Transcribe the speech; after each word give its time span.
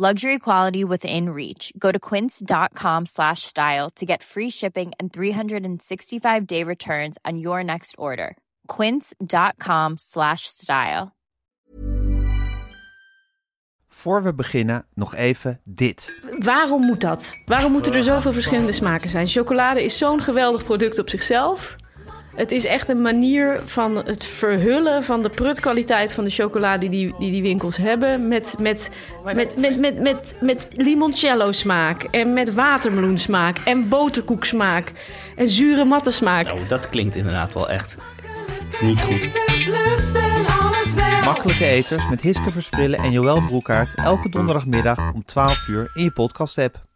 Luxury 0.00 0.38
quality 0.38 0.84
within 0.84 1.30
reach. 1.30 1.72
Go 1.76 1.90
to 1.90 1.98
quince.com 1.98 3.06
slash 3.06 3.42
style 3.42 3.90
to 3.96 4.06
get 4.06 4.22
free 4.22 4.48
shipping 4.48 4.92
and 5.00 5.12
365 5.12 6.46
day 6.46 6.62
returns 6.62 7.18
on 7.24 7.38
your 7.38 7.64
next 7.64 7.96
order. 7.98 8.36
Quince.com 8.68 9.96
slash 9.96 10.42
style. 10.46 11.10
Voor 13.88 14.22
we 14.22 14.34
beginnen, 14.34 14.86
nog 14.94 15.14
even 15.14 15.60
dit. 15.64 16.20
Waarom 16.38 16.86
moet 16.86 17.00
dat? 17.00 17.36
Waarom 17.46 17.72
moeten 17.72 17.92
er 17.94 18.02
zoveel 18.02 18.32
verschillende 18.32 18.72
smaken 18.72 19.10
zijn? 19.10 19.26
Chocolade 19.26 19.84
is 19.84 19.98
zo'n 19.98 20.22
geweldig 20.22 20.64
product 20.64 20.98
op 20.98 21.08
zichzelf. 21.08 21.76
Het 22.38 22.50
is 22.50 22.64
echt 22.64 22.88
een 22.88 23.02
manier 23.02 23.60
van 23.66 23.96
het 23.96 24.24
verhullen 24.24 25.04
van 25.04 25.22
de 25.22 25.28
prutkwaliteit 25.28 26.12
van 26.12 26.24
de 26.24 26.30
chocolade 26.30 26.88
die 26.88 27.14
die, 27.18 27.30
die 27.30 27.42
winkels 27.42 27.76
hebben. 27.76 28.28
Met, 28.28 28.54
met, 28.58 28.90
met, 29.24 29.56
met, 29.56 29.78
met, 29.80 30.00
met, 30.00 30.34
met 30.40 30.68
limoncello 30.70 31.52
smaak 31.52 32.02
en 32.02 32.32
met 32.32 32.54
watermeloen 32.54 33.18
smaak 33.18 33.58
en 33.64 33.88
boterkoek 33.88 34.44
smaak 34.44 34.92
en 35.36 35.48
zure 35.48 35.84
matte 35.84 36.10
smaak. 36.10 36.44
Nou, 36.44 36.66
dat 36.68 36.88
klinkt 36.88 37.16
inderdaad 37.16 37.54
wel 37.54 37.68
echt 37.68 37.96
niet 38.80 39.02
goed. 39.02 39.28
Makkelijke 41.24 41.64
eters 41.64 42.08
met 42.08 42.20
Hiske 42.20 42.50
Versprillen 42.50 42.98
en 42.98 43.12
Joël 43.12 43.42
Broekhaart. 43.46 43.94
Elke 43.94 44.30
donderdagmiddag 44.30 45.12
om 45.14 45.24
12 45.24 45.66
uur 45.68 45.90
in 45.94 46.04
je 46.04 46.10
podcast 46.10 46.58
app. 46.58 46.86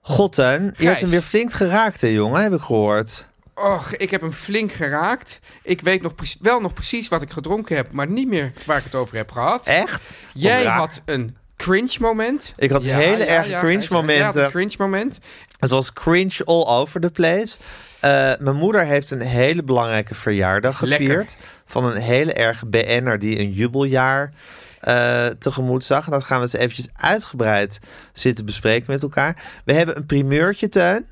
Godtuin, 0.00 0.74
je 0.76 0.86
hebt 0.86 1.00
hem 1.00 1.10
weer 1.10 1.22
flink 1.22 1.52
geraakt 1.52 2.00
hè 2.00 2.08
jongen, 2.08 2.42
heb 2.42 2.52
ik 2.52 2.60
gehoord. 2.60 3.28
Och, 3.60 3.92
ik 3.96 4.10
heb 4.10 4.20
hem 4.20 4.32
flink 4.32 4.72
geraakt. 4.72 5.38
Ik 5.62 5.80
weet 5.80 6.02
nog 6.02 6.12
wel 6.40 6.60
nog 6.60 6.74
precies 6.74 7.08
wat 7.08 7.22
ik 7.22 7.30
gedronken 7.30 7.76
heb, 7.76 7.92
maar 7.92 8.06
niet 8.06 8.28
meer 8.28 8.52
waar 8.66 8.78
ik 8.78 8.84
het 8.84 8.94
over 8.94 9.16
heb 9.16 9.30
gehad. 9.30 9.66
Echt? 9.66 10.16
Jij 10.34 10.64
had 10.64 11.02
een 11.04 11.36
cringe 11.56 11.96
moment. 12.00 12.52
Ik 12.56 12.70
had 12.70 12.82
hele 12.82 13.24
erge 13.24 13.58
cringe 13.58 13.86
momenten. 13.90 14.44
een 14.44 14.50
cringe 14.50 14.74
moment. 14.78 15.18
Het 15.58 15.70
was 15.70 15.92
cringe 15.92 16.44
all 16.44 16.64
over 16.64 17.00
the 17.00 17.10
place. 17.10 17.58
Eh, 18.00 18.32
mijn 18.38 18.56
moeder 18.56 18.84
heeft 18.84 19.10
een 19.10 19.20
hele 19.20 19.62
belangrijke 19.62 20.14
verjaardag 20.14 20.76
gevierd. 20.76 21.00
Lekker. 21.08 21.26
Van 21.66 21.84
een 21.84 22.00
hele 22.00 22.32
erge 22.32 22.66
BN'er 22.66 23.18
die 23.18 23.38
een 23.38 23.52
jubeljaar 23.52 24.32
eh, 24.80 25.26
tegemoet 25.26 25.84
zag. 25.84 26.04
En 26.04 26.12
dat 26.12 26.24
gaan 26.24 26.36
we 26.36 26.42
eens 26.42 26.52
eventjes 26.52 26.88
uitgebreid 26.92 27.78
zitten 28.12 28.44
bespreken 28.44 28.90
met 28.92 29.02
elkaar. 29.02 29.42
We 29.64 29.72
hebben 29.72 29.96
een 29.96 30.06
primeurtje, 30.06 30.68
Teun. 30.68 31.06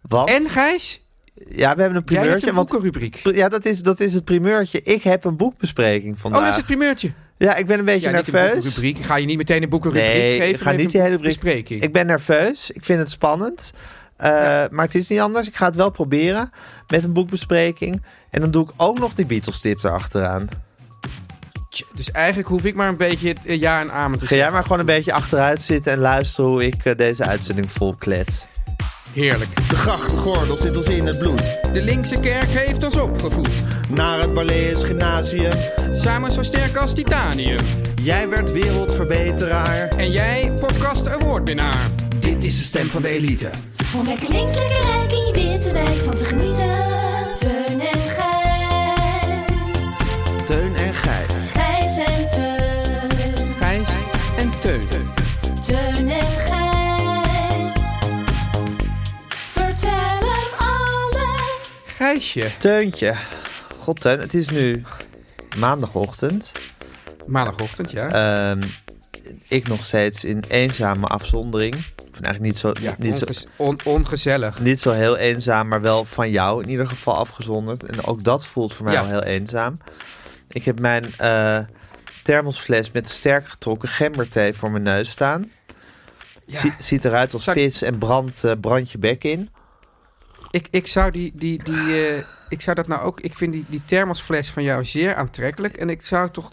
Want, 0.00 0.28
En 0.28 0.48
Gijs, 0.48 1.00
ja, 1.48 1.74
we 1.74 1.80
hebben 1.82 1.98
een 1.98 2.04
jij 2.06 2.20
primeurtje. 2.20 2.48
een 2.48 2.54
Want, 2.54 2.68
boekenrubriek. 2.70 3.16
ja, 3.34 3.48
dat 3.48 3.64
is, 3.64 3.82
dat 3.82 4.00
is 4.00 4.12
het 4.14 4.24
primeurtje. 4.24 4.82
Ik 4.82 5.02
heb 5.02 5.24
een 5.24 5.36
boekbespreking 5.36 6.14
Oh, 6.14 6.20
vandaag. 6.20 6.40
dat 6.40 6.50
is 6.50 6.56
het 6.56 6.66
primeurtje. 6.66 7.12
Ja, 7.38 7.54
ik 7.56 7.66
ben 7.66 7.78
een 7.78 7.84
beetje 7.84 8.06
Ja, 8.06 8.12
nerveus. 8.12 8.52
boekenrubriek. 8.52 8.98
Ga 9.04 9.16
je 9.16 9.26
niet 9.26 9.36
meteen 9.36 9.62
een 9.62 9.68
boekenrubriek 9.68 10.08
Nee, 10.12 10.30
geven. 10.38 10.48
ik 10.54 10.60
ga 10.60 10.70
niet 10.72 10.90
die 10.90 11.00
hele 11.00 11.18
bespreking. 11.18 11.82
Ik 11.82 11.92
ben 11.92 12.06
nerveus. 12.06 12.70
Ik 12.70 12.84
vind 12.84 12.98
het 12.98 13.10
spannend. 13.10 13.72
Eh, 14.16 14.28
Maar 14.70 14.84
het 14.84 14.94
is 14.94 15.08
niet 15.08 15.20
anders. 15.20 15.48
Ik 15.48 15.56
ga 15.56 15.66
het 15.66 15.74
wel 15.74 15.90
proberen 15.90 16.50
met 16.86 17.04
een 17.04 17.12
boekbespreking. 17.12 18.02
En 18.30 18.40
dan 18.40 18.50
doe 18.50 18.64
ik 18.64 18.70
ook 18.76 18.98
nog 18.98 19.14
die 19.14 19.26
Beatles 19.26 19.58
tip 19.58 19.84
erachteraan. 19.84 20.48
Dus 21.94 22.10
eigenlijk 22.10 22.48
hoef 22.48 22.64
ik 22.64 22.74
maar 22.74 22.88
een 22.88 22.96
beetje 22.96 23.28
het 23.28 23.38
eh, 23.44 23.60
ja 23.60 23.80
en 23.80 23.92
amen 23.92 24.18
te 24.18 24.26
Ga 24.26 24.34
jij 24.34 24.36
zeggen. 24.36 24.52
maar 24.52 24.62
gewoon 24.62 24.78
een 24.78 24.86
beetje 24.86 25.12
achteruit 25.12 25.62
zitten 25.62 25.92
en 25.92 25.98
luisteren 25.98 26.50
hoe 26.50 26.64
ik 26.66 26.84
eh, 26.84 26.96
deze 26.96 27.24
uitzending 27.24 27.70
vol 27.70 27.94
klets. 27.98 28.46
Heerlijk. 29.16 29.68
De 29.68 29.76
grachtgordel 29.76 30.56
zit 30.56 30.76
ons 30.76 30.86
in 30.86 31.06
het 31.06 31.18
bloed. 31.18 31.58
De 31.72 31.82
linkse 31.82 32.20
kerk 32.20 32.48
heeft 32.48 32.84
ons 32.84 32.96
opgevoed. 32.96 33.62
Naar 33.90 34.20
het 34.20 34.34
Barlees 34.34 34.82
Gymnasium. 34.82 35.52
Samen 35.90 36.32
zo 36.32 36.42
sterk 36.42 36.76
als 36.76 36.94
titanium. 36.94 37.58
Jij 38.02 38.28
werd 38.28 38.52
wereldverbeteraar. 38.52 39.88
En 39.88 40.10
jij, 40.10 40.52
podcast 40.60 41.08
awardwinnaar. 41.08 41.90
Dit 42.18 42.44
is 42.44 42.56
de 42.56 42.64
stem 42.64 42.86
van 42.86 43.02
de 43.02 43.08
elite. 43.08 43.50
Om 43.94 44.06
lekker 44.06 44.28
links, 44.28 44.54
lekker 44.54 44.82
rijk 44.82 45.12
in 45.12 45.26
je 45.26 45.32
witte 45.32 45.72
wijk 45.72 45.94
van 46.04 46.16
te 46.16 46.24
genieten. 46.24 46.84
Teun 47.38 47.80
en 47.80 48.00
Gijs. 48.00 48.66
Teun 50.46 50.74
en 50.74 50.94
Gijs. 50.94 51.32
Gijs 51.54 51.98
en 51.98 52.28
Teun. 52.30 53.54
Gijs 53.58 53.88
en 54.36 54.50
Teun. 54.60 54.86
Teun 54.86 55.15
Teuntje. 62.58 63.14
God, 63.78 64.00
Teun, 64.00 64.20
het 64.20 64.34
is 64.34 64.48
nu 64.48 64.84
maandagochtend. 65.58 66.52
Maandagochtend, 67.26 67.90
ja. 67.90 68.08
Ehm, 68.50 68.62
ik 69.48 69.68
nog 69.68 69.82
steeds 69.84 70.24
in 70.24 70.44
eenzame 70.48 71.06
afzondering. 71.06 71.74
Ik 71.74 71.82
vind 72.12 72.24
eigenlijk 72.24 72.40
niet 72.40 72.58
zo, 72.58 72.72
ja 72.80 72.94
niet, 72.98 73.14
zo, 73.14 73.24
onge- 73.56 73.78
on- 73.84 73.94
ongezellig. 73.94 74.60
niet 74.60 74.80
zo 74.80 74.90
heel 74.90 75.16
eenzaam, 75.16 75.68
maar 75.68 75.80
wel 75.80 76.04
van 76.04 76.30
jou 76.30 76.62
in 76.62 76.68
ieder 76.68 76.86
geval 76.86 77.14
afgezonderd. 77.16 77.84
En 77.84 78.04
ook 78.04 78.24
dat 78.24 78.46
voelt 78.46 78.72
voor 78.74 78.84
mij 78.84 78.94
Ja. 78.94 79.00
wel 79.00 79.10
heel 79.10 79.22
eenzaam. 79.22 79.76
Ik 80.48 80.64
heb 80.64 80.80
mijn 80.80 81.04
eh 81.16 81.58
thermosfles 82.22 82.90
met 82.90 83.08
sterk 83.08 83.48
getrokken 83.48 83.88
gemberthee 83.88 84.52
voor 84.54 84.70
mijn 84.70 84.82
neus 84.82 85.10
staan. 85.10 85.50
Ja. 86.46 86.60
Ziet 86.78 87.04
eruit 87.04 87.32
als 87.32 87.44
Zou- 87.44 87.56
pis 87.56 87.82
en 87.82 87.98
brand, 87.98 88.44
eh, 88.44 88.52
brand 88.60 88.90
je 88.90 88.98
bek 88.98 89.24
in. 89.24 89.50
Ik, 90.50 90.68
ik 90.70 90.86
zou 90.86 91.10
die, 91.10 91.32
die, 91.34 91.62
die 91.62 92.08
eh, 92.08 92.22
ik 92.48 92.60
zou 92.60 92.76
dat 92.76 92.86
nou 92.86 93.02
ook, 93.02 93.20
ik 93.20 93.34
vind 93.34 93.52
die, 93.52 93.64
die 93.68 93.82
thermosfles 93.84 94.50
van 94.50 94.62
jou 94.62 94.84
zeer 94.84 95.14
aantrekkelijk. 95.14 95.74
En 95.74 95.90
ik 95.90 96.02
zou 96.02 96.30
toch 96.30 96.50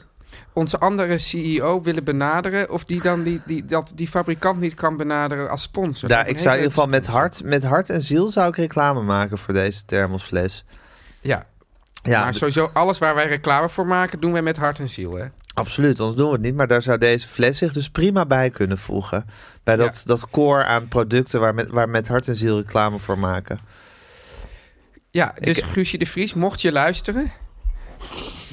onze 0.54 0.80
andere 0.80 1.18
CEO 1.18 1.82
willen 1.82 2.04
benaderen. 2.04 2.70
Of 2.70 2.84
die 2.84 3.02
dan 3.02 3.24
die, 3.24 3.42
die, 3.46 3.66
dat 3.66 3.92
die 3.96 4.08
fabrikant 4.08 4.60
niet 4.60 4.74
kan 4.74 4.98
benaderen 4.98 5.50
als 5.50 5.62
sponsor. 5.62 6.12
Een 6.12 6.28
ik 6.28 6.38
zou 6.38 6.50
in 6.50 6.56
ieder 6.56 6.72
geval 6.72 6.88
met 6.88 7.06
hart, 7.06 7.44
met 7.44 7.64
hart 7.64 7.90
en 7.90 8.02
ziel 8.02 8.30
zou 8.30 8.48
ik 8.48 8.56
reclame 8.56 9.02
maken 9.02 9.38
voor 9.38 9.54
deze 9.54 9.86
thermosfles. 9.86 10.66
Ja, 11.22 11.46
Ja, 12.04 12.20
maar 12.24 12.34
sowieso 12.34 12.70
alles 12.74 12.98
waar 12.98 13.16
wij 13.16 13.28
reclame 13.28 13.70
voor 13.70 13.88
maken, 13.88 14.20
doen 14.20 14.32
wij 14.32 14.42
met 14.42 14.58
hart 14.58 14.80
en 14.80 14.90
ziel. 14.90 15.14
Hè? 15.14 15.26
Absoluut, 15.54 16.00
anders 16.00 16.18
doen 16.18 16.28
we 16.28 16.34
het 16.34 16.42
niet. 16.42 16.56
Maar 16.56 16.68
daar 16.68 16.82
zou 16.82 16.98
deze 16.98 17.28
fles 17.28 17.58
zich 17.58 17.74
dus 17.74 17.90
prima 17.90 18.26
bij 18.26 18.50
kunnen 18.50 18.78
voegen. 18.78 19.26
Bij 19.64 19.76
dat, 19.76 19.96
Ja. 19.96 20.02
dat 20.06 20.30
core 20.30 20.64
aan 20.64 20.88
producten 20.88 21.40
waar 21.40 21.54
met, 21.54 21.68
waar 21.68 21.90
met 21.90 22.08
hart 22.08 22.28
en 22.28 22.36
ziel 22.36 22.58
reclame 22.58 23.00
voor 23.00 23.20
maken. 23.20 23.60
Ja, 25.12 25.34
dus 25.40 25.58
Ik- 25.58 25.64
Guusje 25.64 25.98
de 25.98 26.06
Vries, 26.06 26.34
mocht 26.34 26.62
je 26.62 26.72
luisteren, 26.72 27.32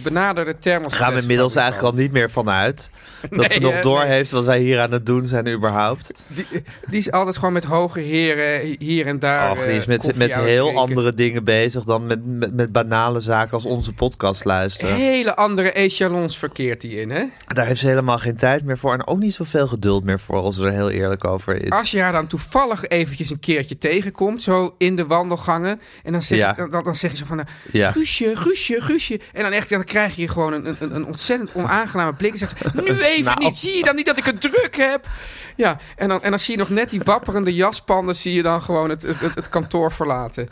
benader 0.02 0.44
de 0.44 0.58
thermosfles. 0.58 1.00
Gaan 1.02 1.14
we 1.14 1.20
inmiddels 1.20 1.54
eigenlijk 1.54 1.92
al 1.94 2.00
niet 2.00 2.12
meer 2.12 2.30
vanuit. 2.30 2.90
Dat 3.20 3.30
Nee, 3.30 3.48
ze 3.48 3.60
nog 3.60 3.74
hè, 3.74 3.82
door 3.82 3.98
nee. 3.98 4.08
heeft 4.08 4.30
wat 4.30 4.44
wij 4.44 4.60
hier 4.60 4.80
aan 4.80 4.92
het 4.92 5.06
doen 5.06 5.24
zijn 5.24 5.48
überhaupt. 5.48 6.10
Die, 6.26 6.46
die 6.86 6.98
is 6.98 7.10
altijd 7.10 7.36
gewoon 7.36 7.52
met 7.52 7.64
hoge 7.64 8.00
heren 8.00 8.76
hier 8.78 9.06
en 9.06 9.18
daar. 9.18 9.50
Och, 9.50 9.64
die 9.64 9.74
is 9.74 9.82
eh, 9.82 9.88
met, 9.88 10.16
met 10.16 10.34
heel 10.34 10.62
drinken. 10.62 10.82
andere 10.82 11.14
dingen 11.14 11.44
bezig 11.44 11.84
dan 11.84 12.06
met, 12.06 12.26
met, 12.26 12.54
met 12.54 12.72
banale 12.72 13.20
zaken 13.20 13.52
als 13.52 13.64
onze 13.64 13.92
podcast 13.92 14.44
luisteren. 14.44 14.94
Hele 14.94 15.36
andere 15.36 15.72
echelons 15.72 16.38
verkeert 16.38 16.80
die 16.80 17.00
in, 17.00 17.10
hè? 17.10 17.24
Daar 17.46 17.66
heeft 17.66 17.80
ze 17.80 17.86
helemaal 17.86 18.18
geen 18.18 18.36
tijd 18.36 18.64
meer 18.64 18.78
voor 18.78 18.92
en 18.92 19.06
ook 19.06 19.18
niet 19.18 19.34
zoveel 19.34 19.66
geduld 19.66 20.04
meer 20.04 20.20
voor 20.20 20.36
als 20.40 20.56
ze 20.56 20.64
er 20.64 20.72
heel 20.72 20.90
eerlijk 20.90 21.24
over 21.24 21.64
is. 21.64 21.70
Als 21.70 21.90
je 21.90 22.00
haar 22.00 22.12
dan 22.12 22.26
toevallig 22.26 22.88
eventjes 22.88 23.30
een 23.30 23.40
keertje 23.40 23.78
tegenkomt, 23.78 24.42
zo 24.42 24.74
in 24.78 24.96
de 24.96 25.06
wandelgangen, 25.06 25.80
en 26.02 26.12
dan 26.12 26.22
zeg, 26.22 26.38
Ja. 26.38 26.54
je, 26.56 26.68
dan, 26.68 26.84
dan 26.84 26.96
zeg 26.96 27.10
je 27.10 27.16
zo 27.16 27.24
van, 27.24 27.38
eh, 27.40 27.44
Ja. 27.72 27.90
Guusje, 27.92 28.32
Guusje, 28.36 28.80
Guusje. 28.80 29.20
En 29.32 29.42
dan 29.42 29.52
echt, 29.52 29.68
dan 29.68 29.84
krijg 29.90 30.16
je 30.16 30.28
gewoon 30.28 30.52
een, 30.52 30.76
een, 30.78 30.94
een 30.94 31.06
ontzettend 31.06 31.52
onaangename 31.54 32.14
blik. 32.14 32.32
En 32.32 32.38
zegt, 32.38 32.74
nu 32.84 32.98
even 33.00 33.38
niet, 33.38 33.56
zie 33.56 33.76
je 33.76 33.84
dan 33.84 33.96
niet 33.96 34.06
dat 34.06 34.18
ik 34.18 34.24
het 34.24 34.40
druk 34.40 34.76
heb? 34.76 35.08
Ja, 35.56 35.76
en 35.96 36.08
dan, 36.08 36.22
en 36.22 36.30
dan 36.30 36.38
zie 36.38 36.54
je 36.54 36.60
nog 36.60 36.68
net 36.68 36.90
die 36.90 37.00
wapperende 37.04 37.54
jaspanden... 37.54 38.16
zie 38.16 38.34
je 38.34 38.42
dan 38.42 38.62
gewoon 38.62 38.90
het, 38.90 39.02
het, 39.02 39.16
het, 39.20 39.48
kantoor 39.48 39.92
verlaten. 39.92 40.48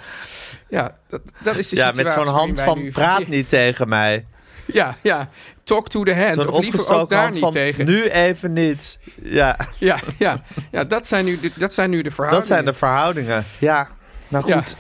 Ja, 0.69 0.97
dat, 1.09 1.21
dat 1.43 1.57
is 1.57 1.69
de 1.69 1.77
Ja, 1.77 1.87
situatie 1.87 2.05
met 2.05 2.27
zo'n 2.27 2.35
hand 2.35 2.61
van 2.61 2.89
praat 2.93 3.27
niet 3.27 3.49
tegen 3.49 3.89
mij. 3.89 4.27
Ja, 4.65 4.97
ja, 5.03 5.29
talk 5.65 5.89
to 5.89 6.03
the 6.03 6.15
hand. 6.15 6.47
Of 6.47 6.61
liever 6.61 6.95
ook 6.95 7.11
daar 7.11 7.31
niet 7.31 7.53
tegen. 7.53 7.85
nu 7.85 8.09
even 8.09 8.53
niet. 8.53 8.99
Ja, 9.23 9.57
Ja, 9.79 9.99
ja, 10.19 10.43
ja 10.71 10.85
dat, 10.85 11.07
zijn 11.07 11.25
nu 11.25 11.41
de, 11.41 11.51
dat 11.57 11.75
zijn 11.75 11.91
nu 11.91 11.97
de 11.97 12.03
dat 12.03 12.13
verhoudingen. 12.13 12.55
zijn 12.55 12.65
de 12.65 12.73
verhoudingen. 12.75 13.45
Ja, 13.59 13.89
nou 14.29 14.47
Ja. 14.47 14.57
goed. 14.57 14.77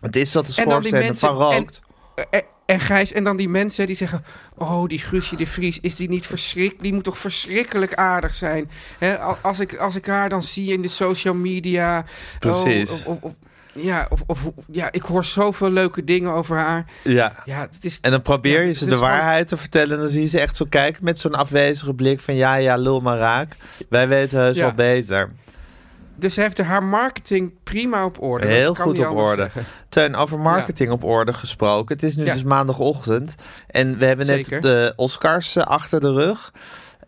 Het 0.00 0.16
is 0.16 0.32
dat 0.32 0.46
de 0.46 0.52
schoorsteen 0.52 1.02
ervan 1.02 1.36
rookt. 1.36 1.80
En, 2.30 2.44
en, 2.72 2.80
Gijs, 2.80 3.12
en 3.12 3.24
dan 3.24 3.36
die 3.36 3.48
mensen 3.48 3.86
die 3.86 3.96
zeggen... 3.96 4.24
Oh, 4.54 4.86
die 4.88 4.98
Guusje 4.98 5.36
de 5.36 5.46
Vries, 5.46 5.78
is 5.80 5.94
die 5.94 6.08
niet 6.08 6.26
verschrikkelijk? 6.26 6.82
Die 6.82 6.92
moet 6.92 7.04
toch 7.04 7.18
verschrikkelijk 7.18 7.94
aardig 7.94 8.34
zijn? 8.34 8.70
Hè, 8.98 9.18
al- 9.18 9.36
als, 9.42 9.58
ik, 9.58 9.76
als 9.76 9.96
ik 9.96 10.06
haar 10.06 10.28
dan 10.28 10.42
zie 10.42 10.72
in 10.72 10.82
de 10.82 10.88
social 10.88 11.34
media... 11.34 12.04
Precies. 12.38 12.90
Oh, 12.90 12.96
of, 12.96 13.06
of, 13.06 13.18
of- 13.22 13.34
ja, 13.72 14.06
of, 14.10 14.22
of, 14.26 14.38
ja, 14.70 14.92
ik 14.92 15.02
hoor 15.02 15.24
zoveel 15.24 15.70
leuke 15.70 16.04
dingen 16.04 16.32
over 16.32 16.56
haar. 16.56 16.84
Ja. 17.04 17.42
Ja, 17.44 17.60
het 17.72 17.84
is... 17.84 17.98
En 18.00 18.10
dan 18.10 18.22
probeer 18.22 18.60
Ja, 18.60 18.66
je 18.66 18.72
ze 18.74 18.84
de 18.84 18.90
gewoon- 18.94 19.08
waarheid 19.08 19.48
te 19.48 19.56
vertellen. 19.56 19.94
En 19.96 19.98
dan 20.02 20.08
zie 20.12 20.20
je 20.20 20.28
ze 20.28 20.40
echt 20.40 20.56
zo 20.56 20.66
kijken 20.68 21.04
met 21.04 21.18
zo'n 21.18 21.34
afwezige 21.34 21.94
blik 21.94 22.20
van... 22.20 22.34
Ja, 22.34 22.54
ja, 22.54 22.76
lul 22.76 23.00
maar 23.00 23.18
raak. 23.18 23.56
Wij 23.88 24.08
weten 24.08 24.38
heus 24.38 24.56
Ja. 24.56 24.62
wel 24.62 24.74
beter. 24.74 25.30
Dus 26.20 26.34
ze 26.34 26.40
heeft 26.40 26.58
haar 26.58 26.82
marketing 26.84 27.52
prima 27.64 28.04
op 28.04 28.22
orde. 28.22 28.46
Heel 28.46 28.74
goed 28.74 28.98
op 29.06 29.16
orde. 29.16 29.42
zeggen. 29.42 29.64
Teun, 29.88 30.14
over 30.16 30.38
marketing 30.38 30.90
op 30.90 31.04
orde 31.04 31.32
gesproken. 31.32 31.94
Het 31.94 32.04
is 32.04 32.16
nu 32.16 32.24
Ja. 32.24 32.32
dus 32.32 32.42
maandagochtend. 32.42 33.34
En 33.66 33.98
we 33.98 34.04
hebben 34.04 34.26
net 34.26 34.46
de 34.60 34.92
Oscars 34.96 35.56
eh, 35.56 35.64
achter 35.64 36.00
de 36.00 36.12
rug. 36.12 36.52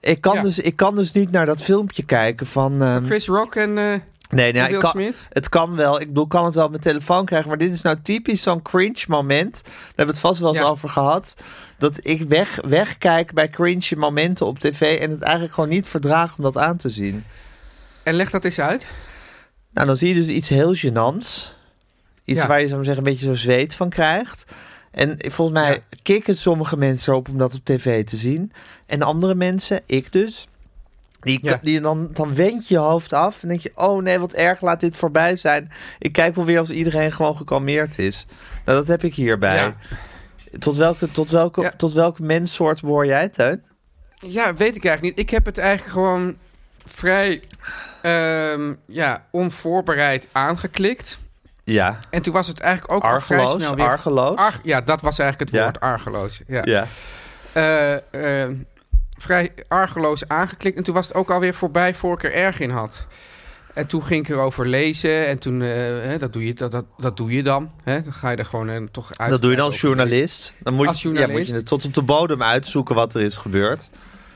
Ik 0.00 0.20
kan, 0.20 0.34
Ja. 0.34 0.42
dus, 0.42 0.58
ik 0.58 0.76
kan 0.76 0.94
dus 0.96 1.12
niet 1.12 1.30
naar 1.30 1.46
dat 1.46 1.62
filmpje 1.62 2.02
kijken 2.04 2.46
van... 2.46 2.82
ehm, 2.82 3.04
Chris 3.06 3.26
Rock 3.26 3.54
en 3.54 3.78
eh, 3.78 3.84
nee, 4.30 4.52
nee, 4.52 4.52
Will 4.52 4.74
ik 4.74 4.80
kan, 4.80 4.90
Smith? 4.90 5.26
het 5.30 5.48
kan 5.48 5.76
wel. 5.76 6.00
Ik 6.00 6.06
bedoel, 6.06 6.26
kan 6.26 6.44
het 6.44 6.54
wel 6.54 6.64
op 6.64 6.70
mijn 6.70 6.82
telefoon 6.82 7.24
krijgen. 7.24 7.48
Maar 7.48 7.58
dit 7.58 7.72
is 7.72 7.82
nou 7.82 7.96
typisch 8.02 8.42
zo'n 8.42 8.62
cringe 8.62 9.04
moment. 9.08 9.60
Daar 9.64 9.72
hebben 9.86 10.06
we 10.06 10.10
het 10.12 10.20
vast 10.20 10.40
wel 10.40 10.54
eens 10.54 10.64
over 10.64 10.88
gehad. 10.88 11.34
Dat 11.78 11.98
ik 12.00 12.22
weg, 12.22 12.58
wegkijk 12.64 13.32
bij 13.32 13.48
cringe 13.48 13.96
momenten 13.96 14.46
op 14.46 14.58
tv. 14.58 14.98
En 15.00 15.10
het 15.10 15.22
eigenlijk 15.22 15.54
gewoon 15.54 15.68
niet 15.70 15.86
verdraag 15.88 16.36
om 16.36 16.42
dat 16.42 16.56
aan 16.58 16.76
te 16.76 16.90
zien. 16.90 17.24
En 18.02 18.14
leg 18.14 18.30
dat 18.30 18.44
eens 18.44 18.60
uit. 18.60 18.86
Nou, 19.70 19.86
dan 19.86 19.96
zie 19.96 20.08
je 20.08 20.14
dus 20.14 20.26
iets 20.28 20.48
heel 20.48 20.74
gênants. 20.76 21.54
Iets 22.24 22.40
Ja. 22.40 22.46
waar 22.46 22.60
je, 22.60 22.68
zou 22.68 22.84
zeggen, 22.84 23.04
een 23.06 23.10
beetje 23.12 23.26
zo 23.26 23.34
zweet 23.34 23.74
van 23.74 23.88
krijgt. 23.88 24.44
En 24.90 25.16
volgens 25.18 25.58
mij 25.58 25.72
Ja. 25.72 25.96
kikken 26.02 26.36
sommige 26.36 26.76
mensen 26.76 27.12
erop 27.12 27.28
om 27.28 27.38
dat 27.38 27.54
op 27.54 27.64
tv 27.64 28.04
te 28.04 28.16
zien. 28.16 28.52
En 28.86 29.02
andere 29.02 29.34
mensen, 29.34 29.80
ik 29.86 30.12
dus, 30.12 30.46
die, 31.20 31.38
Ja. 31.42 31.58
die 31.62 31.80
dan, 31.80 32.10
dan 32.12 32.34
wend 32.34 32.68
je 32.68 32.74
je 32.74 32.80
hoofd 32.80 33.12
af. 33.12 33.42
En 33.42 33.48
denk 33.48 33.60
je, 33.60 33.72
oh 33.74 34.02
nee, 34.02 34.18
wat 34.18 34.32
erg, 34.32 34.60
laat 34.60 34.80
dit 34.80 34.96
voorbij 34.96 35.36
zijn. 35.36 35.70
Ik 35.98 36.12
kijk 36.12 36.34
wel 36.34 36.44
weer 36.44 36.58
als 36.58 36.70
iedereen 36.70 37.12
gewoon 37.12 37.36
gekalmeerd 37.36 37.98
is. 37.98 38.26
Nou, 38.64 38.78
dat 38.78 38.86
heb 38.86 39.04
ik 39.04 39.14
hierbij. 39.14 39.56
Ja. 39.56 39.76
Tot, 40.58 40.76
welke, 40.76 41.10
tot, 41.10 41.30
welke, 41.30 41.60
Ja. 41.60 41.72
tot 41.76 41.92
welke 41.92 42.22
menssoort 42.22 42.80
behoor 42.80 43.06
jij, 43.06 43.28
Teun? 43.28 43.62
Ja, 44.14 44.54
weet 44.54 44.76
ik 44.76 44.84
eigenlijk 44.84 45.16
niet. 45.16 45.24
Ik 45.26 45.30
heb 45.30 45.44
het 45.44 45.58
eigenlijk 45.58 45.92
gewoon 45.92 46.36
vrij 46.84 47.42
ehm, 48.02 48.72
ja, 48.86 49.24
onvoorbereid 49.30 50.28
aangeklikt. 50.32 51.18
Ja, 51.64 51.98
En 52.10 52.22
toen 52.22 52.32
was 52.32 52.46
het 52.46 52.60
eigenlijk 52.60 52.92
ook 52.92 53.02
al 53.12 53.20
vrij 53.20 53.38
argeloos, 53.38 53.62
snel 53.62 53.74
weer... 53.76 53.86
argeloos. 53.86 54.36
Ar- 54.38 54.60
ja, 54.62 54.80
dat 54.80 55.00
was 55.00 55.18
eigenlijk 55.18 55.50
het 55.50 55.58
Ja. 55.60 55.64
woord, 55.64 55.80
argeloos. 55.80 56.40
Ja. 56.46 56.62
ja. 56.64 56.86
Eh, 57.52 58.42
eh, 58.44 58.50
vrij 59.16 59.52
argeloos 59.68 60.28
aangeklikt. 60.28 60.76
En 60.76 60.82
toen 60.82 60.94
was 60.94 61.06
het 61.06 61.16
ook 61.16 61.30
alweer 61.30 61.54
voorbij 61.54 61.94
voor 61.94 62.14
ik 62.14 62.22
er 62.24 62.32
erg 62.32 62.60
in 62.60 62.70
had. 62.70 63.06
En 63.74 63.86
toen 63.86 64.02
ging 64.04 64.24
ik 64.28 64.30
erover 64.34 64.66
lezen. 64.68 65.26
En 65.26 65.38
toen, 65.38 65.62
eh, 65.62 65.68
hè, 65.78 66.18
dat, 66.18 66.32
doe 66.32 66.46
je, 66.46 66.54
dat, 66.54 66.70
dat, 66.70 66.84
dat 66.98 67.16
doe 67.16 67.32
je 67.32 67.42
dan. 67.42 67.70
Hè? 67.82 68.02
Dan 68.02 68.12
ga 68.12 68.30
je 68.30 68.36
er 68.36 68.44
gewoon 68.44 68.68
eh, 68.70 68.82
toch 68.90 69.10
uit. 69.16 69.30
Dat 69.30 69.42
doe 69.42 69.50
je 69.50 69.56
dan 69.56 69.66
als 69.66 69.80
journalist. 69.80 70.52
Dan 70.58 70.74
moet, 70.74 70.86
Als 70.86 71.02
je, 71.02 71.08
ja, 71.08 71.14
journalist. 71.14 71.38
moet 71.40 71.48
je 71.50 71.54
het 71.56 71.66
tot 71.66 71.84
op 71.84 71.94
de 71.94 72.02
bodem 72.02 72.42
uitzoeken 72.42 72.94
wat 72.94 73.14
er 73.14 73.20
is 73.20 73.36
gebeurd. 73.36 73.88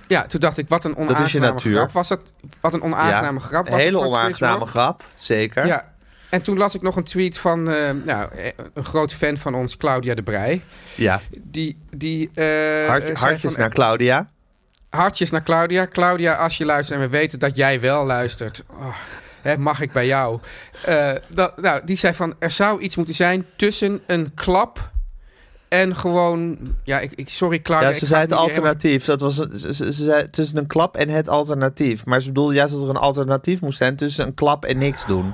Ja, 0.09 0.27
toen 0.27 0.41
dacht 0.41 0.59
ik, 0.59 0.69
wat 0.69 0.85
een 0.85 0.97
onaangename 0.97 1.59
grap 1.61 1.93
was 1.93 2.09
het. 2.09 2.21
Wat 2.61 2.75
een 2.75 2.83
onaangename 2.83 3.39
Ja, 3.41 3.47
grap 3.47 3.65
was 3.65 3.75
Een 3.75 3.81
hele 3.81 3.99
onaangename 3.99 4.67
grap, 4.67 5.03
zeker. 5.15 5.67
Ja. 5.67 5.95
En 6.29 6.43
toen 6.43 6.59
las 6.59 6.75
ik 6.75 6.83
nog 6.83 6.97
een 6.97 7.05
tweet 7.05 7.39
van 7.39 7.71
eh, 7.71 7.91
nou, 8.05 8.33
eh, 8.33 8.51
een 8.75 8.85
groot 8.85 9.13
fan 9.13 9.37
van 9.37 9.55
ons, 9.55 9.77
Claudia 9.77 10.15
de 10.15 10.23
Brij. 10.23 10.63
Ja. 10.95 11.21
Die, 11.39 11.79
die, 11.91 12.31
eh, 12.35 12.89
Hart- 12.89 13.13
hartjes 13.13 13.53
van, 13.53 13.61
naar 13.61 13.71
Claudia. 13.71 14.31
Hartjes 14.89 15.31
naar 15.31 15.43
Claudia. 15.43 15.87
Claudia, 15.87 16.35
als 16.35 16.57
je 16.57 16.65
luistert 16.65 17.01
en 17.01 17.05
we 17.11 17.17
weten 17.17 17.39
dat 17.39 17.57
jij 17.57 17.81
wel 17.81 18.05
luistert. 18.05 18.63
Oh, 18.71 18.97
hè, 19.43 19.59
mag 19.59 19.81
ik 19.81 19.93
bij 19.93 20.07
jou? 20.07 20.41
Dat, 21.29 21.61
nou, 21.61 21.81
die 21.85 21.97
zei 21.97 22.15
van, 22.15 22.35
er 22.39 22.51
zou 22.51 22.81
iets 22.81 22.97
moeten 22.97 23.15
zijn 23.15 23.47
tussen 23.57 24.03
een 24.07 24.35
klap 24.35 24.91
en 25.69 25.97
gewoon... 25.97 26.59
Ja, 26.85 27.01
ik, 27.01 27.13
ik, 27.15 27.29
sorry 27.29 27.61
Claudia. 27.63 27.89
Ja, 27.89 27.95
ze 27.95 28.07
zei 28.07 28.21
het 28.21 28.33
alternatief. 28.33 29.05
Dat 29.05 29.21
was, 29.21 29.35
ze, 29.35 29.49
ze, 29.75 29.93
ze 29.93 30.05
zei 30.05 30.31
tussen 30.31 30.59
een 30.59 30.67
klap 30.67 30.97
en 30.97 31.09
het 31.09 31.29
alternatief. 31.29 32.05
Maar 32.05 32.21
ze 32.23 32.29
bedoelde 32.29 32.55
juist 32.55 32.73
dat 32.73 32.83
er 32.83 32.89
een 32.89 32.97
alternatief 32.97 33.61
moest 33.61 33.79
zijn 33.79 33.97
tussen 33.97 34.27
een 34.27 34.35
klap 34.35 34.65
en 34.65 34.79
niks 34.79 35.07
doen. 35.07 35.33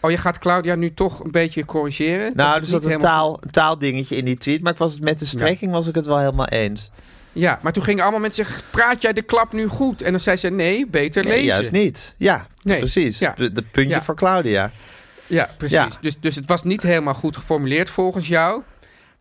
Oh, 0.00 0.10
je 0.10 0.16
gaat 0.18 0.38
Claudia 0.38 0.74
nu 0.74 0.94
toch 0.94 1.24
een 1.24 1.30
beetje 1.30 1.64
corrigeren? 1.64 2.32
Nou, 2.36 2.52
Dat 2.52 2.62
er 2.62 2.66
zat 2.68 2.80
niet 2.82 2.90
een, 2.90 2.96
helemaal- 2.96 3.38
taal, 3.38 3.50
taaldingetje 3.50 4.16
in 4.16 4.24
die 4.24 4.38
tweet. 4.38 4.62
Maar 4.62 4.72
ik 4.72 4.78
was 4.78 4.92
het 4.92 5.02
met 5.02 5.18
de 5.18 5.26
strekking 5.26 5.72
was 5.72 5.86
ik 5.86 5.94
het 5.94 6.06
wel 6.06 6.18
helemaal 6.18 6.46
eens. 6.48 6.90
Ja, 7.32 7.58
maar 7.62 7.72
toen 7.72 7.82
gingen 7.82 8.02
allemaal 8.02 8.20
mensen 8.20 8.44
zeggen, 8.44 8.64
praat 8.70 9.02
jij 9.02 9.12
de 9.12 9.22
klap 9.22 9.52
nu 9.52 9.66
goed? 9.66 10.02
En 10.02 10.10
dan 10.10 10.20
zei 10.20 10.36
ze, 10.36 10.48
nee, 10.48 10.86
beter 10.86 11.22
Nee, 11.24 11.32
lezen. 11.32 11.46
juist 11.46 11.70
niet. 11.70 12.14
Ja, 12.18 12.46
Nee, 12.62 12.78
precies. 12.78 13.18
ja. 13.18 13.34
De, 13.36 13.52
de 13.52 13.62
puntje 13.62 13.94
Ja. 13.94 14.02
voor 14.02 14.14
Claudia. 14.16 14.70
Ja, 15.26 15.48
precies. 15.56 15.98
Dus, 16.00 16.16
dus 16.20 16.36
het 16.36 16.46
was 16.46 16.62
niet 16.62 16.82
helemaal 16.82 17.14
goed 17.14 17.36
geformuleerd 17.36 17.90
volgens 17.90 18.28
jou. 18.28 18.62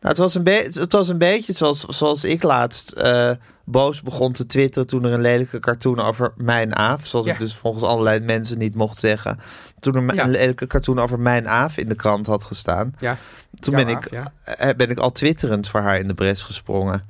Nou, 0.02 0.14
het 0.14 0.18
was 0.18 0.36
een, 0.36 0.44
be- 0.44 0.70
het 0.74 0.92
was 0.92 1.08
een 1.08 1.18
beetje 1.18 1.54
zoals, 1.54 1.80
zoals 1.86 2.24
ik 2.24 2.44
laatst 2.44 2.92
eh, 2.92 3.32
boos 3.66 4.02
begon 4.02 4.32
te 4.34 4.46
twitteren 4.46 4.88
toen 4.88 5.04
er 5.04 5.12
een 5.14 5.22
lelijke 5.22 5.60
cartoon 5.60 6.00
over 6.00 6.34
mijn 6.36 6.76
aaf, 6.76 7.08
zoals 7.08 7.26
Ja. 7.26 7.34
ik 7.34 7.40
dus 7.40 7.56
volgens 7.56 7.84
allerlei 7.84 8.20
mensen 8.20 8.58
niet 8.58 8.76
mocht 8.76 8.98
zeggen, 9.00 9.40
toen 9.80 9.96
er 10.10 10.16
Ja. 10.16 10.24
een 10.24 10.30
lelijke 10.30 10.68
cartoon 10.68 11.00
over 11.00 11.20
mijn 11.20 11.48
aaf 11.50 11.78
in 11.78 11.90
de 11.90 11.96
krant 11.96 12.28
had 12.28 12.44
gestaan. 12.44 12.96
Ja. 13.00 13.18
Toen 13.60 13.76
ben 13.76 13.88
aaf, 13.96 14.06
ik, 14.06 14.12
ja. 14.12 14.32
eh, 14.44 14.76
ben 14.76 14.90
ik 14.90 14.98
al 14.98 15.12
twitterend 15.12 15.68
voor 15.68 15.80
haar 15.82 16.00
in 16.00 16.08
de 16.08 16.14
bres 16.14 16.42
gesprongen. 16.42 17.06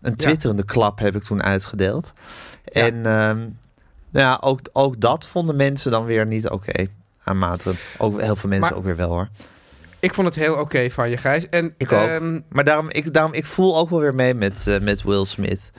Een 0.00 0.16
twitterende 0.16 0.64
klap 0.64 0.98
heb 0.98 1.16
ik 1.16 1.22
toen 1.22 1.42
uitgedeeld. 1.42 2.12
En 2.64 2.94
ehm, 2.94 3.38
nou 4.10 4.26
ja, 4.26 4.38
ook, 4.40 4.60
ook 4.72 5.00
dat 5.00 5.26
vonden 5.26 5.56
mensen 5.56 5.90
dan 5.90 6.04
weer 6.04 6.26
niet 6.26 6.48
oké 6.48 6.86
aanmatigend. 7.24 7.78
Ook 7.98 8.20
heel 8.20 8.36
veel 8.36 8.48
mensen 8.48 8.68
Maar- 8.68 8.78
ook 8.78 8.84
weer 8.84 8.96
wel 8.96 9.08
hoor. 9.08 9.28
Ik 10.02 10.14
vond 10.14 10.26
het 10.26 10.36
heel 10.36 10.54
oké 10.54 10.90
van 10.90 11.10
je, 11.10 11.16
Gijs. 11.16 11.48
En, 11.48 11.74
Ik 11.76 11.92
ook. 11.92 12.08
ehm, 12.08 12.40
Maar 12.48 12.64
daarom, 12.64 12.90
ik, 12.90 13.12
daarom, 13.12 13.32
ik 13.32 13.46
voel 13.46 13.76
ook 13.78 13.90
wel 13.90 14.00
weer 14.00 14.14
mee 14.14 14.34
met, 14.34 14.66
eh, 14.66 14.80
met 14.80 15.02
Will 15.02 15.24
Smith. 15.24 15.70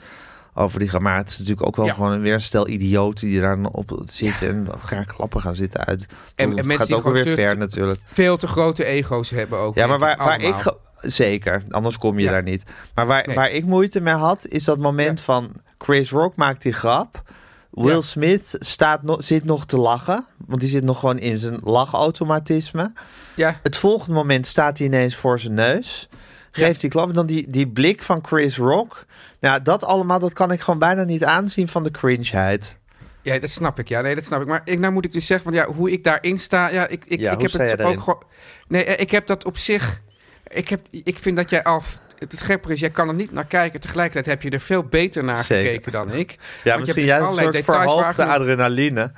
Over 0.54 0.78
die. 0.78 0.98
Maar 1.00 1.16
het 1.16 1.30
is 1.30 1.38
natuurlijk 1.38 1.66
ook 1.66 1.76
wel 1.76 1.86
Ja. 1.86 1.92
gewoon 1.92 2.20
weer 2.20 2.32
een 2.32 2.40
stel 2.40 2.68
idioten 2.68 3.26
die 3.26 3.40
daar 3.40 3.56
dan 3.56 3.72
op 3.72 4.00
zitten 4.04 4.48
en 4.48 4.68
graag 4.84 5.06
klappen 5.06 5.40
gaan 5.40 5.54
zitten 5.54 5.84
uit. 5.84 6.06
En- 6.34 6.54
mensen 6.54 6.72
gaat 6.78 6.92
ook 6.92 7.12
weer 7.12 7.22
te- 7.22 7.34
ver 7.34 7.56
natuurlijk. 7.58 8.00
veel 8.04 8.36
te 8.36 8.46
grote 8.46 8.84
ego's 8.84 9.30
hebben 9.30 9.58
ook. 9.58 9.74
Ja, 9.74 9.86
maar 9.86 9.98
waar, 9.98 10.16
waar 10.16 10.40
ik... 10.40 10.74
Zeker, 11.00 11.62
anders 11.70 11.98
kom 11.98 12.18
je 12.18 12.24
Ja. 12.24 12.30
daar 12.30 12.42
niet. 12.42 12.62
Maar 12.94 13.06
waar, 13.06 13.26
Nee. 13.26 13.36
waar 13.36 13.50
ik 13.50 13.64
moeite 13.64 14.00
mee 14.00 14.14
had, 14.14 14.46
is 14.46 14.64
dat 14.64 14.78
moment 14.78 15.20
van 15.20 15.52
Chris 15.78 16.10
Rock 16.10 16.36
maakt 16.36 16.62
die 16.62 16.72
grap. 16.72 17.22
Will. 17.70 18.00
Smith 18.00 18.54
staat 18.58 19.02
no- 19.02 19.20
zit 19.20 19.44
nog 19.44 19.66
te 19.66 19.76
lachen, 19.78 20.24
want 20.46 20.60
die 20.60 20.70
zit 20.70 20.84
nog 20.84 20.98
gewoon 20.98 21.18
in 21.18 21.38
zijn 21.38 21.58
lachautomatisme. 21.62 22.92
Ja, 23.34 23.60
Het 23.62 23.76
volgende 23.76 24.14
moment 24.14 24.46
staat 24.46 24.78
hij 24.78 24.86
ineens 24.86 25.16
voor 25.16 25.38
zijn 25.38 25.54
neus. 25.54 26.08
Geeft 26.50 26.80
die 26.80 26.90
klap 26.90 27.08
en 27.08 27.14
dan 27.14 27.26
die, 27.26 27.50
die 27.50 27.68
blik 27.68 28.02
van 28.02 28.24
Chris 28.26 28.56
Rock. 28.56 29.04
Nou, 29.40 29.62
dat 29.62 29.84
allemaal, 29.84 30.18
dat 30.18 30.32
kan 30.32 30.52
ik 30.52 30.60
gewoon 30.60 30.78
bijna 30.78 31.02
niet 31.04 31.24
aanzien 31.24 31.68
van 31.68 31.82
de 31.82 31.90
cringeheid. 31.90 32.78
ja, 33.22 33.38
dat 33.38 33.50
snap 33.50 33.78
ik. 33.78 33.88
Ja, 33.88 34.00
nee, 34.00 34.14
dat 34.14 34.24
snap 34.24 34.40
ik. 34.40 34.46
Maar 34.46 34.60
ik, 34.64 34.78
nou 34.78 34.92
moet 34.92 35.04
ik 35.04 35.12
dus 35.12 35.26
zeggen, 35.26 35.46
van, 35.52 35.54
ja, 35.54 35.66
hoe 35.66 35.90
ik 35.90 36.04
daarin 36.04 36.38
sta... 36.38 36.68
Ja, 36.68 36.86
ik, 36.88 37.04
ik, 37.06 37.20
Ja, 37.20 37.32
ik 37.32 37.40
heb 37.40 37.52
het 37.52 37.80
ook 37.80 38.00
gewoon... 38.00 38.22
Nee, 38.68 38.84
eh, 38.84 39.00
ik 39.00 39.10
heb 39.10 39.26
dat 39.26 39.44
op 39.44 39.58
zich... 39.58 40.00
Ik, 40.48 40.68
heb, 40.68 40.80
ik 40.90 41.18
vind 41.18 41.36
dat 41.36 41.50
jij 41.50 41.62
af... 41.62 42.00
Het 42.18 42.40
grappige 42.40 42.72
is, 42.72 42.80
jij 42.80 42.90
kan 42.90 43.08
er 43.08 43.14
niet 43.14 43.32
naar 43.32 43.46
kijken. 43.46 43.80
Tegelijkertijd 43.80 44.26
heb 44.26 44.42
je 44.42 44.50
er 44.50 44.60
veel 44.60 44.82
beter 44.82 45.24
naar 45.24 45.44
Zeker. 45.44 45.70
gekeken 45.70 45.92
dan 45.92 46.12
ik. 46.12 46.30
Ja, 46.30 46.38
Want 46.64 46.78
misschien 46.80 47.02
dus 47.02 47.10
juist 47.10 47.26
een 47.26 47.30
allerlei 47.30 47.62
soort 47.62 47.78
verhoogde 47.78 48.24
adrenaline. 48.24 49.12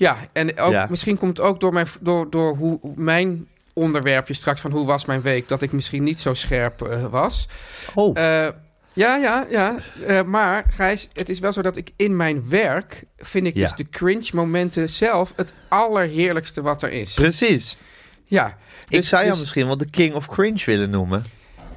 Ja, 0.00 0.16
en 0.32 0.58
ook, 0.58 0.72
Ja. 0.72 0.86
misschien 0.90 1.18
komt 1.18 1.36
het 1.36 1.46
ook 1.46 1.60
door, 1.60 1.72
mijn, 1.72 1.86
door, 2.00 2.30
door 2.30 2.56
hoe 2.56 2.80
mijn 2.94 3.48
onderwerpje 3.74 4.34
straks 4.34 4.60
van 4.60 4.70
hoe 4.70 4.86
was 4.86 5.04
mijn 5.04 5.22
week, 5.22 5.48
dat 5.48 5.62
ik 5.62 5.72
misschien 5.72 6.02
niet 6.02 6.20
zo 6.20 6.34
scherp 6.34 6.82
eh, 6.82 7.06
was. 7.06 7.48
Oh, 7.94 8.18
Eh, 8.18 8.48
ja, 8.92 9.16
ja, 9.16 9.46
ja. 9.50 9.76
Eh, 10.06 10.22
maar 10.22 10.64
Gijs, 10.70 11.08
het 11.12 11.28
is 11.28 11.38
wel 11.38 11.52
zo 11.52 11.62
dat 11.62 11.76
ik 11.76 11.90
in 11.96 12.16
mijn 12.16 12.48
werk 12.48 13.02
vind 13.16 13.46
ik 13.46 13.54
Ja. 13.54 13.60
dus 13.62 13.74
de 13.76 13.88
cringe 13.88 14.28
momenten 14.32 14.88
zelf 14.88 15.32
het 15.36 15.52
allerheerlijkste 15.68 16.62
wat 16.62 16.82
er 16.82 16.90
is. 16.92 17.14
precies. 17.14 17.76
Ja. 18.24 18.56
ik 18.88 18.96
dus- 18.96 19.08
zou 19.08 19.20
jou 19.20 19.32
dus- 19.32 19.40
misschien 19.42 19.66
wel 19.66 19.76
de 19.76 19.90
king 19.90 20.14
of 20.14 20.26
cringe 20.28 20.62
willen 20.66 20.90
noemen. 20.90 21.24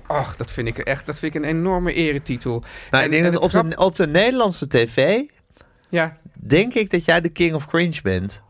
Och, 0.08 0.36
dat 0.36 0.52
vind 0.52 0.68
ik 0.68 0.78
echt 0.78 1.06
dat 1.06 1.18
vind 1.20 1.36
ik 1.36 1.42
een 1.44 1.48
enorme 1.50 1.94
eretitel. 1.94 2.52
Nou, 2.92 3.04
En- 3.04 3.04
ik 3.04 3.10
denk 3.12 3.26
en 3.26 3.32
dat 3.32 3.34
het 3.34 3.44
op, 3.44 3.50
grap- 3.50 3.70
de, 3.72 3.78
op 3.78 3.96
de 3.96 4.08
Nederlandse 4.08 4.68
tv 4.68 5.22
Ja, 5.94 6.18
denk 6.34 6.74
ik 6.74 6.92
dat 6.92 7.06
jij 7.06 7.22
de 7.22 7.30
king 7.30 7.54
of 7.54 7.68
cringe 7.68 8.02
bent. 8.02 8.42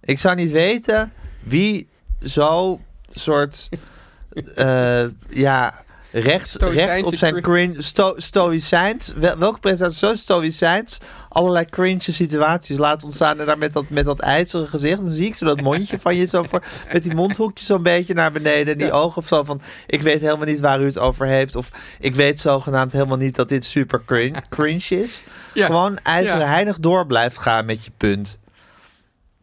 Ik 0.00 0.18
zou 0.18 0.34
niet 0.34 0.50
weten 0.50 1.12
wie 1.42 1.88
zo 2.22 2.80
soort 3.10 3.68
eh, 4.54 5.04
ja 5.30 5.83
recht, 6.22 6.48
Stoïcijnse 6.48 6.92
recht 6.94 7.06
op 7.06 7.14
zijn 7.14 7.32
cri- 7.32 7.42
cringe 7.42 7.82
sto, 7.82 8.14
stoïcijns. 8.16 9.12
Wel, 9.16 9.38
welke 9.38 9.58
presentator 9.60 9.96
zo 9.98 10.14
stoïcijns. 10.14 10.98
Allerlei 11.28 11.64
cringe 11.64 12.12
situaties 12.12 12.78
laat 12.78 13.04
ontstaan 13.04 13.40
en 13.40 13.46
daar 13.46 13.58
met 13.58 13.72
dat 13.72 13.90
met 13.90 14.04
dat 14.04 14.20
ijzeren 14.20 14.68
gezicht. 14.68 15.04
Dan 15.04 15.14
zie 15.14 15.26
ik 15.26 15.34
zo 15.34 15.44
dat 15.44 15.60
mondje 15.60 15.98
van 15.98 16.16
je 16.16 16.26
zo 16.26 16.42
voor 16.42 16.62
met 16.92 17.02
die 17.02 17.14
mondhoekjes 17.14 17.66
zo'n 17.66 17.82
beetje 17.82 18.14
naar 18.14 18.32
beneden. 18.32 18.72
En 18.72 18.78
die 18.78 18.92
ogen 18.92 19.16
of 19.22 19.26
zo 19.26 19.42
van 19.44 19.60
ik 19.86 20.02
weet 20.02 20.20
helemaal 20.20 20.46
niet 20.46 20.60
waar 20.60 20.80
u 20.80 20.84
het 20.86 20.98
over 20.98 21.26
heeft. 21.26 21.56
Of 21.56 21.70
ik 22.00 22.14
weet 22.14 22.40
zogenaamd 22.40 22.92
helemaal 22.92 23.16
niet 23.16 23.36
dat 23.36 23.48
dit 23.48 23.64
super 23.64 24.02
cringe, 24.06 24.42
cringe 24.48 24.84
is. 24.88 25.22
Ja. 25.54 25.66
gewoon 25.66 25.98
ijzeren 26.02 26.40
Ja. 26.40 26.46
heinig 26.46 26.78
door 26.78 27.06
blijft 27.06 27.38
gaan 27.38 27.64
met 27.64 27.84
je 27.84 27.90
punt 27.96 28.38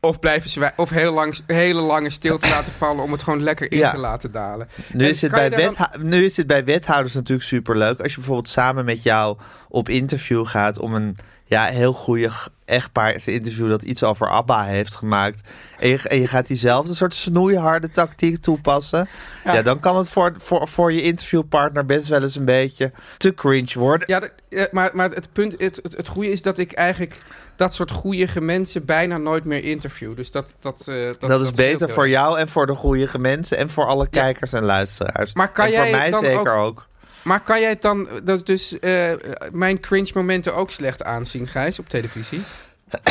of 0.02 0.20
blijven 0.20 0.50
ze 0.50 0.72
of 0.76 0.90
heel 0.90 1.14
lang, 1.14 1.40
hele 1.48 1.82
lange 1.82 2.10
stilte 2.10 2.50
laten 2.50 2.74
vallen 2.74 3.04
om 3.04 3.12
het 3.12 3.24
gewoon 3.24 3.44
lekker 3.44 3.72
in 3.72 3.78
Ja. 3.78 3.92
te 3.92 3.98
laten 3.98 4.32
dalen. 4.32 4.68
Nu 4.94 5.08
is, 5.08 5.20
je 5.20 5.30
bij 5.30 5.50
dan- 5.50 5.76
nu 6.00 6.26
is 6.26 6.34
dit 6.34 6.48
bij 6.48 6.66
wethouders 6.66 7.14
natuurlijk 7.14 7.48
superleuk. 7.48 8.00
Als 8.00 8.10
je 8.10 8.16
bijvoorbeeld 8.18 8.50
samen 8.50 8.86
met 8.86 9.04
jou 9.04 9.38
op 9.70 9.90
interview 9.90 10.46
gaat 10.48 10.80
om 10.80 10.94
een 10.96 11.18
ja, 11.46 11.66
heel 11.66 11.94
goede 11.94 12.30
echtpaar 12.66 13.18
te 13.18 13.34
interviewen 13.34 13.70
dat 13.70 13.84
iets 13.84 14.04
over 14.04 14.30
ABBA 14.30 14.64
heeft 14.64 14.96
gemaakt. 14.96 15.50
En 15.80 15.90
je, 15.90 15.98
en 16.08 16.20
je 16.20 16.28
gaat 16.28 16.48
diezelfde 16.48 16.94
soort 16.94 17.14
snoeiharde 17.16 17.92
tactiek 17.92 18.38
toepassen. 18.38 19.10
Ja, 19.44 19.62
dan 19.62 19.80
kan 19.80 19.98
het 19.98 20.10
voor, 20.10 20.34
voor, 20.38 20.68
voor 20.68 20.92
je 20.94 21.02
interviewpartner 21.02 21.86
best 21.86 22.08
wel 22.08 22.22
eens 22.22 22.36
een 22.36 22.46
beetje 22.46 22.92
te 23.18 23.34
cringe 23.34 23.80
worden. 23.80 24.30
Ja, 24.50 24.68
maar, 24.72 24.90
maar 24.94 25.10
het 25.12 25.32
punt, 25.34 25.56
het, 25.58 25.80
het, 25.84 25.98
het 25.98 26.08
goede 26.08 26.32
is 26.32 26.42
dat 26.42 26.58
ik 26.58 26.72
eigenlijk 26.72 27.18
dat 27.62 27.74
soort 27.74 27.92
goeie 27.92 28.42
mensen 28.42 28.86
bijna 28.86 29.18
nooit 29.18 29.46
meer 29.46 29.64
interview. 29.64 30.16
Dus 30.16 30.32
dat, 30.32 30.54
dat, 30.60 30.88
eh, 30.88 30.96
dat, 31.20 31.20
Dat, 31.20 31.42
is 31.42 31.52
beter 31.52 31.90
voor 31.90 32.10
jou 32.10 32.40
en 32.40 32.50
voor 32.50 32.68
de 32.68 32.74
goede 32.76 33.20
mensen 33.20 33.58
en 33.58 33.70
voor 33.70 33.86
alle 33.86 34.08
kijkers 34.10 34.54
en 34.54 34.64
luisteraars. 34.64 35.34
Maar 35.34 35.52
kan 35.52 35.66
en 35.66 35.72
jij 35.72 35.82
voor 35.90 35.98
mij 35.98 36.10
dan 36.10 36.24
zeker 36.24 36.40
ook- 36.54 36.66
ook. 36.68 36.88
Maar 37.22 37.40
kan 37.42 37.60
jij 37.60 37.70
het 37.70 37.82
dan, 37.82 38.08
dat 38.24 38.46
dus 38.46 38.80
eh, 38.80 39.12
mijn 39.52 39.80
cringe 39.80 40.12
momenten 40.14 40.56
ook 40.56 40.72
slecht 40.72 41.04
aanzien, 41.04 41.48
Gijs, 41.48 41.80
op 41.80 41.90
televisie? 41.90 42.42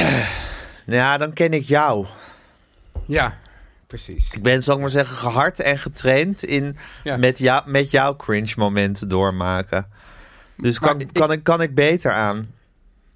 Ja, 0.87 1.19
dan 1.19 1.33
ken 1.33 1.53
ik 1.53 1.63
jou. 1.63 2.07
Ja, 3.07 3.39
precies. 3.87 4.31
Ik 4.33 4.43
ben, 4.43 4.63
zal 4.63 4.75
ik 4.75 4.81
maar 4.81 4.91
zeggen, 4.91 5.17
gehard 5.17 5.61
en 5.61 5.79
getraind 5.79 6.43
in 6.45 6.77
Ja. 7.05 7.17
met, 7.17 7.39
jou, 7.39 7.63
met 7.71 7.91
jouw 7.91 8.17
cringe 8.17 8.53
momenten 8.57 9.09
doormaken. 9.09 9.87
Dus 10.57 10.81
Maar 10.81 10.91
kan, 10.91 11.01
ik- 11.01 11.13
kan, 11.13 11.33
ik, 11.33 11.43
kan 11.43 11.63
ik 11.63 11.75
beter 11.75 12.13
aan. 12.13 12.47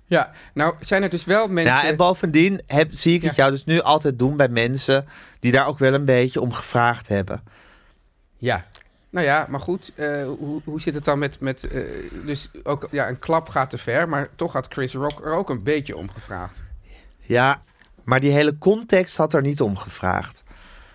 Ja, 0.06 0.30
nou 0.54 0.74
zijn 0.80 1.02
er 1.02 1.08
dus 1.08 1.24
wel 1.24 1.48
mensen... 1.48 1.74
Ja, 1.74 1.84
en 1.84 1.96
bovendien 1.96 2.60
heb, 2.66 2.88
zie 2.92 3.14
ik 3.14 3.22
het 3.22 3.36
Ja. 3.36 3.42
jou 3.42 3.50
dus 3.50 3.64
nu 3.64 3.80
altijd 3.80 4.18
doen 4.18 4.36
bij 4.36 4.48
mensen 4.48 5.08
die 5.38 5.52
daar 5.52 5.66
ook 5.66 5.78
wel 5.78 5.94
een 5.94 6.04
beetje 6.04 6.40
om 6.40 6.52
gevraagd 6.52 7.08
hebben. 7.08 7.42
Ja. 8.36 8.64
Nou 9.10 9.26
ja, 9.26 9.46
maar 9.48 9.60
goed, 9.60 9.92
eh, 9.94 10.24
hoe, 10.38 10.60
hoe 10.64 10.80
zit 10.80 10.94
het 10.94 11.04
dan 11.04 11.18
met... 11.18 11.40
met 11.40 11.68
eh, 11.68 11.82
dus 12.26 12.48
ook, 12.62 12.88
ja, 12.90 13.08
een 13.08 13.18
klap 13.18 13.48
gaat 13.48 13.70
te 13.70 13.78
ver, 13.78 14.08
maar 14.08 14.28
toch 14.36 14.52
had 14.52 14.66
Chris 14.70 14.94
Rock 14.94 15.24
er 15.24 15.32
ook 15.32 15.50
een 15.50 15.62
beetje 15.62 15.96
om 15.96 16.10
gevraagd. 16.10 16.60
Ja, 17.20 17.60
maar 18.02 18.20
die 18.20 18.32
hele 18.32 18.58
context 18.58 19.16
had 19.16 19.34
er 19.34 19.42
niet 19.42 19.60
om 19.60 19.76
gevraagd. 19.76 20.42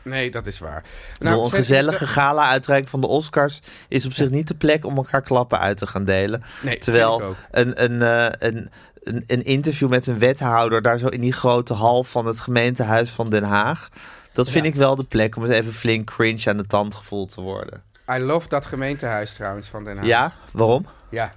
Nee, 0.01 0.31
dat 0.31 0.45
is 0.45 0.59
waar. 0.59 0.83
Nou, 1.19 1.43
een 1.43 1.51
gezellige 1.51 2.07
gala-uitreiking 2.07 2.89
van 2.89 3.01
de 3.01 3.07
Oscars 3.07 3.61
is 3.87 4.05
op 4.05 4.13
zich 4.13 4.29
niet 4.29 4.47
de 4.47 4.55
plek 4.55 4.85
om 4.85 4.97
elkaar 4.97 5.21
klappen 5.21 5.59
uit 5.59 5.77
te 5.77 5.87
gaan 5.87 6.05
delen. 6.05 6.43
Nee, 6.61 6.77
Terwijl 6.77 7.35
een, 7.51 7.83
een, 7.83 8.01
eh, 8.01 8.49
een, 8.49 8.69
een, 9.09 9.23
een 9.27 9.43
interview 9.43 9.89
met 9.89 10.07
een 10.07 10.17
wethouder 10.19 10.81
daar 10.81 10.97
zo 10.97 11.07
in 11.07 11.21
die 11.21 11.33
grote 11.33 11.73
hal 11.73 12.03
van 12.03 12.25
het 12.25 12.39
gemeentehuis 12.39 13.09
van 13.09 13.29
Den 13.29 13.43
Haag. 13.43 13.89
Dat 14.33 14.49
vind 14.49 14.65
Ja. 14.65 14.71
ik 14.71 14.75
wel 14.77 14.95
de 14.95 15.03
plek 15.03 15.35
om 15.35 15.43
het 15.43 15.51
even 15.51 15.73
flink 15.73 16.05
cringe 16.11 16.49
aan 16.49 16.57
de 16.57 16.67
tand 16.67 16.95
gevoeld 16.95 17.33
te 17.33 17.41
worden. 17.41 17.83
I 18.11 18.19
love 18.19 18.47
dat 18.49 18.65
gemeentehuis 18.65 19.33
trouwens 19.33 19.67
van 19.67 19.83
Den 19.83 19.97
Haag. 19.97 20.05
Ja, 20.05 20.33
waarom? 20.53 20.85
Ja. 21.09 21.31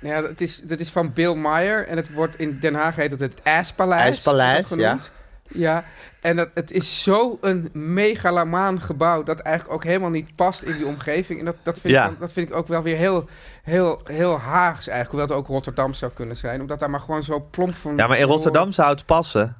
Nou 0.00 0.14
ja, 0.14 0.20
dat 0.22 0.40
is, 0.40 0.60
dat 0.62 0.78
is 0.80 0.90
van 0.90 1.12
Bill 1.12 1.34
Meyer 1.34 1.86
en 1.86 1.96
het 1.96 2.12
wordt 2.12 2.38
in 2.38 2.58
Den 2.60 2.74
Haag 2.74 2.96
heet 2.96 3.10
het 3.10 3.20
het 3.20 3.42
IJspaleis. 3.42 4.02
IJspaleis, 4.02 4.66
genoemd. 4.66 5.10
Ja, 5.54 5.84
en 6.20 6.36
dat, 6.36 6.48
het 6.54 6.70
is 6.70 7.02
zo 7.02 7.38
een 7.40 7.68
megalomaan 7.72 8.80
gebouw 8.80 9.22
dat 9.22 9.38
eigenlijk 9.38 9.74
ook 9.74 9.84
helemaal 9.84 10.10
niet 10.10 10.36
past 10.36 10.62
in 10.62 10.76
die 10.76 10.86
omgeving. 10.86 11.38
En 11.38 11.44
dat, 11.44 11.56
dat, 11.62 11.78
vind, 11.78 11.94
Ja. 11.94 12.08
ik, 12.08 12.20
dat 12.20 12.32
vind 12.32 12.48
ik 12.48 12.54
ook 12.54 12.68
wel 12.68 12.82
weer 12.82 12.96
heel, 12.96 13.28
heel, 13.62 14.00
heel 14.04 14.38
Haags 14.38 14.88
eigenlijk. 14.88 15.08
Hoewel 15.10 15.26
het 15.26 15.36
ook 15.36 15.46
Rotterdam 15.46 15.94
zou 15.94 16.12
kunnen 16.14 16.36
zijn. 16.36 16.60
Omdat 16.60 16.78
daar 16.78 16.90
maar 16.90 17.00
gewoon 17.00 17.22
zo 17.22 17.46
plomp 17.50 17.74
van... 17.74 17.96
Ja, 17.96 18.06
maar 18.06 18.18
in 18.18 18.26
Rotterdam 18.26 18.72
zou 18.72 18.90
het 18.90 19.06
passen. 19.06 19.56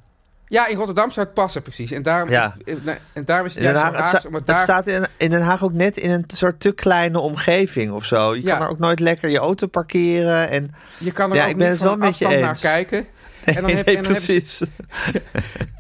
Ja, 0.47 0.67
in 0.67 0.77
Rotterdam 0.77 1.11
zou 1.11 1.27
het 1.27 1.35
passen 1.35 1.63
precies. 1.63 1.91
En 1.91 2.03
daarom 2.03 2.31
Ja. 2.31 2.55
is 2.65 2.75
het, 2.75 2.85
eh, 2.87 2.95
en 3.13 3.25
daarom 3.25 3.47
is 3.47 3.55
het 3.55 3.63
juist 3.65 3.81
Haag, 3.81 4.23
daar... 4.45 4.59
staat 4.59 4.87
in, 4.87 5.07
in 5.17 5.31
Den 5.31 5.43
Haag 5.43 5.63
ook 5.65 5.73
net 5.73 5.97
in 5.97 6.11
een 6.11 6.25
soort 6.27 6.61
te 6.61 6.73
kleine 6.73 7.19
omgeving 7.19 7.93
of 7.93 8.05
zo. 8.05 8.35
Je 8.35 8.43
Ja. 8.43 8.57
kan 8.57 8.67
er 8.67 8.71
ook 8.73 8.79
nooit 8.79 9.01
lekker 9.01 9.29
je 9.29 9.39
auto 9.39 9.67
parkeren. 9.67 10.49
En, 10.49 10.75
Je 10.99 11.13
kan 11.13 11.31
er 11.31 11.37
Ja, 11.37 11.45
ook 11.45 11.51
ik 11.51 11.57
ben 11.57 11.65
niet 11.71 11.75
het 11.75 11.83
wel 11.83 11.91
van 11.91 11.99
met 11.99 12.19
je 12.19 12.25
afstand 12.25 12.45
naar 12.45 12.59
kijken. 12.61 13.07
Nee, 13.47 13.57
En 13.57 13.63
dan 13.63 13.71
heb- 13.77 13.87
nee, 13.87 13.97
en 13.97 14.03
dan 14.03 14.13
heb 14.13 14.21
je- 14.23 14.27
precies. 14.33 14.61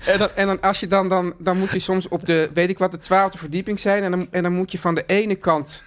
En 0.07 0.19
dan, 0.19 0.29
en 0.35 0.47
dan 0.47 0.61
als 0.61 0.81
je 0.81 0.87
dan, 0.87 1.09
dan, 1.09 1.35
dan 1.38 1.59
moet 1.59 1.71
je 1.71 1.79
soms 1.79 2.09
op 2.09 2.26
de, 2.26 2.50
weet 2.55 2.71
ik 2.71 2.79
wat, 2.79 2.90
de 2.90 2.99
twaalfde 2.99 3.38
verdieping 3.38 3.81
zijn. 3.81 4.02
En 4.02 4.11
dan, 4.11 4.29
en 4.31 4.43
dan 4.43 4.52
moet 4.52 4.73
je 4.73 4.79
van 4.79 4.95
de 4.95 5.05
ene 5.07 5.35
kant 5.35 5.83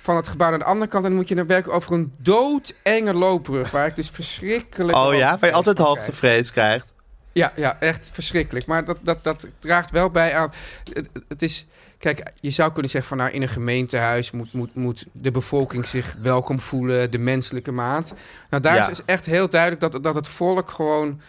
van 0.00 0.16
het 0.16 0.28
gebouw 0.28 0.50
naar 0.50 0.58
de 0.58 0.64
andere 0.64 0.90
kant. 0.90 1.04
En 1.04 1.10
dan 1.10 1.18
moet 1.18 1.28
je 1.28 1.34
dan 1.34 1.46
werken 1.46 1.72
over 1.72 1.92
een 1.92 2.12
doodenge 2.18 3.14
loopbrug. 3.14 3.70
Waar 3.70 3.86
ik 3.86 3.96
dus 3.96 4.10
verschrikkelijk... 4.10 4.96
Oh 4.98 5.14
ja, 5.14 5.36
waar 5.38 5.50
je 5.50 5.56
altijd 5.56 5.78
hoogtevrees 5.78 6.52
krijgt. 6.52 6.86
Ja, 7.32 7.52
ja, 7.56 7.76
echt 7.80 8.10
verschrikkelijk. 8.12 8.66
Maar 8.66 8.84
dat, 8.84 8.98
dat, 9.02 9.24
dat 9.24 9.46
draagt 9.58 9.90
wel 9.90 10.10
bij 10.10 10.34
aan. 10.34 10.52
Het, 10.92 11.08
het 11.28 11.42
is. 11.42 11.66
Kijk, 11.98 12.32
je 12.40 12.50
zou 12.50 12.72
kunnen 12.72 12.90
zeggen 12.90 13.08
van 13.08 13.18
nou, 13.18 13.30
in 13.30 13.42
een 13.42 13.48
gemeentehuis 13.48 14.30
moet, 14.30 14.52
moet, 14.52 14.74
moet 14.74 15.06
de 15.12 15.30
bevolking 15.30 15.86
zich 15.86 16.16
welkom 16.22 16.60
voelen, 16.60 17.10
de 17.10 17.18
menselijke 17.18 17.72
maat. 17.72 18.14
Nou, 18.50 18.62
daar 18.62 18.74
Ja. 18.74 18.90
is 18.90 19.04
echt 19.04 19.26
heel 19.26 19.48
duidelijk 19.48 19.80
dat, 19.80 20.04
dat 20.04 20.14
het 20.14 20.28
volk 20.28 20.70
gewoon 20.70 21.20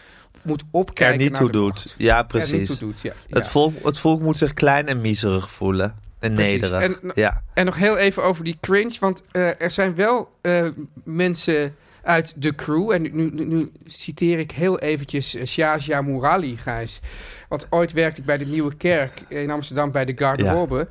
moet 0.42 0.62
opkijken. 0.70 1.14
Er 1.16 1.20
niet 1.22 1.30
naar 1.30 1.40
toe 1.40 1.50
doet. 1.52 1.94
Ja, 1.98 2.18
niet 2.18 2.26
precies. 2.28 2.68
toe 2.68 2.78
doet, 2.78 3.00
ja. 3.00 3.12
Het, 3.30 3.46
volk, 3.48 3.84
het 3.84 3.98
volk 3.98 4.20
moet 4.20 4.38
zich 4.38 4.54
klein 4.54 4.86
en 4.86 5.00
miserig 5.00 5.50
voelen. 5.50 5.94
En 6.18 6.34
Precies. 6.34 6.52
nederig. 6.52 6.82
En- 6.82 7.12
ja. 7.14 7.42
En 7.54 7.64
nog 7.64 7.76
heel 7.76 7.96
even 7.96 8.22
over 8.24 8.44
die 8.44 8.58
cringe, 8.60 8.96
want 9.00 9.22
eh, 9.30 9.60
er 9.60 9.70
zijn 9.70 9.94
wel 9.94 10.30
eh, 10.40 10.68
mensen 11.04 11.74
uit 12.02 12.34
de 12.36 12.54
crew. 12.54 12.90
En 12.90 13.02
nu, 13.02 13.10
nu, 13.12 13.44
nu 13.44 13.72
citeer 13.84 14.38
ik 14.38 14.50
heel 14.50 14.78
eventjes 14.78 15.34
uh, 15.34 15.46
Shazia 15.46 16.02
Mourali, 16.02 16.56
Gijs. 16.56 17.00
Want 17.48 17.66
ooit 17.70 17.92
werkte 17.92 18.20
ik 18.20 18.26
bij 18.26 18.38
de 18.38 18.46
Nieuwe 18.46 18.74
Kerk 18.74 19.20
in 19.28 19.50
Amsterdam 19.50 19.90
bij 19.90 20.04
de 20.04 20.12
garderobe. 20.16 20.88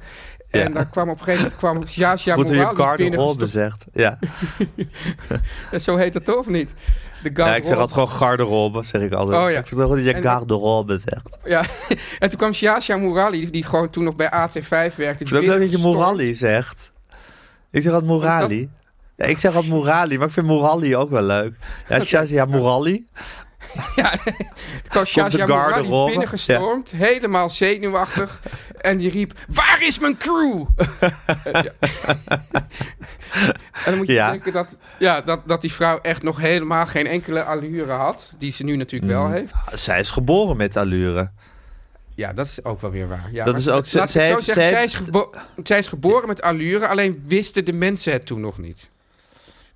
Ja. 0.50 0.60
En 0.60 0.72
daar 0.72 0.86
kwam 0.86 1.10
op 1.10 1.18
een 1.18 1.24
gegeven 1.24 1.44
moment 1.44 1.60
kwam 1.60 1.88
Shazia 1.88 2.34
Goed 2.34 2.48
hoe 2.48 2.56
je 2.56 2.63
Mourali 2.63 3.04
garderobe 3.04 3.48
zegt. 3.48 3.86
Ja. 3.94 4.20
Zo 5.80 5.96
heet 5.96 6.13
het 6.13 6.25
toch 6.25 6.36
of 6.36 6.48
niet? 6.48 6.74
De 7.24 7.32
ja, 7.34 7.56
ik 7.56 7.63
zeg 7.63 7.78
altijd 7.78 7.94
gewoon 7.94 8.10
garderobe, 8.10 8.84
zeg 8.84 9.01
ik 9.01 9.13
altijd. 9.13 9.44
Oh 9.44 9.51
ja. 9.51 9.60
Ik 9.60 9.68
zeg 9.68 9.86
goed 9.86 9.96
dat 9.96 10.06
je 10.06 10.22
garderobe 10.22 10.98
zegt. 10.98 11.38
Ja, 11.44 11.63
en 12.20 12.30
toen 12.30 12.39
kwam 12.39 12.54
Shazia 12.54 12.98
Mourali, 12.98 13.50
die 13.50 13.63
gewoon 13.63 13.89
toen 13.89 14.04
nog 14.04 14.16
bij 14.16 14.28
AT5 14.28 14.70
werkte. 14.70 15.24
Ik 15.24 15.28
vind 15.28 15.51
ook 15.51 15.60
dat 15.60 15.72
je. 15.72 15.78
Morali 15.78 16.36
zegt. 16.36 16.92
Ik 17.72 17.82
zeg 17.82 17.94
altijd 17.94 18.12
Morali. 18.12 18.70
Ja, 19.20 19.26
ik 19.26 19.38
zeg 19.38 19.54
altijd 19.56 19.72
Morali, 19.74 20.18
maar 20.18 20.28
ik 20.28 20.34
vind 20.34 20.46
Morali 20.46 20.96
ook 20.96 21.10
wel 21.10 21.24
leuk. 21.24 21.54
Ja, 21.90 22.00
Shazia 22.06 22.46
ja, 23.96 24.18
Shazia 25.06 25.46
garderobe. 25.46 26.10
binnengestormd, 26.10 26.92
helemaal 26.92 27.50
zenuwachtig. 27.50 28.42
en 28.82 28.98
die 28.98 29.10
riep, 29.10 29.34
waar 29.48 29.78
is 29.84 30.00
mijn 30.00 30.18
crew? 30.18 30.66
En 33.86 33.86
dan 33.86 33.98
moet 33.98 34.08
je 34.08 34.14
Ja. 34.14 34.30
denken 34.32 34.54
dat, 34.54 34.78
ja, 35.00 35.22
dat, 35.22 35.48
dat 35.48 35.62
die 35.62 35.72
vrouw 35.74 36.00
echt 36.02 36.24
nog 36.24 36.38
helemaal 36.38 36.86
geen 36.86 37.08
enkele 37.08 37.44
allure 37.44 37.92
had. 37.92 38.34
Die 38.38 38.52
ze 38.52 38.64
nu 38.64 38.76
natuurlijk 38.76 39.12
wel 39.12 39.26
Mm. 39.26 39.32
heeft. 39.32 39.54
Zij 39.74 40.00
is 40.00 40.10
geboren 40.10 40.58
met 40.58 40.78
allure. 40.78 41.32
Ja, 42.16 42.34
dat 42.34 42.46
is 42.46 42.64
ook 42.64 42.82
wel 42.82 42.92
weer 42.92 43.08
waar. 43.08 43.30
Ja, 43.32 43.44
Dat 43.44 43.54
maar 43.54 43.62
is 43.62 43.70
ook- 43.70 43.86
heeft- 43.86 44.44
zij 44.70 44.84
is 44.84 44.94
gebo- 44.94 45.30
zij 45.64 45.78
is 45.78 45.88
geboren 45.88 46.28
met 46.28 46.42
allure, 46.42 46.88
alleen 46.88 47.24
wisten 47.28 47.66
de 47.66 47.74
mensen 47.74 48.14
het 48.14 48.26
toen 48.26 48.42
nog 48.42 48.58
niet. 48.58 48.90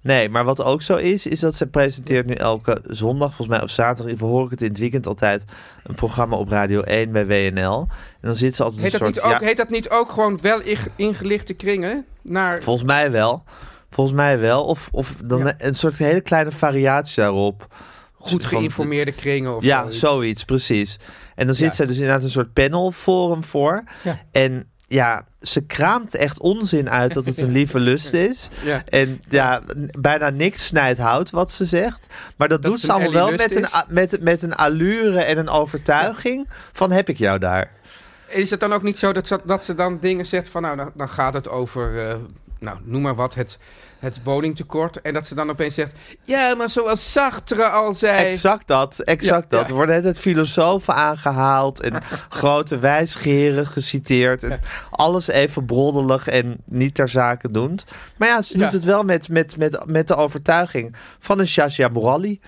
Nee, 0.03 0.29
maar 0.29 0.43
wat 0.43 0.63
ook 0.63 0.81
zo 0.81 0.95
is, 0.95 1.27
is 1.27 1.39
dat 1.39 1.55
ze 1.55 1.67
presenteert 1.67 2.25
nu 2.25 2.33
elke 2.33 2.81
zondag, 2.87 3.27
volgens 3.27 3.47
mij 3.47 3.61
op 3.61 3.69
zaterdag, 3.69 4.11
geval 4.13 4.29
hoor 4.29 4.45
ik 4.45 4.51
het 4.51 4.61
in 4.61 4.67
het 4.69 4.77
weekend 4.77 5.07
altijd, 5.07 5.43
een 5.83 5.95
programma 5.95 6.35
op 6.37 6.49
Radio 6.49 6.81
1 6.81 7.11
bij 7.11 7.25
WNL. 7.27 7.79
En 7.79 7.87
dan 8.21 8.35
zit 8.35 8.55
ze 8.55 8.63
altijd 8.63 8.81
Heet 8.83 8.93
een 8.93 8.99
dat, 8.99 9.07
soort... 9.13 9.23
niet 9.25 9.33
ook, 9.33 9.41
ja, 9.41 9.47
heet 9.47 9.57
dat 9.57 9.69
niet 9.69 9.89
ook 9.89 10.11
gewoon 10.11 10.39
wel 10.41 10.61
ing- 10.61 10.87
ingelichte 10.95 11.53
kringen? 11.53 12.05
Naar, 12.21 12.63
Volgens 12.63 12.85
mij 12.85 13.11
wel. 13.11 13.43
Volgens 13.89 14.15
mij 14.15 14.39
wel. 14.39 14.63
Of, 14.65 14.87
of 14.91 15.15
dan 15.23 15.39
Ja. 15.39 15.53
een 15.57 15.73
soort 15.73 15.97
hele 15.97 16.21
kleine 16.21 16.51
variatie 16.51 17.15
daarop. 17.23 17.67
goed 18.13 18.45
geïnformeerde 18.45 19.11
kringen 19.11 19.55
of 19.55 19.63
ja, 19.63 19.81
zoiets. 19.81 19.99
zoiets, 19.99 20.43
precies. 20.45 20.99
En 21.35 21.45
dan 21.45 21.55
zit 21.55 21.67
Ja. 21.67 21.73
zij 21.73 21.85
dus 21.85 21.95
inderdaad 21.95 22.23
een 22.23 22.29
soort 22.29 22.53
panelforum 22.53 23.43
voor. 23.43 23.83
Ja. 24.03 24.19
En 24.31 24.69
ja, 24.87 25.25
ze 25.43 25.61
kraamt 25.65 26.15
echt 26.15 26.39
onzin 26.39 26.89
uit 26.89 27.13
dat 27.13 27.25
het 27.25 27.37
een 27.37 27.51
lieve 27.59 27.79
lust 27.79 28.13
is. 28.13 28.49
Ja. 28.63 28.83
En 28.89 29.21
ja, 29.29 29.61
bijna 29.99 30.29
niks 30.29 30.65
snijdt 30.65 30.99
hout 30.99 31.29
wat 31.29 31.51
ze 31.51 31.65
zegt. 31.65 32.05
Maar 32.35 32.47
dat, 32.47 32.61
Dat 32.61 32.71
doet 32.71 32.79
ze 32.79 32.91
allemaal 32.91 33.11
wel 33.11 33.31
met 33.31 33.55
een, 33.55 33.67
met, 33.87 34.21
met 34.21 34.41
een 34.41 34.55
allure 34.55 35.21
en 35.21 35.37
een 35.37 35.49
overtuiging 35.49 36.47
van 36.71 36.91
heb 36.91 37.09
ik 37.09 37.17
jou 37.17 37.39
daar. 37.39 37.71
Is 38.27 38.49
het 38.49 38.59
dan 38.59 38.73
ook 38.73 38.83
niet 38.83 38.99
zo 38.99 39.13
dat 39.13 39.27
ze, 39.27 39.39
dat 39.45 39.65
ze 39.65 39.75
dan 39.75 39.97
dingen 40.01 40.25
zegt 40.25 40.49
van... 40.49 40.61
nou, 40.61 40.77
dan, 40.77 40.91
dan 40.95 41.09
gaat 41.09 41.33
het 41.33 41.49
over, 41.49 42.07
eh, 42.07 42.15
nou, 42.59 42.77
noem 42.83 43.01
maar 43.01 43.15
wat, 43.15 43.33
het, 43.33 43.57
het 44.03 44.23
woningtekort. 44.23 45.01
En 45.01 45.13
dat 45.13 45.27
ze 45.27 45.35
dan 45.35 45.49
opeens 45.49 45.73
zegt... 45.73 45.91
ja, 46.23 46.55
maar 46.55 46.69
zoals 46.69 47.11
Sartre 47.11 47.69
al 47.69 47.93
zei... 47.93 48.29
Exact 48.29 48.67
dat, 48.67 48.99
exact 48.99 49.51
Ja, 49.51 49.57
dat. 49.57 49.69
Er 49.69 49.75
worden 49.75 50.03
het 50.03 50.19
filosofen 50.19 50.95
aangehaald 50.95 51.79
en 51.79 52.01
grote 52.29 52.79
wijsgeren 52.79 53.67
geciteerd. 53.67 54.43
En 54.43 54.59
alles 54.89 55.27
even 55.27 55.65
broddelig 55.65 56.27
en 56.27 56.57
niet 56.65 56.95
ter 56.95 57.09
zake 57.09 57.51
doend. 57.51 57.85
Maar 58.17 58.27
ja, 58.27 58.41
ze 58.41 58.57
doet 58.57 58.73
het 58.73 58.83
wel 58.83 59.03
met, 59.03 59.29
met, 59.29 59.57
met, 59.57 59.83
met 59.85 60.07
de 60.07 60.15
overtuiging 60.15 60.95
van 61.19 61.39
een 61.39 61.47
Shasha 61.47 61.87
Morali. 61.87 62.39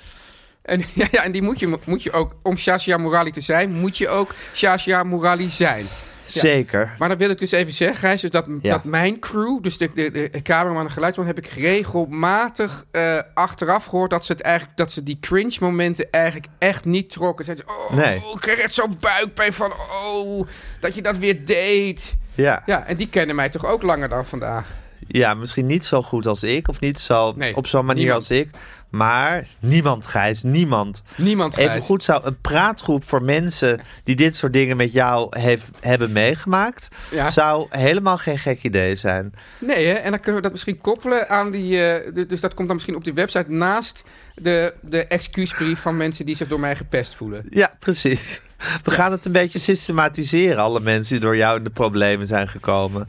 En, 0.61 0.83
ja, 0.93 1.07
ja, 1.11 1.23
en 1.23 1.31
die 1.31 1.41
moet 1.41 1.59
je, 1.59 1.77
moet 1.85 2.03
je 2.03 2.11
ook, 2.11 2.35
om 2.43 2.57
Shashia 2.57 2.97
Morali 2.97 3.31
te 3.31 3.41
zijn... 3.41 3.71
moet 3.71 3.97
je 3.97 4.09
ook 4.09 4.35
Shashia 4.53 5.03
Morali 5.03 5.49
zijn. 5.49 5.87
Zeker. 6.25 6.95
Maar 6.99 7.09
dan 7.09 7.17
wil 7.17 7.29
ik 7.29 7.39
dus 7.39 7.51
even 7.51 7.73
zeggen, 7.73 7.97
Gijs, 7.97 8.21
dus 8.21 8.31
dat, 8.31 8.45
dat 8.61 8.83
mijn 8.83 9.19
crew, 9.19 9.61
dus 9.61 9.77
de, 9.77 9.91
de, 9.93 10.11
de 10.11 10.41
cameraman 10.43 10.85
en 10.85 10.91
geluidsman, 10.91 11.27
heb 11.27 11.37
ik 11.37 11.45
regelmatig 11.47 12.85
eh, 12.91 13.19
achteraf 13.33 13.85
gehoord 13.85 14.09
dat 14.09 14.25
ze 14.25 14.31
het 14.31 14.41
eigenlijk, 14.41 14.77
dat 14.77 14.91
ze 14.91 15.03
die 15.03 15.17
cringe 15.19 15.57
momenten 15.59 16.07
eigenlijk 16.11 16.47
echt 16.59 16.85
niet 16.85 17.09
trokken. 17.09 17.45
Zeiden 17.45 17.65
ze, 17.67 17.73
oh, 17.73 17.97
Nee. 17.97 18.15
ik 18.15 18.39
kreeg 18.39 18.57
echt 18.57 18.73
zo'n 18.73 18.97
buikpijn 18.99 19.53
van, 19.53 19.71
oh, 19.71 20.47
dat 20.79 20.95
je 20.95 21.01
dat 21.01 21.17
weer 21.17 21.45
deed. 21.45 22.13
Ja. 22.35 22.63
Ja, 22.65 22.85
en 22.85 22.97
die 22.97 23.09
kennen 23.09 23.35
mij 23.35 23.49
toch 23.49 23.65
ook 23.65 23.81
langer 23.81 24.09
dan 24.09 24.25
vandaag. 24.25 24.67
Ja, 25.07 25.33
misschien 25.33 25.65
niet 25.65 25.85
zo 25.85 26.01
goed 26.01 26.27
als 26.27 26.43
ik 26.43 26.67
of 26.67 26.79
niet 26.79 26.99
zo 26.99 27.33
Nee, 27.35 27.55
op 27.55 27.67
zo'n 27.67 27.85
manier 27.85 28.03
niemand. 28.03 28.21
als 28.29 28.31
ik. 28.39 28.49
Maar 28.89 29.47
niemand, 29.59 30.05
Gijs, 30.05 30.43
niemand. 30.43 31.03
Niemand 31.15 31.57
Even 31.57 31.71
Gijs. 31.71 31.85
goed 31.85 32.03
zou 32.03 32.21
een 32.25 32.41
praatgroep 32.41 33.03
voor 33.07 33.21
mensen 33.23 33.81
die 34.03 34.15
dit 34.15 34.35
soort 34.35 34.53
dingen 34.53 34.77
met 34.77 34.91
jou 34.91 35.39
heeft, 35.39 35.65
hebben 35.79 36.11
meegemaakt, 36.11 36.87
Ja. 37.11 37.29
zou 37.29 37.65
helemaal 37.69 38.17
geen 38.17 38.39
gek 38.39 38.63
idee 38.63 38.95
zijn. 38.95 39.33
Nee, 39.59 39.85
hè? 39.85 39.93
en 39.93 40.09
dan 40.11 40.19
kunnen 40.19 40.35
we 40.35 40.41
dat 40.41 40.51
misschien 40.51 40.77
koppelen 40.77 41.29
aan 41.29 41.51
die... 41.51 41.81
eh, 41.93 42.27
dus 42.27 42.39
dat 42.41 42.53
komt 42.53 42.65
dan 42.67 42.75
misschien 42.75 42.95
op 42.95 43.03
die 43.03 43.13
website 43.13 43.51
naast 43.51 44.03
de, 44.35 44.73
de 44.81 45.05
excuusbrief 45.07 45.79
van 45.79 45.97
mensen 45.97 46.25
die 46.25 46.35
zich 46.35 46.47
door 46.47 46.59
mij 46.59 46.75
gepest 46.75 47.15
voelen. 47.15 47.45
Ja, 47.49 47.73
precies. 47.79 48.41
We 48.83 48.91
gaan 48.91 49.11
het 49.11 49.25
een 49.25 49.31
beetje 49.31 49.59
systematiseren, 49.59 50.57
alle 50.57 50.79
mensen 50.79 51.11
die 51.13 51.21
door 51.23 51.37
jou 51.37 51.57
in 51.57 51.63
de 51.63 51.69
problemen 51.69 52.27
zijn 52.27 52.47
gekomen. 52.47 53.07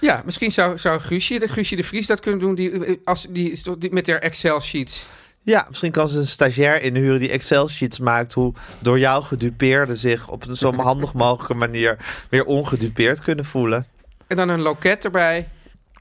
Ja, 0.00 0.22
misschien 0.24 0.50
zou, 0.52 0.78
zou 0.78 1.00
Guusje, 1.00 1.38
de 1.38 1.48
Guusje 1.48 1.76
de 1.76 1.84
Vries 1.84 2.06
dat 2.06 2.20
kunnen 2.20 2.40
doen 2.40 2.54
die, 2.54 3.00
als, 3.04 3.26
die, 3.30 3.50
is 3.50 3.62
toch- 3.62 3.78
die, 3.78 3.92
met 3.92 4.06
haar 4.06 4.18
Excel-sheets. 4.18 5.06
Ja, 5.42 5.66
misschien 5.68 5.90
kan 5.90 6.08
ze 6.08 6.18
een 6.18 6.26
stagiair 6.26 6.82
inhuren 6.82 7.20
die 7.20 7.30
Excel-sheets 7.30 7.98
maakt 7.98 8.32
hoe 8.32 8.54
door 8.78 8.98
jou 8.98 9.24
gedupeerden 9.24 9.96
zich 9.96 10.28
op 10.28 10.46
een 10.46 10.56
zo 10.56 10.72
handig 10.74 11.12
mogelijke 11.24 11.54
manier 11.54 11.96
weer 12.30 12.44
ongedupeerd 12.44 13.20
kunnen 13.20 13.44
voelen. 13.44 13.86
En 14.26 14.36
dan 14.36 14.48
een 14.48 14.60
loket 14.60 15.04
erbij. 15.04 15.48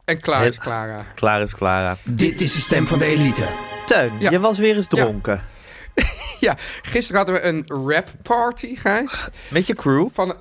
En 0.05 0.19
klaar 0.19 0.39
Heel- 0.41 0.49
is 0.49 0.57
Clara. 0.57 1.05
Klaar 1.15 1.41
is 1.41 1.53
Clara. 1.53 1.97
Dit 2.03 2.41
is 2.41 2.53
de 2.53 2.59
stem 2.59 2.87
van 2.87 2.99
de 2.99 3.05
elite. 3.05 3.45
Teun, 3.85 4.11
Ja. 4.19 4.29
je 4.31 4.39
was 4.39 4.57
weer 4.57 4.75
eens 4.75 4.87
dronken. 4.87 5.41
Ja, 6.39 6.57
gisteren 6.81 7.17
hadden 7.17 7.35
we 7.35 7.47
een 7.47 7.63
rap 7.91 8.07
party, 8.21 8.75
Gijs. 8.75 9.27
Met 9.49 9.67
je 9.67 9.75
crew. 9.75 10.07
Van, 10.13 10.35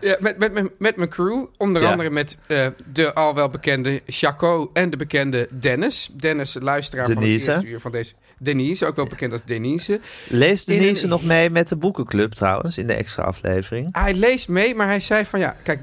ja, 0.00 0.16
met, 0.20 0.38
met, 0.38 0.52
met, 0.52 0.70
met 0.78 0.96
mijn 0.96 1.08
crew. 1.08 1.44
Onder 1.56 1.82
Ja. 1.82 1.90
andere 1.90 2.10
met 2.10 2.38
eh, 2.46 2.66
de 2.92 3.14
al 3.14 3.34
wel 3.34 3.48
bekende 3.48 4.00
Chaco 4.06 4.70
en 4.72 4.90
de 4.90 4.96
bekende 4.96 5.48
Dennis. 5.60 6.10
Dennis, 6.12 6.56
luisteraar 6.60 7.04
van 7.04 7.14
het 7.16 7.24
eerste 7.24 7.60
uur 7.66 7.80
van 7.80 7.92
deze... 7.92 8.12
Denise, 8.38 8.86
ook 8.86 8.96
wel 8.96 9.06
bekend 9.08 9.32
als 9.32 9.40
Denise. 9.44 10.00
Leest 10.28 10.66
Denise 10.66 11.06
nog 11.06 11.24
mee 11.24 11.50
met 11.50 11.68
de 11.68 11.76
boekenclub 11.76 12.32
trouwens, 12.32 12.78
in 12.78 12.86
de 12.86 12.92
extra 12.92 13.22
aflevering? 13.22 13.88
Hij 13.92 14.14
leest 14.14 14.48
mee, 14.48 14.74
maar 14.74 14.86
hij 14.86 15.00
zei 15.00 15.24
van 15.24 15.38
ja, 15.40 15.56
kijk, 15.62 15.80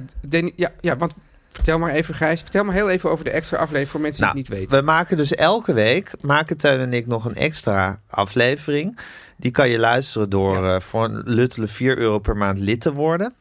ja, 0.55 0.71
ja, 0.81 0.97
want 0.97 1.13
vertel 1.49 1.79
maar 1.79 1.91
even, 1.91 2.15
Gijs, 2.15 2.41
vertel 2.41 2.63
maar 2.63 2.73
heel 2.73 2.89
even 2.89 3.09
over 3.09 3.25
de 3.25 3.31
extra 3.31 3.57
aflevering 3.57 3.89
voor 3.89 3.99
mensen 4.01 4.21
Nou, 4.21 4.33
die 4.33 4.41
het 4.43 4.51
niet 4.51 4.59
weten. 4.61 4.77
we 4.79 4.85
maken 4.85 5.17
dus 5.17 5.33
elke 5.35 5.73
week, 5.73 6.11
maken 6.21 6.57
Teun 6.57 6.79
en 6.79 6.93
ik 6.93 7.07
nog 7.07 7.25
een 7.25 7.35
extra 7.35 8.01
aflevering. 8.09 8.99
Die 9.37 9.51
kan 9.51 9.69
je 9.69 9.79
luisteren 9.79 10.29
door 10.29 10.55
Ja. 10.63 10.75
eh, 10.75 10.81
voor 10.81 11.03
een 11.03 11.21
luttele 11.25 11.67
4 11.67 11.97
euro 11.97 12.19
per 12.19 12.37
maand 12.37 12.59
lid 12.59 12.81
te 12.81 12.93
worden. 12.93 13.33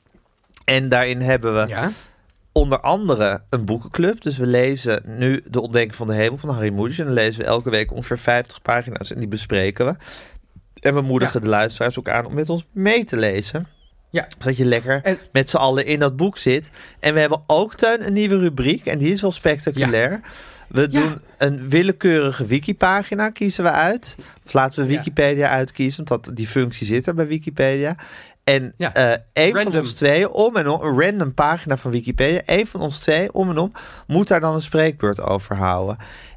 En 0.64 0.88
daarin 0.88 1.20
hebben 1.20 1.55
we 1.62 1.68
Ja, 1.68 1.90
onder 2.53 2.81
andere 2.81 3.42
een 3.51 3.64
boekenclub. 3.64 4.22
Dus 4.22 4.37
we 4.37 4.46
lezen 4.46 5.03
nu 5.07 5.42
De 5.51 5.61
Ontdekking 5.61 5.94
van 5.94 6.07
de 6.07 6.14
Hemel 6.14 6.38
van 6.38 6.51
Harry 6.51 6.72
Mulisch. 6.72 6.98
En 6.98 7.05
dan 7.05 7.14
lezen 7.14 7.40
we 7.40 7.46
elke 7.46 7.70
week 7.70 7.92
ongeveer 7.92 8.18
50 8.18 8.62
pagina's 8.62 9.12
en 9.12 9.18
die 9.18 9.29
bespreken 9.29 9.87
we. 9.87 9.94
En 10.81 10.94
we 10.94 11.01
moedigen 11.01 11.38
Ja. 11.40 11.44
de 11.44 11.51
luisteraars 11.51 11.98
ook 11.98 12.09
aan 12.09 12.27
om 12.27 12.35
met 12.35 12.48
ons 12.48 12.66
mee 12.72 13.05
te 13.05 13.16
lezen. 13.16 13.66
Ja. 14.11 14.27
Zodat 14.38 14.57
je 14.57 14.64
lekker 14.64 15.01
En- 15.03 15.18
met 15.33 15.51
z'n 15.51 15.57
allen 15.57 15.87
in 15.87 15.98
dat 15.98 16.16
boek 16.16 16.38
zit. 16.38 16.70
En 17.01 17.14
we 17.14 17.20
hebben 17.20 17.42
ook, 17.46 17.75
Teun, 17.75 18.07
een 18.07 18.12
nieuwe 18.12 18.38
rubriek. 18.38 18.87
En 18.87 18.98
die 18.98 19.12
is 19.12 19.20
wel 19.20 19.33
spectaculair. 19.33 20.20
We 20.68 20.81
Ja. 20.81 20.87
doen 21.01 21.20
een 21.38 21.68
willekeurige 21.68 22.46
wikipagina, 22.46 23.31
kiezen 23.31 23.64
we 23.64 23.70
uit. 23.70 24.16
Of 24.46 24.53
laten 24.53 24.83
we. 24.83 24.88
Wikipedia 24.88 25.48
uitkiezen, 25.48 26.05
want 26.05 26.25
dat, 26.25 26.37
die 26.37 26.46
functie 26.46 26.87
zit 26.87 27.07
er 27.07 27.14
bij 27.14 27.27
Wikipedia. 27.27 27.96
En 28.45 28.75
Ja. 28.77 28.95
eh 28.95 29.19
een 29.33 29.55
van 29.63 29.77
ons 29.79 29.93
twee, 29.93 30.31
om 30.31 30.57
en 30.57 30.69
om, 30.69 30.83
een 30.83 31.01
random 31.01 31.35
pagina 31.35 31.77
van 31.77 31.91
Wikipedia, 31.91 32.41
een 32.47 32.67
van 32.67 32.81
ons 32.81 32.99
twee, 32.99 33.33
om 33.33 33.51
en 33.51 33.59
om, 33.59 33.73
moet 34.07 34.29
daar 34.29 34.41
dan 34.41 34.55
een 34.55 34.63
spreekbeurt 34.63 35.21
over 35.21 35.57
houden. 35.57 35.97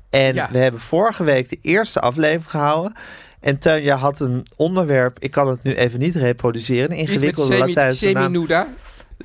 En 0.09 0.33
Ja. 0.33 0.49
we 0.51 0.57
hebben 0.57 0.81
vorige 0.81 1.23
week 1.23 1.49
de 1.49 1.57
eerste 1.61 1.99
aflevering 1.99 2.49
gehouden. 2.49 2.93
En 3.39 3.59
Teun, 3.59 3.81
jij 3.83 3.95
had 3.95 4.19
een 4.19 4.47
onderwerp, 4.55 5.17
ik 5.19 5.31
kan 5.31 5.47
het 5.47 5.63
nu 5.63 5.73
even 5.75 5.99
niet 5.99 6.15
reproduceren, 6.15 6.91
ingewikkelde 6.95 7.53
semi, 7.55 7.67
Latijnse 7.67 8.11
naam. 8.11 8.23
semi-nuda. 8.23 8.67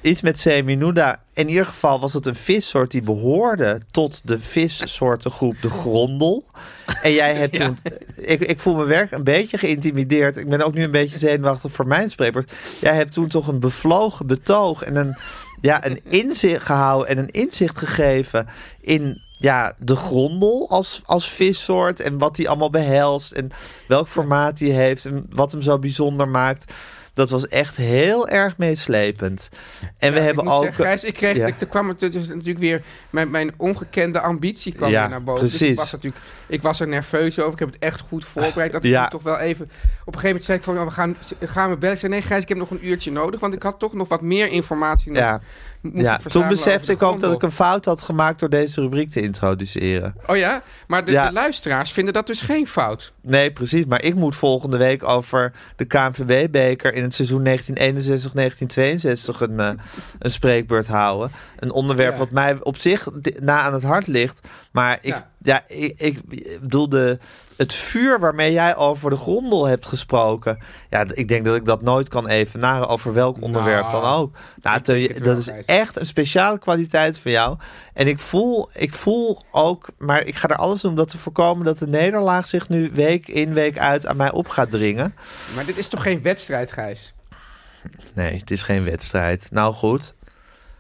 Iets 0.01 0.21
met 0.21 0.39
Seminuda. 0.39 1.23
In 1.33 1.49
ieder 1.49 1.67
geval 1.67 2.01
was 2.01 2.13
het 2.13 2.27
een 2.27 2.35
vissoort 2.35 2.91
die 2.91 3.03
behoorde 3.03 3.81
tot 3.91 4.21
de 4.25 4.39
vissoortengroep 4.41 5.57
de 5.61 5.71
grondel. 5.71 6.45
En 7.03 7.13
jij 7.13 7.35
hebt 7.35 7.57
Ja. 7.57 7.67
toen... 7.67 7.79
Ik, 8.17 8.41
ik 8.41 8.59
voel 8.59 8.75
me 8.75 8.85
werk 8.85 9.13
een 9.13 9.25
beetje 9.25 9.59
geïntimideerd. 9.59 10.37
Ik 10.37 10.49
ben 10.49 10.63
ook 10.63 10.75
nu 10.75 10.83
een 10.83 10.91
beetje 10.91 11.19
zenuwachtig 11.19 11.73
voor 11.73 11.87
mijn 11.87 12.11
spreekwoord. 12.11 12.53
Jij 12.81 12.95
hebt 12.95 13.13
toen 13.13 13.29
toch 13.29 13.47
een 13.47 13.61
bevlogen 13.61 14.27
betoog 14.27 14.83
en 14.83 14.97
een, 14.97 15.17
ja, 15.61 15.87
een 15.87 16.01
inzicht 16.05 16.67
gehouden 16.67 17.09
en 17.09 17.19
een 17.19 17.31
inzicht 17.31 17.79
gegeven 17.79 18.47
in 18.81 19.23
ja, 19.39 19.75
de 19.79 19.97
grondel 19.97 20.67
als, 20.69 21.03
als 21.05 21.29
vissoort 21.29 22.01
en 22.01 22.19
wat 22.19 22.37
die 22.37 22.49
allemaal 22.49 22.71
behelst 22.71 23.33
en 23.33 23.51
welk 23.89 24.09
formaat 24.09 24.59
die 24.59 24.73
heeft 24.73 25.05
en 25.05 25.27
wat 25.31 25.53
hem 25.53 25.63
zo 25.63 25.79
bijzonder 25.79 26.29
maakt. 26.29 26.73
Dat 27.15 27.31
was 27.31 27.49
echt 27.49 27.77
heel 27.77 28.29
erg 28.29 28.57
meeslepend. 28.59 29.49
En 29.99 30.13
we 30.13 30.19
Ja, 30.19 30.25
hebben 30.25 30.45
zeggen, 30.63 30.85
Gijs, 30.85 31.05
ik 31.05 31.15
kreeg, 31.15 31.37
Ja. 31.37 31.47
ik, 31.47 31.61
er 31.61 31.67
kwam 31.67 31.89
het 31.89 32.01
dus 32.01 32.15
natuurlijk 32.29 32.59
weer, 32.59 32.83
mijn, 33.11 33.31
mijn 33.31 33.53
ongekende 33.57 34.21
ambitie 34.21 34.73
kwam 34.73 34.91
Ja, 34.91 35.01
weer 35.01 35.11
naar 35.11 35.23
boven. 35.23 35.43
Dus 35.43 35.51
precies. 35.51 35.71
ik 35.71 35.77
was 35.79 35.93
natuurlijk, 35.93 36.25
ik 36.47 36.63
was 36.63 36.81
er 36.81 36.89
nerveus 36.89 37.39
over, 37.39 37.53
ik 37.53 37.59
heb 37.59 37.69
het 37.73 37.79
echt 37.83 38.01
goed 38.01 38.25
voorbereid. 38.35 38.73
Dat 38.73 38.85
ik 38.85 38.91
Ja. 38.91 39.09
toch 39.09 39.23
wel 39.23 39.39
even, 39.39 39.65
op 39.65 39.71
een 40.15 40.21
gegeven 40.21 40.27
moment 40.27 40.45
zei 40.45 40.59
ik 40.59 40.65
van, 40.65 40.75
ja, 40.75 40.85
we 40.85 40.91
gaan, 40.91 41.17
gaan 41.41 41.71
we 41.71 41.77
bellen. 41.77 41.95
Ik 41.95 42.01
zei, 42.01 42.13
nee 42.13 42.23
Gijs, 42.23 42.43
ik 42.43 42.49
heb 42.49 42.59
nog 42.59 42.71
een 42.71 42.87
uurtje 42.87 43.11
nodig, 43.13 43.41
want 43.41 43.55
ik 43.55 43.63
had 43.63 43.79
toch 43.79 43.95
nog 43.95 44.09
wat 44.09 44.23
meer 44.23 44.49
informatie 44.49 45.13
nodig. 45.13 45.41
Ja, 45.95 46.17
toen 46.29 46.49
besefte 46.49 46.93
ik 46.93 47.03
ook 47.03 47.21
dat 47.21 47.33
ik 47.33 47.43
een 47.43 47.51
fout 47.53 47.85
had 47.85 48.03
gemaakt 48.03 48.41
door 48.41 48.49
deze 48.49 48.81
rubriek 48.81 49.11
te 49.11 49.21
introduceren. 49.21 50.15
Oh 50.27 50.37
ja? 50.37 50.63
Maar 50.87 51.05
de, 51.05 51.13
Ja. 51.13 51.27
de 51.27 51.33
luisteraars 51.33 51.93
vinden 51.93 52.15
dat 52.15 52.27
dus 52.27 52.41
geen 52.41 52.67
fout. 52.67 53.13
Nee, 53.23 53.53
precies. 53.53 53.85
Maar 53.85 54.03
ik 54.03 54.15
moet 54.15 54.37
volgende 54.37 54.77
week 54.77 55.05
over 55.05 55.53
de 55.77 55.85
KNVB-beker 55.85 56.95
in 56.95 57.03
het 57.03 57.15
seizoen 57.15 57.43
1961-1962 57.43 59.41
een, 59.41 59.61
eh, 59.61 59.71
een 60.19 60.31
spreekbeurt 60.31 60.87
houden. 60.87 61.31
Een 61.59 61.71
onderwerp 61.73 62.13
Ja. 62.13 62.19
wat 62.19 62.31
mij 62.31 62.57
op 62.63 62.77
zich 62.79 63.09
na 63.41 63.61
aan 63.61 63.73
het 63.73 63.83
hart 63.83 64.07
ligt. 64.07 64.49
Maar 64.73 64.99
ik, 65.01 65.15
ja. 65.15 65.29
Ja. 65.43 65.65
ik, 65.69 65.95
ik 65.97 66.21
bedoel, 66.61 66.89
de, 66.89 67.19
het 67.61 67.75
vuur 67.75 68.19
waarmee 68.19 68.53
jij 68.53 68.77
over 68.77 69.11
de 69.11 69.17
grondel 69.17 69.67
hebt 69.67 69.87
gesproken. 69.87 70.59
Ja, 70.91 71.05
ik 71.15 71.29
denk 71.29 71.45
dat 71.45 71.57
ik 71.57 71.65
dat 71.65 71.83
nooit 71.83 72.09
kan 72.09 72.29
evenaren 72.29 72.89
over 72.89 73.13
welk 73.13 73.43
onderwerp 73.43 73.83
Nou, 73.83 74.03
dan 74.03 74.13
ook. 74.13 74.37
Nou, 74.63 74.81
dat 75.23 75.39
is 75.39 75.51
echt 75.67 75.97
een 75.97 76.07
speciale 76.07 76.59
kwaliteit 76.59 77.19
van 77.19 77.31
jou. 77.31 77.59
En 77.95 78.07
ik 78.07 78.19
voel, 78.19 78.69
ik 78.75 78.95
voel 78.95 79.43
ook, 79.51 79.89
maar 79.99 80.25
ik 80.27 80.37
ga 80.37 80.49
er 80.49 80.57
alles 80.57 80.81
doen 80.81 80.91
om 80.91 80.97
dat 80.97 81.09
te 81.09 81.19
voorkomen 81.19 81.65
dat 81.65 81.79
de 81.79 81.87
nederlaag 81.87 82.47
zich 82.47 82.69
nu 82.69 82.91
week 82.93 83.29
in, 83.29 83.53
week 83.53 83.79
uit 83.79 84.07
aan 84.07 84.17
mij 84.17 84.31
op 84.31 84.49
gaat 84.49 84.71
dringen. 84.71 85.15
Maar 85.55 85.67
dit 85.67 85.79
is 85.79 85.89
toch 85.89 86.03
geen 86.03 86.23
wedstrijd, 86.23 86.73
Gijs? 86.73 87.15
Nee, 88.15 88.37
het 88.39 88.51
is 88.51 88.63
geen 88.63 88.85
wedstrijd. 88.85 89.47
Nou 89.51 89.75
goed. 89.75 90.15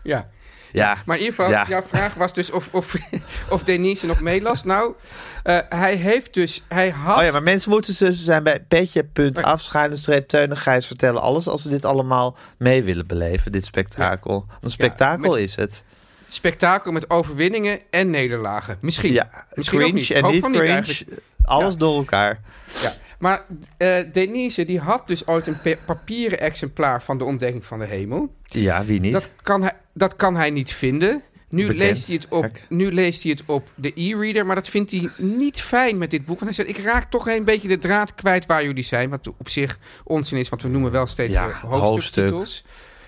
Ja. 0.02 0.28
Ja, 0.72 0.96
Maar 1.06 1.16
in 1.16 1.22
ieder 1.24 1.44
geval, 1.44 1.66
jouw 1.68 1.82
vraag 1.90 2.14
was 2.14 2.32
dus 2.32 2.50
of, 2.50 2.68
of, 2.70 2.94
of 3.48 3.62
Denise 3.64 4.06
nog 4.06 4.20
meelast. 4.20 4.64
Nou, 4.64 4.94
eh, 5.42 5.58
hij 5.68 5.94
heeft 5.94 6.34
dus, 6.34 6.62
hij 6.68 6.90
had... 6.90 7.18
Oh 7.18 7.24
ja, 7.24 7.32
maar 7.32 7.42
mensen 7.42 7.70
moeten 7.70 7.94
dus 7.98 8.24
zijn 8.24 8.42
bij 8.42 8.60
petje.af, 8.68 9.60
schuine 9.62 9.96
streep, 9.96 10.28
Teun 10.28 10.50
en 10.50 10.56
Gijs 10.56 10.86
vertellen 10.86 11.22
alles 11.22 11.48
als 11.48 11.62
ze 11.62 11.68
dit 11.68 11.84
allemaal 11.84 12.36
mee 12.58 12.82
willen 12.82 13.06
beleven, 13.06 13.52
dit 13.52 13.64
spektakel. 13.64 14.46
Een 14.60 14.70
spektakel 14.70 15.30
met- 15.30 15.40
is 15.40 15.56
het. 15.56 15.82
spektakel 16.28 16.92
met 16.92 17.10
overwinningen 17.10 17.80
en 17.90 18.10
nederlagen. 18.10 18.78
Misschien. 18.80 19.12
Ja, 19.12 19.28
Misschien 19.54 19.78
cringe 19.78 19.92
ook 19.94 20.32
niet. 20.32 20.44
en 20.44 20.52
niet 20.52 20.60
cringe. 20.60 21.20
alles 21.44 21.72
Ja. 21.72 21.78
door 21.78 21.96
elkaar. 21.96 22.40
Ja. 22.82 22.92
Maar 23.20 23.44
eh, 23.76 23.96
Denise, 24.12 24.64
die 24.64 24.78
had 24.78 25.08
dus 25.08 25.26
ooit 25.26 25.46
een 25.46 25.76
papieren 25.84 26.40
exemplaar 26.40 27.02
van 27.02 27.18
de 27.18 27.24
ontdekking 27.24 27.64
van 27.64 27.78
de 27.78 27.84
hemel. 27.84 28.34
Ja, 28.44 28.84
wie 28.84 29.00
niet? 29.00 29.12
Dat 29.12 29.28
kan 29.42 29.62
hij, 29.62 29.72
dat 29.92 30.16
kan 30.16 30.36
hij 30.36 30.50
niet 30.50 30.72
vinden. 30.72 31.22
Nu 31.48 31.66
Bekend. 31.66 31.78
leest, 31.78 32.06
hij 32.06 32.16
het 32.16 32.28
op, 32.28 32.50
nu 32.68 32.92
leest 32.92 33.22
hij 33.22 33.30
het 33.30 33.42
op 33.46 33.68
de 33.74 33.92
e-reader, 33.94 34.46
maar 34.46 34.54
dat 34.54 34.68
vindt 34.68 34.90
hij 34.90 35.10
niet 35.16 35.62
fijn 35.62 35.98
met 35.98 36.10
dit 36.10 36.24
boek. 36.24 36.40
Want 36.40 36.56
hij 36.56 36.64
zegt, 36.64 36.78
ik 36.78 36.84
raak 36.84 37.10
toch 37.10 37.28
een 37.28 37.44
beetje 37.44 37.68
de 37.68 37.78
draad 37.78 38.14
kwijt 38.14 38.46
waar 38.46 38.64
jullie 38.64 38.84
zijn. 38.84 39.10
Wat 39.10 39.28
op 39.38 39.48
zich 39.48 39.78
onzin 40.04 40.38
is, 40.38 40.48
want 40.48 40.62
we 40.62 40.68
noemen 40.68 40.90
wel 40.90 41.06
steeds 41.06 41.34
Ja, 41.34 41.46
de 41.46 41.66
hoofdstuktitels. 41.66 42.64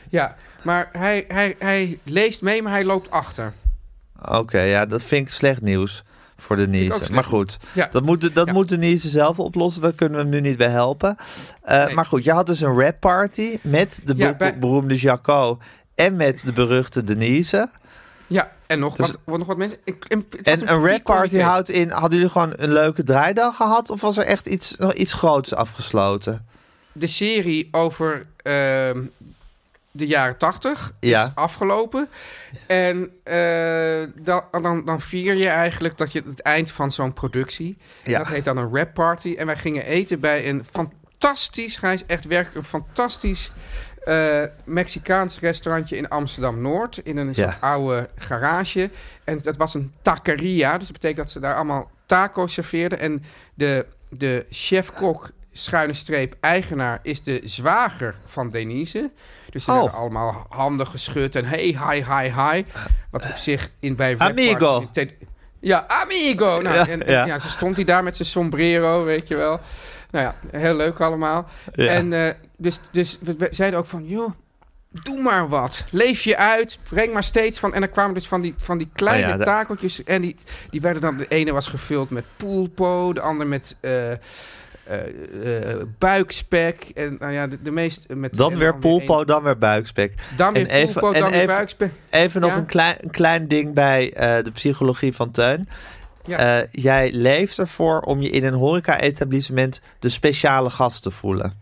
Ja, 0.08 0.36
maar 0.62 0.88
hij, 0.92 1.24
hij, 1.28 1.54
hij 1.58 1.98
leest 2.02 2.42
mee, 2.42 2.62
maar 2.62 2.72
hij 2.72 2.84
loopt 2.84 3.10
achter. 3.10 3.52
Oké, 4.28 4.60
ja, 4.60 4.86
dat 4.86 5.02
vind 5.02 5.26
ik 5.26 5.32
slecht 5.32 5.60
nieuws 5.60 6.04
voor 6.42 6.56
Denise. 6.56 7.12
Maar 7.12 7.24
goed, 7.24 7.56
Ja. 7.72 7.88
dat, 7.90 8.02
moet, 8.02 8.34
dat 8.34 8.46
Ja. 8.46 8.52
moet 8.52 8.68
Denise 8.68 9.08
zelf 9.08 9.38
oplossen. 9.38 9.82
Daar 9.82 9.92
kunnen 9.92 10.18
we 10.18 10.22
hem 10.24 10.32
nu 10.42 10.48
niet 10.48 10.58
bij 10.58 10.68
helpen. 10.68 11.16
Eh, 11.62 11.84
Nee. 11.84 11.94
Maar 11.94 12.06
goed, 12.06 12.24
je 12.24 12.32
had 12.32 12.46
dus 12.46 12.60
een 12.60 12.80
rap 12.80 13.00
party 13.00 13.58
met 13.62 14.00
de 14.04 14.14
Ja, 14.16 14.30
be- 14.30 14.36
bij- 14.36 14.58
beroemde 14.58 14.96
Jaco 14.96 15.58
en 15.94 16.16
met 16.16 16.42
de 16.44 16.52
beruchte 16.52 17.04
Denise. 17.04 17.68
Ja, 18.26 18.50
en 18.66 18.78
nog, 18.78 18.96
Dus- 18.96 19.06
wat, 19.06 19.18
wat, 19.24 19.38
nog 19.38 19.46
wat 19.46 19.56
mensen. 19.56 19.78
Ik, 19.84 20.04
en 20.08 20.18
een 20.18 20.28
petit 20.28 20.62
rap 20.68 21.02
party 21.04 21.38
houdt 21.38 21.68
in... 21.70 21.90
Hadden 21.90 22.18
jullie 22.18 22.32
gewoon 22.32 22.52
een 22.56 22.72
leuke 22.72 23.04
draaidag 23.04 23.56
gehad? 23.56 23.90
Of 23.90 24.00
was 24.00 24.16
er 24.18 24.24
echt 24.24 24.46
iets, 24.46 24.74
nog 24.78 24.92
iets 24.92 25.12
groots 25.12 25.54
afgesloten? 25.54 26.46
de 26.94 27.06
serie 27.06 27.68
over 27.70 28.26
ehm, 28.36 29.00
de 29.92 30.06
jaren 30.06 30.36
tachtig 30.36 30.92
Ja. 31.00 31.24
is 31.24 31.30
afgelopen. 31.34 32.08
En 32.66 33.10
eh, 33.24 34.02
dan, 34.16 34.44
dan, 34.62 34.84
dan 34.84 35.00
vier 35.00 35.34
je 35.34 35.48
eigenlijk 35.48 35.98
dat 35.98 36.12
je 36.12 36.22
het 36.26 36.40
eind 36.40 36.70
van 36.70 36.92
zo'n 36.92 37.12
productie. 37.12 37.78
Ja. 38.04 38.18
Dat 38.18 38.26
heet 38.28 38.44
dan 38.44 38.56
een 38.56 38.76
rap 38.76 38.94
party. 38.94 39.34
En 39.38 39.46
wij 39.46 39.56
gingen 39.56 39.84
eten 39.84 40.20
bij 40.20 40.48
een 40.48 40.64
fantastisch, 40.64 41.76
Gijs, 41.76 42.06
echt 42.06 42.24
werkelijk 42.24 42.56
een 42.56 42.64
fantastisch 42.80 43.50
eh, 44.04 44.42
Mexicaans 44.64 45.38
restaurantje 45.38 45.96
in 45.96 46.08
Amsterdam-Noord. 46.08 46.98
In 46.98 47.16
een 47.16 47.34
soort 47.34 47.48
Ja. 47.60 47.68
oude 47.68 48.08
garage. 48.16 48.90
En 49.24 49.40
dat 49.42 49.56
was 49.56 49.74
een 49.74 49.92
taqueria. 50.02 50.72
Dus 50.78 50.82
dat 50.88 50.92
betekent 50.92 51.16
dat 51.18 51.30
ze 51.30 51.40
daar 51.40 51.54
allemaal 51.54 51.90
taco's 52.06 52.52
serveerden. 52.52 52.98
En 52.98 53.22
de, 53.54 53.86
de 54.08 54.46
chef-kok, 54.50 55.30
schuine 55.52 55.94
streep, 55.94 56.34
eigenaar, 56.40 56.98
is 57.02 57.22
de 57.22 57.40
zwager 57.44 58.14
van 58.26 58.50
Denise. 58.50 59.10
Dus 59.50 59.64
ze 59.64 59.70
Oh. 59.72 59.94
allemaal 59.94 60.46
handen 60.48 60.86
geschud 60.86 61.34
en 61.36 61.44
hey, 61.44 61.62
hi, 61.88 62.04
hi, 62.04 62.30
hi. 62.42 62.64
Wat 63.10 63.24
op 63.24 63.36
zich 63.36 63.70
in 63.80 63.96
bij 63.96 64.14
Amigo. 64.18 64.88
Ja, 65.60 65.84
amigo. 65.88 66.60
Nou, 66.60 66.74
Ja, 66.76 66.86
en, 66.88 67.06
en- 67.06 67.12
ja. 67.12 67.24
ja, 67.26 67.38
ze 67.38 67.48
stond 67.50 67.76
hij 67.76 67.84
daar 67.84 68.02
met 68.02 68.16
zijn 68.16 68.28
sombrero, 68.28 69.04
weet 69.04 69.28
je 69.28 69.36
wel. 69.36 69.60
Nou 70.10 70.24
ja, 70.24 70.58
heel 70.58 70.76
leuk 70.76 71.00
allemaal. 71.00 71.48
Ja. 71.74 71.86
En 71.86 72.12
eh, 72.12 72.34
dus, 72.56 72.80
dus 72.90 73.18
we, 73.20 73.34
we 73.36 73.48
zeiden 73.50 73.78
ook 73.78 73.86
van, 73.86 74.06
joh, 74.06 74.30
doe 74.90 75.22
maar 75.22 75.48
wat. 75.48 75.84
Leef 75.90 76.22
je 76.22 76.36
uit, 76.36 76.78
breng 76.88 77.12
maar 77.12 77.24
steeds 77.24 77.58
van... 77.58 77.74
En 77.74 77.80
dan 77.80 77.90
kwamen 77.90 78.14
dus 78.14 78.28
van 78.28 78.40
die, 78.40 78.54
van 78.56 78.78
die 78.78 78.88
kleine 78.92 79.24
Oh 79.24 79.30
ja, 79.30 79.36
de- 79.36 79.44
takeltjes. 79.44 80.04
En 80.04 80.22
die, 80.22 80.36
die 80.70 80.80
werden 80.80 81.02
dan... 81.02 81.16
De 81.16 81.28
ene 81.28 81.52
was 81.52 81.66
gevuld 81.66 82.10
met 82.10 82.24
poelpo, 82.36 83.12
de 83.12 83.20
ander 83.20 83.46
met... 83.46 83.76
eh, 83.80 84.12
eh, 84.92 85.70
eh, 85.72 85.86
buikspek 85.98 86.90
en 86.94 87.16
nou 87.20 87.32
ja, 87.32 87.46
de, 87.46 87.62
de 87.62 87.70
meest 87.70 88.04
met 88.08 88.36
Dan 88.36 88.56
weer 88.58 88.68
een- 88.68 88.78
poelpo, 88.78 89.24
dan 89.24 89.42
weer 89.42 89.58
buikspek. 89.58 90.14
dan 90.36 90.52
weer 90.52 90.62
En 90.68 90.74
even- 90.76 90.92
poelpo, 91.00 91.12
en 91.12 91.20
dan 91.20 91.30
weer 91.30 91.40
even- 91.40 91.54
buikspek. 91.54 91.90
Even 92.10 92.40
nog 92.40 92.56
een, 92.56 92.66
klein, 92.66 92.96
een 93.00 93.10
klein 93.10 93.48
ding 93.48 93.74
bij 93.74 94.12
eh, 94.12 94.44
de 94.44 94.50
psychologie 94.50 95.14
van 95.14 95.30
Teun. 95.30 95.68
Ja. 96.26 96.58
Eh, 96.60 96.68
jij 96.70 97.10
leeft 97.12 97.58
ervoor 97.58 98.00
om 98.00 98.20
je 98.20 98.30
in 98.30 98.44
een 98.44 98.54
horeca-etablissement 98.54 99.80
de 99.98 100.08
speciale 100.08 100.70
gast 100.70 101.02
te 101.02 101.10
voelen. 101.10 101.60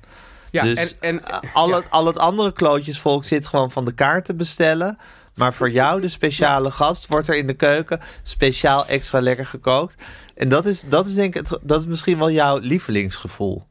Ja, 0.51 0.63
dus 0.63 0.99
en, 0.99 1.09
en, 1.23 1.25
eh, 1.25 1.55
al, 1.55 1.69
ja. 1.69 1.77
het, 1.77 1.91
al 1.91 2.07
het 2.07 2.19
andere 2.19 2.53
klootjesvolk 2.53 3.25
zit 3.25 3.47
gewoon 3.47 3.71
van 3.71 3.85
de 3.85 3.93
kaart 3.93 4.25
te 4.25 4.35
bestellen. 4.35 4.99
Maar 5.41 5.55
voor 5.55 5.71
jou, 5.71 6.01
de 6.01 6.09
speciale 6.09 6.71
gast, 6.71 7.07
wordt 7.07 7.29
er 7.29 7.37
in 7.37 7.47
de 7.47 7.55
keuken 7.55 8.01
speciaal 8.23 8.87
extra 8.87 9.21
lekker 9.21 9.47
gekookt. 9.47 10.03
En 10.35 10.49
dat 10.49 10.67
is, 10.67 10.83
dat 10.87 11.09
is 11.09 11.15
denk 11.15 11.35
ik, 11.35 11.49
het, 11.49 11.59
dat 11.63 11.81
is 11.81 11.87
misschien 11.87 12.19
wel 12.19 12.31
jouw 12.31 12.59
lievelingsgevoel. 12.59 13.67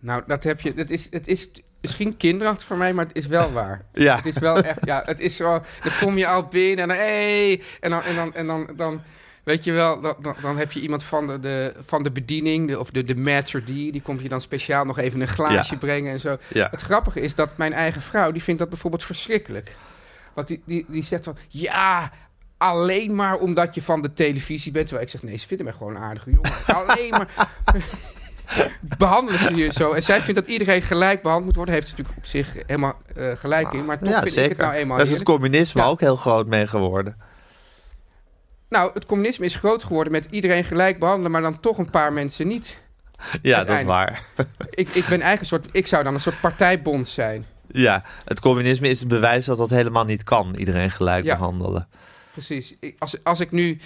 Nou, 0.00 0.22
dat 0.26 0.44
heb 0.44 0.60
je. 0.60 0.72
Het 0.76 0.90
is, 0.90 1.06
het 1.10 1.26
is 1.26 1.48
misschien 1.80 2.16
kinderachtig 2.16 2.66
voor 2.66 2.76
mij, 2.76 2.92
maar 2.92 3.06
het 3.06 3.16
is 3.16 3.26
wel 3.26 3.52
waar. 3.52 3.84
Ja. 3.92 4.16
Het 4.16 4.26
is 4.26 4.38
wel 4.38 4.56
echt. 4.62 4.84
Ja, 4.84 5.02
het 5.06 5.20
is 5.20 5.36
zo. 5.36 5.62
Dan 5.82 5.92
kom 6.00 6.18
je 6.18 6.26
al 6.26 6.46
binnen 6.46 6.78
en 6.78 6.88
dan. 6.88 6.96
Hey, 6.96 7.62
en 7.80 7.90
dan. 7.90 8.02
En 8.02 8.14
dan, 8.14 8.34
en 8.34 8.46
dan, 8.46 8.70
dan 8.76 9.02
Weet 9.44 9.64
je 9.64 9.72
wel, 9.72 10.00
dan, 10.00 10.36
dan, 10.42 10.58
heb 10.58 10.72
je 10.72 10.80
iemand 10.80 11.04
van 11.04 11.26
de, 11.26 11.40
de, 11.40 11.74
van 11.84 12.02
de 12.02 12.10
bediening, 12.10 12.68
de, 12.68 12.78
of 12.78 12.90
de, 12.90 13.04
de 13.04 13.14
maître 13.16 13.62
d', 13.64 13.66
die 13.66 14.02
komt 14.02 14.20
je 14.20 14.28
dan 14.28 14.40
speciaal 14.40 14.84
nog 14.84 14.98
even 14.98 15.20
een 15.20 15.28
glaasje 15.28 15.72
Ja. 15.72 15.78
brengen 15.78 16.12
en 16.12 16.20
zo. 16.20 16.36
Ja. 16.48 16.68
Het 16.70 16.80
grappige 16.80 17.20
is 17.20 17.34
dat 17.34 17.56
mijn 17.56 17.72
eigen 17.72 18.02
vrouw, 18.02 18.32
die 18.32 18.42
vindt 18.42 18.60
dat 18.60 18.68
bijvoorbeeld 18.68 19.04
verschrikkelijk. 19.04 19.76
Want 20.34 20.48
die, 20.48 20.62
die, 20.66 20.84
die 20.88 21.04
zegt 21.04 21.24
van, 21.24 21.36
ja, 21.48 22.10
alleen 22.56 23.14
maar 23.14 23.36
omdat 23.36 23.74
je 23.74 23.82
van 23.82 24.02
de 24.02 24.12
televisie 24.12 24.72
bent. 24.72 24.86
Terwijl 24.86 25.06
ik 25.06 25.12
zeg, 25.12 25.22
nee, 25.22 25.36
ze 25.36 25.46
vinden 25.46 25.66
mij 25.66 25.74
gewoon 25.74 25.94
een 25.96 26.02
aardige 26.02 26.30
jongen. 26.30 26.52
alleen 26.80 27.10
maar... 27.10 27.48
behandelen 28.98 29.40
ze 29.40 29.54
je 29.54 29.72
zo. 29.72 29.92
En 29.92 30.02
zij 30.02 30.20
vindt 30.20 30.40
dat 30.40 30.48
iedereen 30.48 30.82
gelijk 30.82 31.22
behandeld 31.22 31.46
moet 31.46 31.56
worden. 31.56 31.74
Heeft 31.74 31.86
ze 31.88 31.92
natuurlijk 31.92 32.18
op 32.18 32.26
zich 32.26 32.54
helemaal 32.66 33.00
eh, 33.14 33.30
gelijk 33.36 33.72
in. 33.72 33.84
Maar 33.84 33.98
toch 33.98 34.08
ja, 34.08 34.20
vind 34.20 34.32
zeker. 34.32 34.50
ik 34.50 34.56
het 34.56 34.66
nou 34.66 34.78
eenmaal 34.78 34.96
Daar 34.96 35.06
is 35.06 35.12
het 35.12 35.22
communisme 35.22 35.80
Ja. 35.80 35.86
ook 35.86 36.00
heel 36.00 36.16
groot 36.16 36.46
mee 36.46 36.66
geworden. 36.66 37.16
Nou, 38.68 38.90
het 38.94 39.06
communisme 39.06 39.44
is 39.44 39.56
groot 39.56 39.84
geworden 39.84 40.12
met 40.12 40.26
iedereen 40.30 40.64
gelijk 40.64 40.98
behandelen, 40.98 41.30
maar 41.30 41.42
dan 41.42 41.60
toch 41.60 41.78
een 41.78 41.90
paar 41.90 42.12
mensen 42.12 42.46
niet. 42.46 42.78
Ja, 43.42 43.64
dat 43.64 43.78
is 43.78 43.84
waar. 43.84 44.22
Ik, 44.70 44.88
ik 44.88 45.06
ben 45.08 45.20
eigenlijk 45.20 45.40
een 45.40 45.46
soort, 45.46 45.68
ik 45.72 45.86
zou 45.86 46.04
dan 46.04 46.14
een 46.14 46.20
soort 46.20 46.40
partijbond 46.40 47.08
zijn. 47.08 47.46
Ja, 47.76 48.04
het 48.24 48.40
communisme 48.40 48.88
is 48.88 48.98
het 48.98 49.08
bewijs 49.08 49.44
dat 49.44 49.58
dat 49.58 49.70
helemaal 49.70 50.04
niet 50.04 50.22
kan. 50.22 50.54
Iedereen 50.54 50.90
gelijk 50.90 51.24
Ja. 51.24 51.36
behandelen. 51.36 51.88
Precies. 52.32 52.74
Als, 52.98 53.24
als 53.24 53.40
ik 53.40 53.50
nu, 53.50 53.78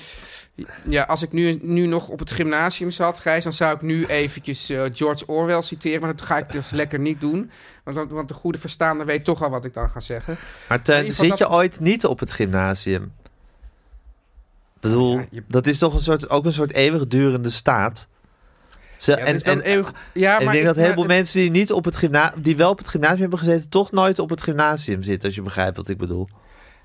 ja, 0.88 1.02
als 1.02 1.22
ik 1.22 1.32
nu, 1.32 1.58
nu 1.62 1.86
nog 1.86 2.08
op 2.08 2.18
het 2.18 2.30
gymnasium 2.30 2.90
zat, 2.90 3.18
Gijs, 3.18 3.44
dan 3.44 3.52
zou 3.52 3.74
ik 3.74 3.82
nu 3.82 4.04
eventjes 4.06 4.68
eh, 4.68 4.82
George 4.92 5.26
Orwell 5.26 5.62
citeren, 5.62 6.00
maar 6.00 6.16
dat 6.16 6.26
ga 6.26 6.38
ik 6.38 6.52
dus 6.52 6.70
lekker 6.80 6.98
niet 6.98 7.20
doen. 7.20 7.50
Want, 7.84 8.10
want 8.10 8.28
de 8.28 8.34
goede 8.34 8.58
verstaander 8.58 9.06
weet 9.06 9.24
toch 9.24 9.42
al 9.42 9.50
wat 9.50 9.64
ik 9.64 9.74
dan 9.74 9.90
ga 9.90 10.00
zeggen. 10.00 10.36
Maar 10.68 10.80
geval 10.84 11.28
zit 11.28 11.38
je 11.38 11.50
ooit 11.50 11.80
niet 11.80 12.06
op 12.06 12.18
het 12.20 12.32
gymnasium? 12.32 13.02
Ik 14.74 14.80
bedoel, 14.80 15.18
Ja, 15.18 15.26
je- 15.30 15.42
dat 15.48 15.66
is 15.66 15.78
toch 15.78 15.94
een 15.94 16.00
soort, 16.00 16.30
ook 16.30 16.44
een 16.44 16.52
soort 16.52 16.72
eeuwigdurende 16.72 17.50
staat. 17.50 18.08
Ze, 18.98 19.10
Ja, 19.10 19.18
en, 19.18 19.60
eeuwig- 19.60 19.92
ja, 20.12 20.34
en 20.34 20.38
ik 20.38 20.44
maar 20.44 20.54
denk 20.54 20.66
dat 20.66 20.76
maar 20.76 20.84
heel 20.84 20.94
veel 20.94 21.04
mensen 21.04 21.40
die, 21.40 21.50
niet 21.50 21.72
op 21.72 21.84
het 21.84 21.96
gymna 21.96 22.34
die 22.38 22.56
wel 22.56 22.70
op 22.70 22.78
het 22.78 22.88
gymnasium 22.88 23.20
hebben 23.20 23.38
gezeten, 23.38 23.68
toch 23.70 23.90
nooit 23.90 24.18
op 24.18 24.30
het 24.30 24.42
gymnasium 24.42 25.02
zitten, 25.02 25.26
als 25.26 25.34
je 25.34 25.42
begrijpt 25.42 25.76
wat 25.76 25.88
ik 25.88 25.98
bedoel. 25.98 26.28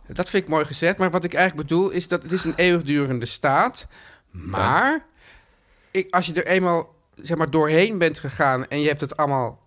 Dat 0.07 0.29
vind 0.29 0.43
ik 0.43 0.49
mooi 0.49 0.65
gezegd. 0.65 0.97
Maar 0.97 1.11
wat 1.11 1.23
ik 1.23 1.33
eigenlijk 1.33 1.67
bedoel 1.67 1.89
is 1.89 2.07
dat 2.07 2.23
het 2.23 2.31
is 2.31 2.43
een 2.43 2.53
eeuwigdurende 2.55 3.25
staat. 3.25 3.87
Maar 4.31 5.05
ik, 5.91 6.13
als 6.13 6.25
je 6.25 6.33
er 6.33 6.47
eenmaal 6.47 6.95
zeg 7.15 7.37
maar, 7.37 7.49
doorheen 7.49 7.97
bent 7.97 8.19
gegaan 8.19 8.67
en 8.67 8.81
je 8.81 8.87
hebt 8.87 9.01
het 9.01 9.17
allemaal 9.17 9.59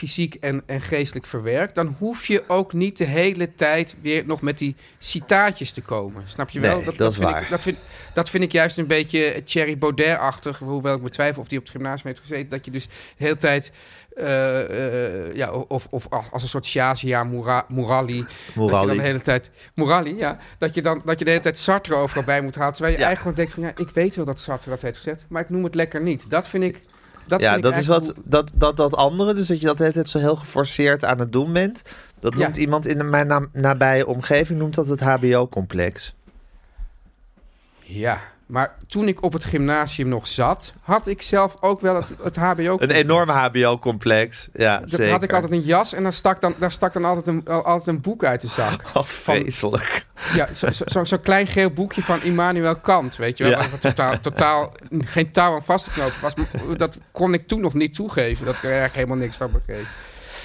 fysiek 0.00 0.34
en, 0.34 0.62
en 0.66 0.80
geestelijk 0.80 1.26
verwerkt, 1.26 1.74
dan 1.74 1.96
hoef 1.98 2.26
je 2.26 2.44
ook 2.46 2.72
niet 2.72 2.98
de 2.98 3.04
hele 3.04 3.54
tijd 3.54 3.96
weer 4.02 4.22
nog 4.26 4.40
met 4.40 4.58
die 4.58 4.76
citaatjes 4.98 5.72
te 5.72 5.80
komen. 5.82 6.22
Snap 6.26 6.50
je 6.50 6.60
wel? 6.60 6.76
Nee, 6.76 6.84
dat 6.84 6.92
is 7.10 7.16
vind 7.16 7.16
waar. 7.30 7.42
Ik, 7.42 7.48
dat, 7.50 7.62
vind, 7.62 7.78
dat 8.14 8.30
vind 8.30 8.42
ik 8.42 8.52
juist 8.52 8.78
een 8.78 8.86
beetje 8.86 9.42
Thierry 9.42 9.78
Baudet-achtig, 9.78 10.58
hoewel 10.58 10.96
ik 10.96 11.02
me 11.02 11.10
twijfel 11.10 11.42
of 11.42 11.48
die 11.48 11.58
op 11.58 11.64
het 11.64 11.72
gymnasium 11.72 12.06
heeft 12.06 12.20
gezeten, 12.20 12.48
dat 12.50 12.64
je 12.64 12.70
dus 12.70 12.86
de 12.86 12.90
hele 13.24 13.36
tijd, 13.36 13.72
eh, 14.16 15.26
eh, 15.28 15.34
ja, 15.34 15.52
of, 15.52 15.86
of 15.90 16.06
als 16.30 16.42
een 16.42 16.48
soort 16.48 16.66
Shazia 16.66 17.24
dat 17.24 17.32
je 17.32 17.44
dan 17.44 17.64
Morali. 17.68 18.26
de 18.96 19.02
hele 19.02 19.20
tijd, 19.20 19.50
Morali, 19.74 20.16
ja, 20.16 20.38
dat 20.58 20.74
je 20.74 20.82
dan 20.82 21.02
dat 21.04 21.18
je 21.18 21.24
de 21.24 21.30
hele 21.30 21.42
tijd 21.42 21.58
Sartre 21.58 21.94
overal 21.94 22.24
bij 22.24 22.40
moet 22.40 22.54
halen, 22.54 22.72
terwijl 22.74 22.94
je 22.94 23.00
Ja. 23.00 23.06
eigenlijk 23.06 23.36
gewoon 23.36 23.36
denkt 23.36 23.74
van 23.74 23.84
ja, 23.84 23.86
ik 23.88 23.94
weet 23.94 24.16
wel 24.16 24.24
dat 24.24 24.40
Sartre 24.40 24.70
dat 24.70 24.82
heeft 24.82 24.96
gezet, 24.96 25.24
maar 25.28 25.42
ik 25.42 25.50
noem 25.50 25.64
het 25.64 25.74
lekker 25.74 26.00
niet. 26.00 26.30
Dat 26.30 26.48
vind 26.48 26.64
ik, 26.64 26.80
dat 27.30 27.40
ja, 27.40 27.58
dat 27.58 27.76
is 27.76 27.86
wat, 27.86 28.14
dat, 28.24 28.52
dat, 28.54 28.76
dat 28.76 28.94
andere, 28.96 29.34
dus 29.34 29.46
dat 29.46 29.60
je 29.60 29.66
dat 29.66 29.76
de 29.76 29.82
hele 29.82 29.94
tijd 29.94 30.10
zo 30.10 30.18
heel 30.18 30.36
geforceerd 30.36 31.04
aan 31.04 31.18
het 31.18 31.32
doen 31.32 31.52
bent. 31.52 31.82
Dat 32.20 32.34
Ja. 32.34 32.38
noemt 32.42 32.56
iemand 32.56 32.86
in 32.86 32.98
de, 32.98 33.04
mijn 33.04 33.26
na- 33.26 33.46
nabije 33.52 34.06
omgeving, 34.06 34.58
noemt 34.58 34.74
dat 34.74 34.86
het 34.88 35.00
HBO-complex. 35.00 36.14
Ja, 37.82 38.20
maar 38.50 38.74
toen 38.86 39.08
ik 39.08 39.22
op 39.22 39.32
het 39.32 39.44
gymnasium 39.44 40.08
nog 40.08 40.26
zat, 40.26 40.72
had 40.80 41.06
ik 41.06 41.22
zelf 41.22 41.56
ook 41.60 41.80
wel 41.80 41.94
het, 41.94 42.06
het 42.22 42.36
HBO. 42.36 42.76
Een 42.78 42.90
enorm 42.90 43.28
HBO-complex, 43.28 44.48
ja, 44.52 44.78
Dan 44.78 44.88
zeker. 44.88 45.10
had 45.10 45.22
ik 45.22 45.32
altijd 45.32 45.52
een 45.52 45.60
jas 45.60 45.92
en 45.92 46.02
dan 46.02 46.12
stak 46.12 46.40
dan, 46.40 46.54
daar 46.58 46.70
stak 46.72 46.92
dan 46.92 47.04
altijd 47.04 47.26
een, 47.26 47.44
altijd 47.46 47.86
een 47.88 48.00
boek 48.00 48.24
uit 48.24 48.40
de 48.40 48.48
zak. 48.48 48.82
Oh, 48.94 49.02
vreselijk. 49.04 50.06
Ja, 50.34 50.48
zo'n 50.54 50.72
zo, 50.72 50.84
zo, 50.86 51.04
zo'n 51.04 51.20
klein 51.20 51.46
geel 51.46 51.70
boekje 51.70 52.02
van 52.02 52.22
Immanuel 52.22 52.76
Kant, 52.76 53.16
weet 53.16 53.38
je 53.38 53.44
wel. 53.44 53.52
Ja. 53.52 53.68
Wat 53.70 53.80
totaal, 53.80 54.20
totaal 54.20 54.72
geen 54.98 55.30
touw 55.32 55.54
aan 55.54 55.64
vast 55.64 55.84
te 55.84 55.90
knopen 55.90 56.20
was. 56.20 56.34
Dat 56.76 56.98
kon 57.12 57.34
ik 57.34 57.46
toen 57.46 57.60
nog 57.60 57.74
niet 57.74 57.94
toegeven, 57.94 58.44
dat 58.44 58.54
ik 58.54 58.60
er 58.62 58.64
eigenlijk 58.68 58.94
helemaal 58.94 59.16
niks 59.16 59.36
van 59.36 59.50
begreep. 59.52 59.86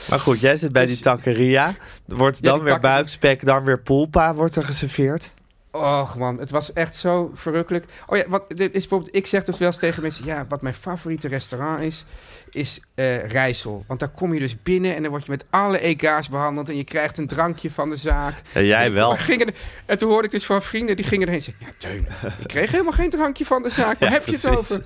Maar 0.09 0.19
goed, 0.19 0.39
jij 0.39 0.57
zit 0.57 0.71
bij 0.71 0.85
Dus- 0.85 0.93
die 0.93 1.03
taqueria. 1.03 1.67
Er 2.07 2.15
wordt 2.15 2.43
dan 2.43 2.63
weer 2.63 2.79
buikspek, 2.79 3.45
dan 3.45 3.63
weer 3.63 3.79
poelpa 3.79 4.33
wordt 4.33 4.55
er 4.55 4.63
geserveerd. 4.63 5.33
Och 5.75 6.15
man, 6.17 6.39
het 6.39 6.49
was 6.51 6.73
echt 6.73 6.95
zo 6.95 7.31
verrukkelijk. 7.33 7.85
Oh 8.07 8.17
ja, 8.17 8.23
wat, 8.27 8.43
dit 8.47 8.59
is 8.73 8.79
bijvoorbeeld, 8.79 9.15
ik 9.15 9.27
zeg 9.27 9.43
dus 9.43 9.57
wel 9.57 9.67
eens 9.67 9.77
tegen 9.77 10.01
mensen... 10.01 10.25
ja, 10.25 10.45
wat 10.49 10.61
mijn 10.61 10.73
favoriete 10.75 11.27
restaurant 11.27 11.81
is, 11.81 12.05
is 12.51 12.79
eh 12.95 13.27
Rijssel. 13.29 13.83
Want 13.87 13.99
daar 13.99 14.09
kom 14.09 14.33
je 14.33 14.39
dus 14.39 14.61
binnen 14.63 14.95
en 14.95 15.01
dan 15.01 15.11
word 15.11 15.25
je 15.25 15.31
met 15.31 15.45
alle 15.49 15.77
EK's 15.79 16.29
behandeld... 16.29 16.69
en 16.69 16.77
je 16.77 16.83
krijgt 16.83 17.17
een 17.17 17.27
drankje 17.27 17.71
van 17.71 17.89
de 17.89 17.97
zaak. 17.97 18.41
Ja, 18.53 18.61
jij 18.61 18.85
En 18.85 18.93
wel. 18.93 19.11
gingen 19.11 19.47
er- 19.47 19.53
en 19.85 19.97
toen 19.97 20.09
hoorde 20.09 20.25
ik 20.25 20.31
dus 20.31 20.45
van 20.45 20.61
vrienden, 20.61 20.95
die 20.95 21.05
gingen 21.05 21.27
erheen 21.27 21.41
en 21.45 21.53
zeiden... 21.59 21.67
ja, 21.67 21.73
Teun, 22.21 22.31
ik 22.39 22.47
kreeg 22.47 22.71
helemaal 22.71 22.93
geen 22.93 23.09
drankje 23.09 23.45
van 23.45 23.63
de 23.63 23.69
zaak. 23.69 23.99
Waar 23.99 24.09
Ja, 24.09 24.15
heb 24.15 24.25
je 24.25 24.31
het 24.31 24.47
over? 24.57 24.83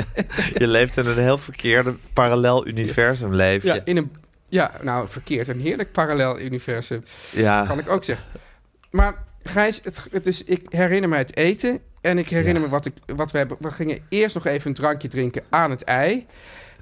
Je 0.58 0.66
leeft 0.66 0.96
in 0.96 1.06
een 1.06 1.18
heel 1.18 1.38
verkeerde 1.38 1.94
parallel 2.12 2.66
universum, 2.66 3.34
leef 3.34 3.62
je. 3.62 3.68
Ja, 3.68 3.80
in 3.84 3.96
een, 3.96 4.12
ja, 4.48 4.72
nou, 4.82 5.08
verkeerd. 5.08 5.48
Een 5.48 5.60
heerlijk 5.60 5.92
parallel 5.92 6.40
universum. 6.40 7.02
Ja. 7.30 7.64
kan 7.66 7.78
ik 7.78 7.88
ook 7.88 8.04
zeggen. 8.04 8.26
Maar 8.90 9.24
Gijs, 9.46 9.80
het, 9.82 10.06
het 10.10 10.26
is, 10.26 10.44
ik 10.44 10.66
herinner 10.68 11.08
me 11.08 11.16
het 11.16 11.36
eten. 11.36 11.80
En 12.00 12.18
ik 12.18 12.28
herinner 12.28 12.62
me 12.62 12.68
wat, 12.68 12.86
ik, 12.86 12.92
wat 13.06 13.30
we 13.30 13.38
hebben. 13.38 13.56
We 13.60 13.70
gingen 13.70 14.06
eerst 14.08 14.34
nog 14.34 14.46
even 14.46 14.68
een 14.68 14.76
drankje 14.76 15.08
drinken 15.08 15.42
aan 15.48 15.70
het 15.70 15.84
ei. 15.84 16.26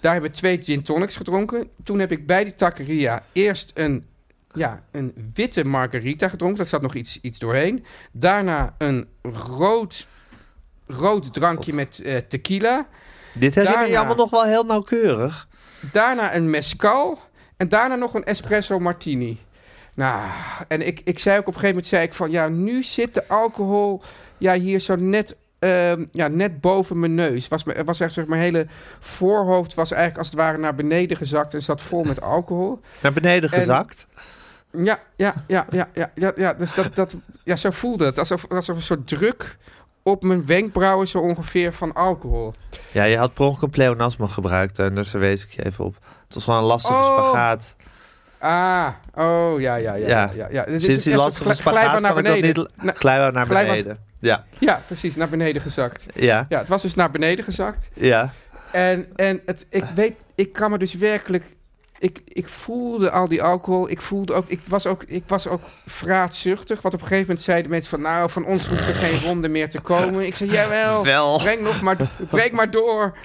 Daar 0.01 0.13
hebben 0.13 0.31
we 0.31 0.37
twee 0.37 0.63
gin 0.63 0.83
tonics 0.83 1.17
gedronken. 1.17 1.71
Toen 1.85 1.99
heb 1.99 2.13
ik 2.13 2.27
bij 2.27 2.45
die 2.45 2.55
taqueria 2.55 3.23
eerst 3.33 3.71
een, 3.75 4.07
ja, 4.53 4.83
een 4.91 5.31
witte 5.35 5.65
margarita 5.65 6.29
gedronken. 6.29 6.59
Daar 6.59 6.67
zat 6.67 6.83
nog 6.83 6.95
iets, 6.95 7.19
iets 7.21 7.39
doorheen. 7.39 7.85
Daarna 8.13 8.75
een 8.79 9.09
rood, 9.23 10.09
rood 10.87 11.33
drankje 11.35 11.75
met 11.75 12.03
eh, 12.03 12.17
tequila. 12.17 12.87
Dit 13.35 13.55
herinner 13.55 13.89
je 13.89 13.99
allemaal 13.99 14.17
nog 14.17 14.31
wel 14.31 14.45
heel 14.45 14.65
nauwkeurig. 14.65 15.49
Daarna 15.93 16.35
een 16.35 16.51
mezcal. 16.51 17.19
En 17.57 17.69
daarna 17.69 17.95
nog 17.95 18.15
een 18.15 18.25
espresso 18.25 18.79
martini. 18.79 19.39
Nou, 19.95 20.21
en 20.69 20.87
ik, 20.87 21.01
ik 21.05 21.19
zei 21.19 21.39
ook 21.39 21.47
op 21.47 21.55
een 21.55 21.61
gegeven 21.61 21.75
moment 21.75 21.87
zei 21.87 22.03
ik 22.03 22.15
van... 22.15 22.31
ja, 22.31 22.49
nu 22.49 22.83
zit 22.83 23.15
de 23.15 23.29
alcohol 23.29 24.03
ja, 24.39 24.55
hier 24.55 24.79
zo 24.79 24.95
net, 24.95 25.37
ehm, 25.59 26.05
ja, 26.11 26.29
net 26.29 26.61
boven 26.61 26.99
mijn 26.99 27.15
neus. 27.15 27.49
Was, 27.49 27.65
was 27.85 28.01
echt, 28.01 28.13
zeg, 28.13 28.27
mijn 28.27 28.41
hele 28.41 28.67
voorhoofd 29.01 29.75
was 29.75 29.91
eigenlijk 29.91 30.19
als 30.19 30.31
het 30.31 30.37
ware 30.39 30.59
naar 30.59 30.75
beneden 30.75 31.17
gezakt... 31.17 31.55
en 31.55 31.63
zat 31.63 31.83
vol 31.83 32.03
met 32.05 32.21
alcohol. 32.21 32.81
Naar 33.01 33.13
beneden 33.13 33.51
En- 33.51 33.59
gezakt. 33.59 34.07
Ja, 34.77 34.99
ja, 35.17 35.35
ja, 35.47 35.67
ja, 35.71 35.89
ja, 35.93 36.11
ja, 36.15 36.33
ja. 36.37 36.55
Dus 36.55 36.75
dat, 36.75 36.95
dat, 36.95 37.17
ja, 37.45 37.57
zo 37.57 37.71
voelde 37.71 38.05
het. 38.05 38.19
Alsof, 38.19 38.47
alsof 38.49 38.77
een 38.77 38.83
soort 38.83 39.07
druk 39.09 39.57
op 40.03 40.23
mijn 40.23 40.47
wenkbrauwen 40.47 41.09
zo 41.09 41.19
ongeveer 41.19 41.73
van 41.73 41.93
alcohol. 41.93 42.55
Ja, 42.93 43.05
je 43.05 43.17
had 43.17 43.35
per 43.35 43.45
ongeluk 43.45 43.63
een 43.63 43.71
pleonasme 43.71 44.29
gebruikt 44.29 44.79
en 44.79 44.95
dus 44.95 45.11
daar 45.11 45.21
wees 45.21 45.45
ik 45.45 45.51
je 45.51 45.65
even 45.65 45.85
op. 45.85 45.95
Het 46.25 46.35
was 46.35 46.45
gewoon 46.45 46.59
een 46.59 46.67
lastige 46.67 46.95
Oh. 46.99 47.05
spagaat. 47.05 47.77
Ah, 48.45 48.89
oh, 49.15 49.61
ja, 49.61 49.75
ja, 49.75 49.95
ja. 49.95 50.31
ja, 50.35 50.49
Ja. 50.51 50.65
Dus 50.65 50.85
Sinds 50.85 51.05
die 51.05 51.17
lastige 51.17 51.53
spagaat 51.55 52.01
naar 52.01 52.15
beneden. 52.15 52.67
niet... 52.83 53.33
Naar 53.33 53.47
beneden. 53.47 53.99
Ja, 54.21 54.45
Ja, 54.59 54.83
precies, 54.87 55.17
naar 55.17 55.29
beneden 55.29 55.63
gezakt. 55.63 56.07
ja, 56.15 56.47
Ja, 56.49 56.59
het 56.59 56.69
was 56.69 56.83
dus 56.83 56.95
naar 56.95 57.11
beneden 57.11 57.45
gezakt. 57.45 57.89
ja. 57.95 58.33
En, 58.71 59.07
en 59.17 59.41
het, 59.47 59.67
ik 59.69 59.85
weet, 59.95 60.15
ik 60.35 60.53
kan 60.53 60.71
me 60.71 60.79
dus 60.79 60.95
werkelijk... 60.95 61.45
Ik, 61.99 62.21
ik 62.25 62.49
voelde 62.49 63.11
al 63.11 63.29
die 63.29 63.43
alcohol. 63.43 63.91
Ik 63.91 64.01
voelde 64.01 64.33
ook, 64.33 64.49
ik 64.49 64.61
was 64.69 64.87
ook, 64.87 65.03
ik 65.07 65.25
was 65.27 65.47
ook 65.47 65.63
vraatzuchtig. 65.87 66.83
Want 66.83 66.95
op 66.95 67.01
een 67.01 67.07
gegeven 67.07 67.27
moment 67.27 67.45
zeiden 67.45 67.71
mensen 67.71 67.91
van... 67.91 68.01
Nou, 68.01 68.31
van 68.31 68.45
ons 68.45 68.67
hoeft 68.67 68.89
er 68.89 68.95
geen 68.95 69.21
ronde 69.21 69.49
meer 69.49 69.71
te 69.71 69.81
komen. 69.81 70.27
Ik 70.27 70.35
zei, 70.35 70.51
jawel, 70.51 71.05
Wel. 71.05 71.39
breng 71.39 71.63
nog 71.63 71.81
maar, 71.81 71.97
breng 72.31 72.53
maar 72.53 72.71
door. 72.71 73.17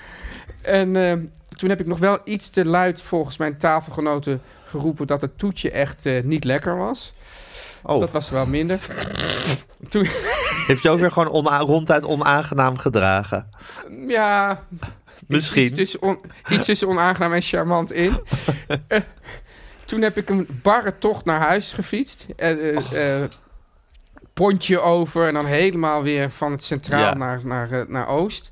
En 0.62 0.96
eh, 0.96 1.14
toen 1.60 1.70
heb 1.70 1.80
ik 1.80 1.86
nog 1.88 2.00
wel 2.00 2.18
iets 2.24 2.50
te 2.50 2.66
luid 2.66 3.02
volgens 3.02 3.38
mijn 3.38 3.58
tafelgenoten 3.58 4.42
geroepen... 4.66 5.08
dat 5.08 5.22
het 5.22 5.38
toetje 5.38 5.72
echt 5.72 6.06
eh, 6.06 6.24
niet 6.24 6.44
lekker 6.44 6.78
was. 6.78 7.14
Oh, 7.84 8.00
Dat 8.00 8.12
was 8.12 8.30
wel 8.30 8.46
minder. 8.46 8.80
Toen, 9.90 10.08
heeft 10.68 10.84
je 10.84 10.90
ook 10.90 11.00
weer 11.00 11.12
gewoon 11.12 11.30
ona- 11.30 11.60
ronduit 11.60 12.06
onaangenaam 12.06 12.78
gedragen? 12.78 13.50
ja, 14.08 14.64
Misschien. 15.28 15.64
Iets 15.64 15.74
tussen, 15.74 16.02
on- 16.02 16.22
iets 16.50 16.66
tussen 16.66 16.88
onaangenaam 16.88 17.34
en 17.34 17.42
charmant 17.42 17.92
in. 17.92 18.20
Eh, 18.88 19.00
toen 19.86 20.02
heb 20.02 20.18
ik 20.18 20.30
een 20.30 20.60
barre 20.64 20.98
tocht 20.98 21.26
naar 21.26 21.40
huis 21.40 21.72
gefietst. 21.72 22.26
Eh, 22.36 23.24
pontje 24.34 24.80
over 24.80 25.28
en 25.28 25.34
dan 25.34 25.46
helemaal 25.46 26.04
weer 26.04 26.30
van 26.30 26.52
het 26.52 26.64
centraal 26.64 27.02
Ja. 27.02 27.14
naar, 27.14 27.40
naar, 27.46 27.86
naar 27.88 28.08
Oost. 28.08 28.50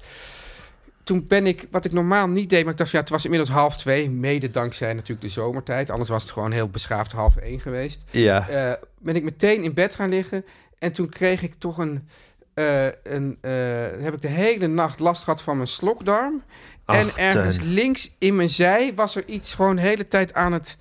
Toen 1.07 1.25
ben 1.27 1.47
ik, 1.47 1.67
wat 1.71 1.85
ik 1.85 1.91
normaal 1.91 2.27
niet 2.27 2.49
deed, 2.49 2.63
maar 2.63 2.71
ik 2.71 2.77
dacht, 2.77 2.91
ja, 2.91 2.99
het 2.99 3.09
was 3.09 3.23
inmiddels 3.23 3.49
half 3.51 3.77
twee. 3.77 4.09
Mede 4.09 4.51
dankzij 4.51 4.93
natuurlijk 4.93 5.21
de 5.21 5.29
zomertijd. 5.29 5.89
Anders 5.89 6.09
was 6.09 6.21
het 6.23 6.31
gewoon 6.31 6.51
heel 6.51 6.69
beschaafd 6.69 7.11
half 7.11 7.35
één 7.37 7.59
geweest. 7.59 8.03
Ja. 8.11 8.49
Eh, 8.49 8.73
ben 8.99 9.15
ik 9.15 9.23
meteen 9.23 9.63
in 9.63 9.73
bed 9.73 9.95
gaan 9.95 10.09
liggen. 10.09 10.45
En 10.79 10.91
toen 10.91 11.09
kreeg 11.09 11.41
ik 11.43 11.53
toch 11.57 11.77
een. 11.77 12.07
eh, 12.53 12.85
een 13.03 13.37
eh, 13.41 13.51
heb 13.99 14.13
ik 14.13 14.21
de 14.21 14.27
hele 14.27 14.67
nacht 14.67 14.99
last 14.99 15.23
gehad 15.23 15.41
van 15.41 15.55
mijn 15.55 15.67
slokdarm. 15.67 16.43
en 16.85 17.09
ergens 17.15 17.59
links 17.61 18.15
in 18.19 18.35
mijn 18.35 18.49
zij 18.49 18.91
was 18.95 19.15
er 19.15 19.23
iets 19.25 19.53
gewoon 19.53 19.75
de 19.75 19.81
hele 19.81 20.07
tijd 20.07 20.33
aan 20.33 20.53
het. 20.53 20.77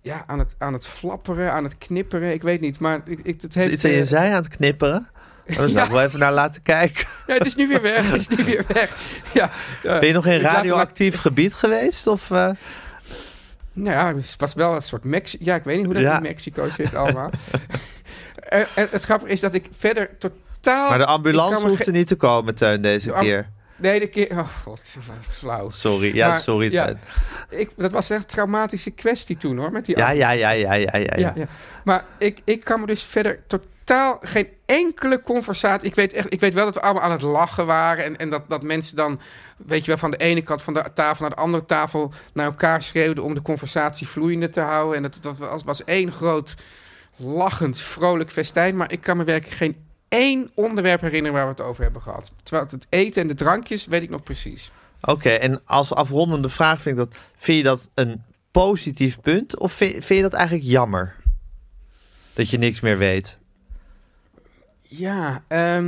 Ja, 0.00 0.24
aan 0.26 0.38
het, 0.38 0.54
aan 0.58 0.72
het 0.72 0.86
flapperen, 0.86 1.52
aan 1.52 1.64
het 1.64 1.78
knipperen. 1.78 2.32
Ik 2.32 2.42
weet 2.42 2.60
niet, 2.60 2.78
maar 2.78 3.00
ik, 3.04 3.18
ik, 3.22 3.42
het 3.42 3.54
heeft... 3.54 3.84
aan 3.84 3.90
je 3.90 4.04
zij 4.04 4.28
aan 4.28 4.42
het 4.42 4.56
knipperen? 4.56 5.08
Daar 5.46 5.68
zou 5.68 5.84
ik 5.84 5.90
wel 5.90 6.02
even 6.02 6.18
naar 6.18 6.32
laten 6.32 6.62
kijken. 6.62 7.06
ja, 7.26 7.34
het 7.34 7.44
is 7.44 7.54
nu 7.54 7.68
weer 7.68 7.82
weg. 7.82 8.10
Het 8.10 8.20
is 8.20 8.28
nu 8.28 8.44
weer 8.44 8.64
weg. 8.68 8.96
Ja. 9.32 9.50
Ben 9.82 10.06
je 10.06 10.12
nog 10.12 10.26
in 10.26 10.40
laat 10.40 10.54
radioactief 10.54 11.16
gebied 11.18 11.54
geweest? 11.54 12.06
Of, 12.06 12.30
eh, 12.30 12.50
Nou 13.72 13.96
ja, 13.96 14.16
het 14.16 14.36
was 14.38 14.54
wel 14.54 14.74
een 14.74 14.82
soort 14.82 15.04
Mex. 15.04 15.36
Ja, 15.40 15.54
ik 15.54 15.64
weet 15.64 15.76
niet 15.76 15.84
hoe 15.84 15.94
dat 15.94 16.02
Ja. 16.02 16.16
in 16.16 16.22
Mexico 16.22 16.68
zit 16.68 16.94
allemaal. 16.94 17.30
en, 18.48 18.66
en 18.74 18.88
het 18.90 19.04
grappige 19.04 19.32
is 19.32 19.40
dat 19.40 19.54
ik 19.54 19.66
verder 19.76 20.10
totaal... 20.18 20.88
Maar 20.88 20.98
de 20.98 21.06
ambulance 21.06 21.84
er 21.84 21.92
niet 21.92 22.06
te 22.06 22.16
komen, 22.16 22.54
Teun, 22.54 22.82
deze 22.82 23.08
De 23.08 23.14
keer. 23.18 23.48
Nee, 23.76 24.00
de 24.00 24.06
keer... 24.06 24.30
Oh, 24.30 24.48
god, 24.62 24.96
flauw. 25.30 25.70
Sorry. 25.70 26.14
Ja, 26.14 26.28
Maar, 26.28 26.38
sorry, 26.38 26.72
ja. 26.72 26.92
Ik, 27.48 27.70
dat 27.76 27.90
was 27.90 28.10
echt 28.10 28.20
een 28.20 28.26
traumatische 28.26 28.90
kwestie 28.90 29.36
toen, 29.36 29.58
hoor, 29.58 29.72
met 29.72 29.86
die 29.86 29.96
ja, 29.96 30.10
ja, 30.10 30.30
ja, 30.30 30.50
ja, 30.50 30.74
ja, 30.74 30.96
ja, 30.96 31.16
ja. 31.16 31.32
ja. 31.34 31.46
Maar 31.84 32.04
ik, 32.18 32.40
ik 32.44 32.64
kan 32.64 32.80
me 32.80 32.86
dus 32.86 33.02
verder 33.02 33.40
totaal 33.46 34.18
geen 34.20 34.48
enkele 34.72 35.20
conversatie... 35.20 35.88
Ik 35.88 35.94
weet, 35.94 36.12
echt, 36.12 36.32
ik 36.32 36.40
weet 36.40 36.54
wel 36.54 36.64
dat 36.64 36.74
we 36.74 36.80
allemaal 36.80 37.02
aan 37.02 37.10
het 37.10 37.22
lachen 37.22 37.66
waren... 37.66 38.04
en, 38.04 38.16
en 38.16 38.30
dat, 38.30 38.48
dat 38.48 38.62
mensen 38.62 38.96
dan, 38.96 39.20
weet 39.56 39.80
je 39.80 39.86
wel, 39.86 39.98
van 39.98 40.10
de 40.10 40.16
ene 40.16 40.42
kant 40.42 40.62
van 40.62 40.74
de 40.74 40.90
tafel... 40.94 41.20
naar 41.20 41.36
de 41.36 41.42
andere 41.42 41.66
tafel 41.66 42.12
naar 42.32 42.46
elkaar 42.46 42.82
schreeuwden... 42.82 43.24
om 43.24 43.34
de 43.34 43.42
conversatie 43.42 44.08
vloeiende 44.08 44.48
te 44.48 44.60
houden. 44.60 44.96
En 44.96 45.02
dat, 45.02 45.18
dat 45.20 45.38
was, 45.38 45.64
was 45.64 45.84
één 45.84 46.12
groot 46.12 46.54
lachend, 47.16 47.78
vrolijk 47.80 48.30
festijn. 48.30 48.76
Maar 48.76 48.92
ik 48.92 49.00
kan 49.00 49.16
me 49.16 49.24
werkelijk 49.24 49.56
geen 49.56 49.76
één 50.08 50.50
onderwerp 50.54 51.00
herinneren... 51.00 51.36
waar 51.36 51.46
we 51.46 51.62
het 51.62 51.70
over 51.70 51.82
hebben 51.82 52.02
gehad. 52.02 52.30
Terwijl 52.42 52.66
het 52.70 52.86
eten 52.88 53.22
en 53.22 53.28
de 53.28 53.34
drankjes 53.34 53.86
weet 53.86 54.02
ik 54.02 54.10
nog 54.10 54.22
precies. 54.22 54.70
Oké, 55.00 55.30
en 55.30 55.60
als 55.64 55.94
afrondende 55.94 56.48
vraag 56.48 56.80
vind 56.80 56.98
ik 56.98 57.04
dat... 57.04 57.20
Vind 57.36 57.58
je 57.58 57.64
dat 57.64 57.90
een 57.94 58.22
positief 58.50 59.20
punt? 59.20 59.58
Of 59.58 59.72
vind, 59.72 59.92
vind 59.92 60.06
je 60.06 60.22
dat 60.22 60.32
eigenlijk 60.32 60.66
jammer? 60.66 61.16
Dat 62.34 62.50
je 62.50 62.58
niks 62.58 62.80
meer 62.80 62.98
weet? 62.98 63.40
Ja, 64.94 65.44
ehm 65.48 65.86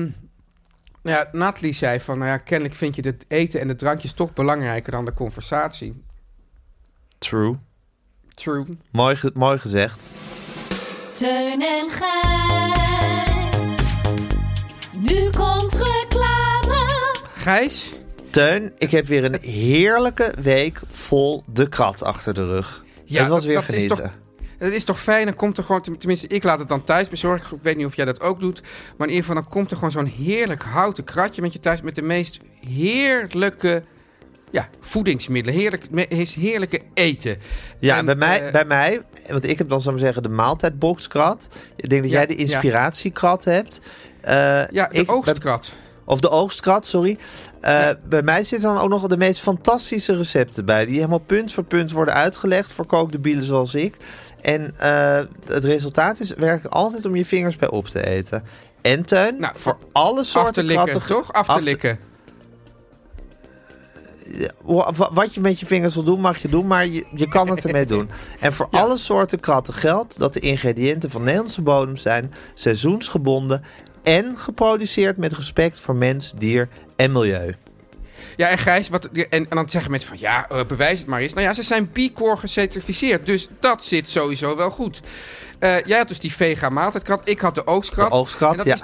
nou 1.02 1.16
ja, 1.16 1.28
Nathalie 1.32 1.72
zei 1.72 2.00
van, 2.00 2.18
nou 2.18 2.30
ja, 2.30 2.38
kennelijk 2.38 2.74
vind 2.76 2.96
je 2.96 3.02
het 3.02 3.24
eten 3.28 3.60
en 3.60 3.68
de 3.68 3.74
drankjes 3.74 4.12
toch 4.12 4.32
belangrijker 4.32 4.92
dan 4.92 5.04
de 5.04 5.12
conversatie. 5.14 6.04
True. 7.18 7.54
True. 8.34 8.66
Mooi, 8.92 9.16
ge- 9.16 9.30
mooi 9.34 9.58
gezegd. 9.58 10.00
Teun 11.12 11.60
en 11.62 11.90
Gijs. 11.90 13.28
Nu 14.98 15.30
komt 15.30 15.72
reclame. 15.74 17.14
Gijs? 17.36 17.90
Teun, 18.30 18.72
ik 18.78 18.90
heb 18.90 19.06
weer 19.06 19.24
een 19.24 19.40
heerlijke 19.40 20.34
week 20.40 20.80
vol 20.90 21.42
de 21.46 21.68
krat 21.68 22.02
achter 22.02 22.34
de 22.34 22.46
rug. 22.46 22.84
Ja, 23.04 23.20
het 23.20 23.28
was 23.28 23.36
dat- 23.38 23.46
weer 23.46 23.54
dat 23.60 23.64
is 23.64 23.70
genieten. 23.82 23.96
toch- 23.96 24.12
Het 24.58 24.72
is 24.72 24.84
toch 24.84 25.00
fijn, 25.00 25.26
dan 25.26 25.34
komt 25.34 25.58
er 25.58 25.64
gewoon, 25.64 25.82
tenminste 25.82 26.26
ik 26.26 26.42
laat 26.44 26.58
het 26.58 26.68
dan 26.68 26.84
thuis 26.84 27.08
bezorgen. 27.08 27.56
Ik 27.56 27.62
weet 27.62 27.76
niet 27.76 27.86
of 27.86 27.96
jij 27.96 28.04
dat 28.04 28.20
ook 28.20 28.40
doet. 28.40 28.60
Maar 28.96 29.06
in 29.08 29.14
ieder 29.14 29.28
geval, 29.28 29.42
dan 29.42 29.50
komt 29.50 29.70
er 29.70 29.76
gewoon 29.76 29.92
zo'n 29.92 30.06
heerlijk 30.06 30.62
houten 30.62 31.04
kratje 31.04 31.42
met 31.42 31.52
je 31.52 31.60
thuis. 31.60 31.82
Met 31.82 31.94
de 31.94 32.02
meest 32.02 32.40
heerlijke 32.88 33.82
ja, 34.50 34.68
voedingsmiddelen. 34.80 35.60
Heerlijk, 35.60 35.86
is 36.08 36.34
heerlijke 36.34 36.80
eten. 36.94 37.38
Ja, 37.78 37.96
En, 37.96 38.04
bij, 38.04 38.14
mij, 38.14 38.46
eh, 38.46 38.52
bij 38.52 38.64
mij, 38.64 39.02
want 39.28 39.44
ik 39.48 39.58
heb 39.58 39.68
dan, 39.68 39.80
zou 39.80 39.94
ik 39.94 40.00
zeggen, 40.00 40.22
de 40.22 40.28
maaltijdboxkrat. 40.28 41.48
Ik 41.76 41.88
denk 41.90 42.02
dat 42.02 42.10
Ja, 42.10 42.16
jij 42.16 42.26
de 42.26 42.32
ja. 42.32 42.38
inspiratiekrat 42.38 43.44
hebt. 43.44 43.80
Eh, 44.20 44.34
Ja, 44.70 44.86
de 44.88 44.98
ik- 44.98 45.10
oogstkrat. 45.12 45.72
Of 46.04 46.20
de 46.20 46.30
oogstkrat, 46.30 46.86
sorry. 46.86 47.18
Eh, 47.60 47.72
Ja. 47.72 47.94
Bij 48.08 48.22
mij 48.22 48.42
zitten 48.44 48.74
dan 48.74 48.82
ook 48.82 48.88
nog 48.88 49.06
de 49.06 49.16
meest 49.16 49.40
fantastische 49.40 50.16
recepten 50.16 50.64
bij. 50.64 50.84
Die 50.84 50.94
helemaal 50.94 51.18
punt 51.18 51.52
voor 51.52 51.64
punt 51.64 51.90
worden 51.92 52.14
uitgelegd 52.14 52.72
voor 52.72 52.86
kookdebielen 52.86 53.44
zoals 53.44 53.74
ik. 53.74 53.96
En 54.40 54.74
eh, 54.78 55.20
het 55.46 55.64
resultaat 55.64 56.20
is 56.20 56.34
werkelijk 56.34 56.74
altijd 56.74 57.04
om 57.06 57.16
je 57.16 57.24
vingers 57.24 57.56
bij 57.56 57.68
op 57.70 57.88
te 57.88 58.06
eten. 58.06 58.42
En 58.82 59.04
Teun, 59.04 59.40
Nou, 59.40 59.52
voor 59.56 59.78
alle 59.92 60.24
soorten 60.24 60.66
kratten... 60.66 61.06
toch? 61.06 61.32
Af 61.32 61.46
te 61.46 61.52
af 61.52 61.60
likken. 61.60 61.98
Wa- 64.62 64.92
wa- 64.96 65.10
Wat 65.12 65.34
je 65.34 65.40
met 65.40 65.60
je 65.60 65.66
vingers 65.66 65.94
wil 65.94 66.02
doen, 66.02 66.20
mag 66.20 66.38
je 66.38 66.48
doen, 66.48 66.66
maar 66.66 66.86
je, 66.86 67.06
je 67.14 67.28
kan 67.28 67.48
het 67.50 67.64
ermee 67.64 67.86
doen. 67.86 68.10
En 68.40 68.52
voor 68.52 68.68
alle 68.70 68.96
soorten 68.98 69.40
kratten 69.40 69.74
geldt 69.74 70.18
dat 70.18 70.32
de 70.32 70.40
ingrediënten 70.40 71.10
van 71.10 71.22
Nederlandse 71.22 71.62
bodem 71.62 71.96
zijn, 71.96 72.32
seizoensgebonden 72.54 73.62
En 74.04 74.36
geproduceerd 74.38 75.16
met 75.16 75.32
respect 75.32 75.80
voor 75.80 75.96
mens, 75.96 76.32
dier 76.36 76.68
en 76.96 77.12
milieu. 77.12 77.54
Ja, 78.36 78.48
en 78.48 78.58
Gijs, 78.58 78.88
wat, 78.88 79.04
en, 79.04 79.28
en 79.30 79.46
dan 79.48 79.68
zeggen 79.68 79.90
mensen 79.90 80.08
van 80.08 80.18
ja, 80.20 80.48
eh, 80.48 80.64
bewijs 80.66 80.98
het 80.98 81.08
maar 81.08 81.20
eens. 81.20 81.32
Nou 81.32 81.46
ja, 81.46 81.54
ze 81.54 81.62
zijn 81.62 81.88
B 81.88 81.98
Corp 82.14 82.38
gecertificeerd, 82.38 83.26
dus 83.26 83.48
dat 83.60 83.84
zit 83.84 84.08
sowieso 84.08 84.56
wel 84.56 84.70
goed. 84.70 85.00
Eh, 85.58 85.84
jij 85.84 85.98
had 85.98 86.08
dus 86.08 86.20
die 86.20 86.32
vega 86.32 86.68
maaltijdkrat, 86.68 87.20
ik 87.24 87.40
had 87.40 87.54
de 87.54 87.66
oogskrat. 87.66 88.08
De 88.10 88.16
oogskrat, 88.16 88.64
ja. 88.64 88.74
is- 88.74 88.82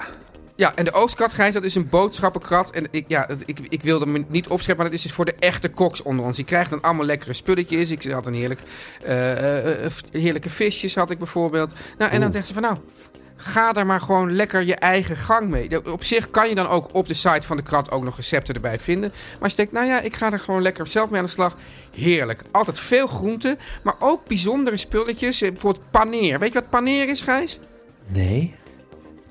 ja, 0.55 0.75
en 0.75 0.85
de 0.85 0.91
oogskrat, 0.91 1.33
Gijs, 1.33 1.53
dat 1.53 1.63
is 1.63 1.75
een 1.75 1.89
boodschappenkrat. 1.89 2.71
En 2.71 2.87
ik, 2.91 3.05
ja, 3.07 3.29
ik, 3.45 3.59
ik 3.69 3.81
wilde 3.81 4.05
me 4.05 4.23
niet 4.27 4.47
opscheppen, 4.47 4.75
maar 4.75 4.85
dat 4.85 4.93
is 4.93 5.01
dus 5.01 5.11
voor 5.11 5.25
de 5.25 5.35
echte 5.39 5.69
koks 5.69 6.01
onder 6.01 6.25
ons. 6.25 6.35
Die 6.35 6.45
krijgen 6.45 6.69
dan 6.69 6.81
allemaal 6.81 7.05
lekkere 7.05 7.33
spulletjes. 7.33 7.89
Ik 7.89 8.03
had 8.03 8.25
een 8.25 8.33
heerlijk, 8.33 8.59
eh, 9.03 10.21
heerlijke 10.21 10.49
visjes, 10.49 10.95
had 10.95 11.09
ik 11.11 11.17
bijvoorbeeld. 11.17 11.73
Nou, 11.97 12.11
en 12.11 12.21
dan 12.21 12.31
zegt 12.31 12.47
ze 12.47 12.53
van 12.53 12.61
nou, 12.61 12.77
ga 13.41 13.73
daar 13.73 13.85
maar 13.85 14.01
gewoon 14.01 14.35
lekker 14.35 14.63
je 14.63 14.75
eigen 14.75 15.15
gang 15.17 15.49
mee. 15.49 15.91
Op 15.91 16.03
zich 16.03 16.29
kan 16.29 16.49
je 16.49 16.55
dan 16.55 16.67
ook 16.67 16.93
op 16.93 17.07
de 17.07 17.13
site 17.13 17.47
van 17.47 17.57
de 17.57 17.63
krat 17.63 17.91
ook 17.91 18.03
nog 18.03 18.15
recepten 18.15 18.55
erbij 18.55 18.79
vinden. 18.79 19.09
Maar 19.33 19.41
als 19.41 19.51
je 19.51 19.57
denkt, 19.57 19.71
nou 19.71 19.85
ja, 19.87 19.99
ik 20.01 20.15
ga 20.15 20.31
er 20.31 20.39
gewoon 20.39 20.61
lekker 20.61 20.87
zelf 20.87 21.09
mee 21.09 21.19
aan 21.19 21.25
de 21.25 21.31
slag. 21.31 21.55
Heerlijk. 21.95 22.43
Altijd 22.51 22.79
veel 22.79 23.07
groenten, 23.07 23.59
maar 23.83 23.95
ook 23.99 24.27
bijzondere 24.27 24.77
spulletjes. 24.77 25.41
Eh, 25.41 25.51
Bijvoorbeeld 25.51 25.91
paneer. 25.91 26.39
Weet 26.39 26.53
je 26.53 26.59
wat 26.59 26.69
paneer 26.69 27.09
is, 27.09 27.21
Gijs? 27.21 27.59
Nee. 28.07 28.55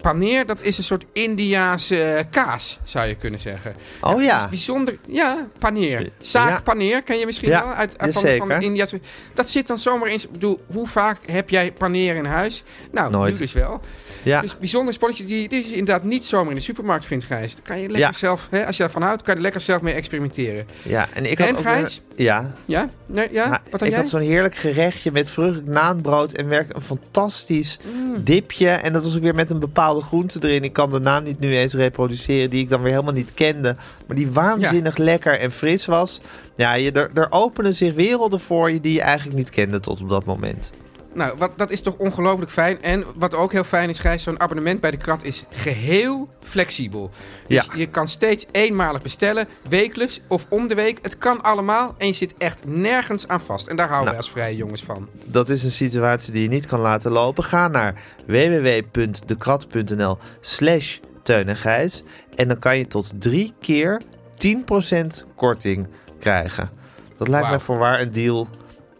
Paneer, 0.01 0.47
dat 0.47 0.59
is 0.61 0.79
een 0.79 0.85
soort 0.85 1.05
Indiaanse 1.13 2.03
eh, 2.03 2.25
kaas, 2.31 2.79
zou 2.85 3.07
je 3.09 3.15
kunnen 3.15 3.41
zeggen. 3.41 3.75
Oh 4.01 4.11
Dat 4.11 4.21
ja. 4.23 4.43
is 4.43 4.49
bijzonder. 4.49 4.99
Ja, 5.07 5.49
paneer. 5.59 6.11
Zaak 6.21 6.49
Ja. 6.49 6.61
paneer, 6.61 7.03
ken 7.03 7.19
je 7.19 7.27
misschien 7.27 7.49
Ja, 7.49 7.65
wel? 7.65 7.73
Uit, 7.73 7.99
uit 7.99 8.13
van, 8.13 8.37
van 8.37 8.63
Indiaanse... 8.63 9.01
Dat 9.35 9.49
zit 9.49 9.67
dan 9.67 9.79
zomaar 9.79 10.09
in... 10.09 10.15
Ik 10.15 10.31
bedoel, 10.33 10.61
hoe 10.73 10.87
vaak 10.87 11.19
heb 11.27 11.51
jij 11.51 11.73
paneer 11.73 12.15
in 12.15 12.25
huis? 12.25 12.63
Nou, 12.93 13.11
Nooit. 13.11 13.33
nu 13.33 13.39
dus 13.39 13.53
wel. 13.53 13.81
Ja. 14.23 14.41
Dus 14.41 14.59
bijzondere 14.59 14.93
spulletjes 14.93 15.27
die, 15.27 15.49
die 15.49 15.69
je 15.69 15.77
inderdaad 15.77 16.05
niet 16.05 16.25
zomaar 16.25 16.49
in 16.51 16.55
de 16.55 16.61
supermarkt 16.63 17.05
vindt, 17.05 17.25
Gijs. 17.25 17.55
Dan 17.55 17.65
kan 17.65 17.77
je 17.77 17.83
lekker 17.87 18.01
Ja. 18.01 18.13
zelf, 18.13 18.47
hè, 18.51 18.67
als 18.67 18.77
je 18.77 18.83
daarvan 18.83 19.03
houdt, 19.03 19.23
kan 19.23 19.31
je 19.31 19.37
er 19.37 19.43
lekker 19.43 19.61
zelf 19.61 19.81
mee 19.83 19.95
experimenteren. 19.95 20.67
ja, 20.83 21.09
en 21.13 21.31
ik 21.31 21.39
had 21.39 21.49
En, 21.49 21.57
ook 21.57 21.63
Gijs? 21.63 22.01
weer- 22.17 22.27
Ja, 22.27 22.55
Ja? 22.65 22.89
Nee, 23.07 23.29
ja? 23.33 23.49
Nou, 23.49 23.61
Wat 23.63 23.71
had 23.71 23.83
ik 23.83 23.89
jij? 23.89 23.99
had 23.99 24.09
zo'n 24.09 24.21
heerlijk 24.21 24.55
gerechtje 24.55 25.13
met 25.13 25.31
vruchtelijk 25.31 25.67
naanbrood 25.67 26.33
en 26.33 26.49
werk 26.49 26.75
een 26.75 26.81
fantastisch 26.83 27.79
Mm. 27.95 28.25
dipje. 28.25 28.69
En 28.69 28.93
dat 28.93 29.03
was 29.03 29.17
ook 29.17 29.23
weer 29.23 29.35
met 29.35 29.51
een 29.51 29.59
bepaalde 29.95 30.17
groente 30.17 30.49
erin. 30.49 30.65
Ik 30.65 30.73
kan 30.73 30.91
de 30.91 31.01
naam 31.01 31.25
niet 31.25 31.41
nu 31.41 31.57
eens 31.57 31.75
reproduceren, 31.75 32.51
die 32.51 32.63
ik 32.63 32.69
dan 32.69 32.83
weer 32.83 32.93
helemaal 32.93 33.15
niet 33.15 33.35
kende. 33.35 33.77
Maar 34.07 34.17
die 34.17 34.31
waanzinnig 34.31 34.97
lekker 34.97 35.39
en 35.39 35.53
fris 35.53 35.87
was. 35.87 36.21
Ja, 36.55 36.75
je, 36.75 36.93
er, 36.93 37.11
er 37.15 37.27
openen 37.31 37.75
zich 37.75 37.95
werelden 37.95 38.41
voor 38.41 38.71
je 38.71 38.81
die 38.81 38.93
je 38.93 39.01
eigenlijk 39.01 39.37
niet 39.37 39.51
kende 39.51 39.81
tot 39.81 40.01
op 40.01 40.09
dat 40.09 40.25
moment. 40.25 40.71
Nou, 41.15 41.39
wat, 41.39 41.53
dat 41.57 41.71
is 41.71 41.81
toch 41.81 41.97
ongelooflijk 41.97 42.51
fijn. 42.51 42.83
En 42.83 43.05
wat 43.15 43.35
ook 43.35 43.53
heel 43.53 43.65
fijn 43.65 43.89
is, 43.89 43.99
Gijs, 43.99 44.23
zo'n 44.23 44.41
abonnement 44.41 44.81
bij 44.81 44.91
de 44.91 44.97
krat 44.97 45.23
is 45.25 45.45
geheel 45.51 46.29
flexibel. 46.43 47.11
Dus 47.47 47.65
Ja. 47.65 47.73
je 47.77 47.87
kan 47.87 48.09
steeds 48.09 48.47
eenmalig 48.53 49.03
bestellen, 49.03 49.49
wekelijks 49.69 50.21
of 50.29 50.47
om 50.49 50.69
de 50.69 50.75
week. 50.75 50.99
Het 51.03 51.19
kan 51.19 51.43
allemaal 51.43 51.95
en 51.99 52.07
je 52.07 52.13
zit 52.13 52.35
echt 52.39 52.67
nergens 52.67 53.29
aan 53.29 53.41
vast. 53.41 53.67
En 53.67 53.77
daar 53.77 53.89
houden 53.89 54.13
Nou. 54.13 54.17
wij 54.17 54.27
als 54.27 54.31
vrije 54.43 54.57
jongens 54.57 54.83
van. 54.85 55.09
Dat 55.25 55.49
is 55.49 55.65
een 55.65 55.71
situatie 55.71 56.33
die 56.33 56.43
je 56.43 56.49
niet 56.49 56.67
kan 56.67 56.81
laten 56.81 57.11
lopen. 57.13 57.45
Ga 57.45 57.69
naar 57.69 57.95
www.dekrat.nl 58.27 60.19
slash 60.41 60.99
Teun 61.23 61.49
en 61.49 61.57
Gijs. 61.57 62.03
En 62.35 62.49
dan 62.49 62.59
kan 62.59 62.79
je 62.79 62.87
tot 62.87 63.13
drie 63.19 63.53
keer 63.61 64.01
10% 64.35 65.25
korting 65.37 65.87
krijgen. 66.21 66.71
Dat 67.17 67.29
lijkt 67.29 67.47
Wauw. 67.47 67.57
mij 67.57 67.65
voorwaar 67.65 68.01
een 68.01 68.11
deal 68.11 68.49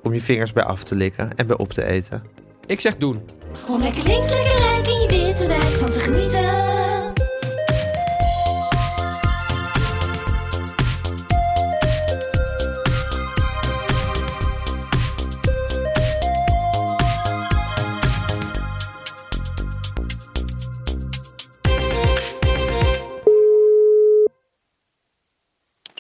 om 0.03 0.13
je 0.13 0.21
vingers 0.21 0.53
bij 0.53 0.65
af 0.65 0.85
te 0.85 0.95
likken 0.95 1.37
en 1.37 1.47
bij 1.47 1.57
op 1.57 1.73
te 1.73 1.85
eten. 1.85 2.23
Ik 2.67 2.81
zeg 2.81 2.97
doen. 2.97 3.21
Om 3.69 3.83
lekker 3.83 4.03
links, 4.03 4.35
lekker 4.35 4.57
rijk 4.59 4.87
in 4.87 5.01
je 5.01 5.27
witte 5.27 5.47
wijk 5.47 5.63
van 5.63 5.91
te 5.91 5.99
genieten. 5.99 6.69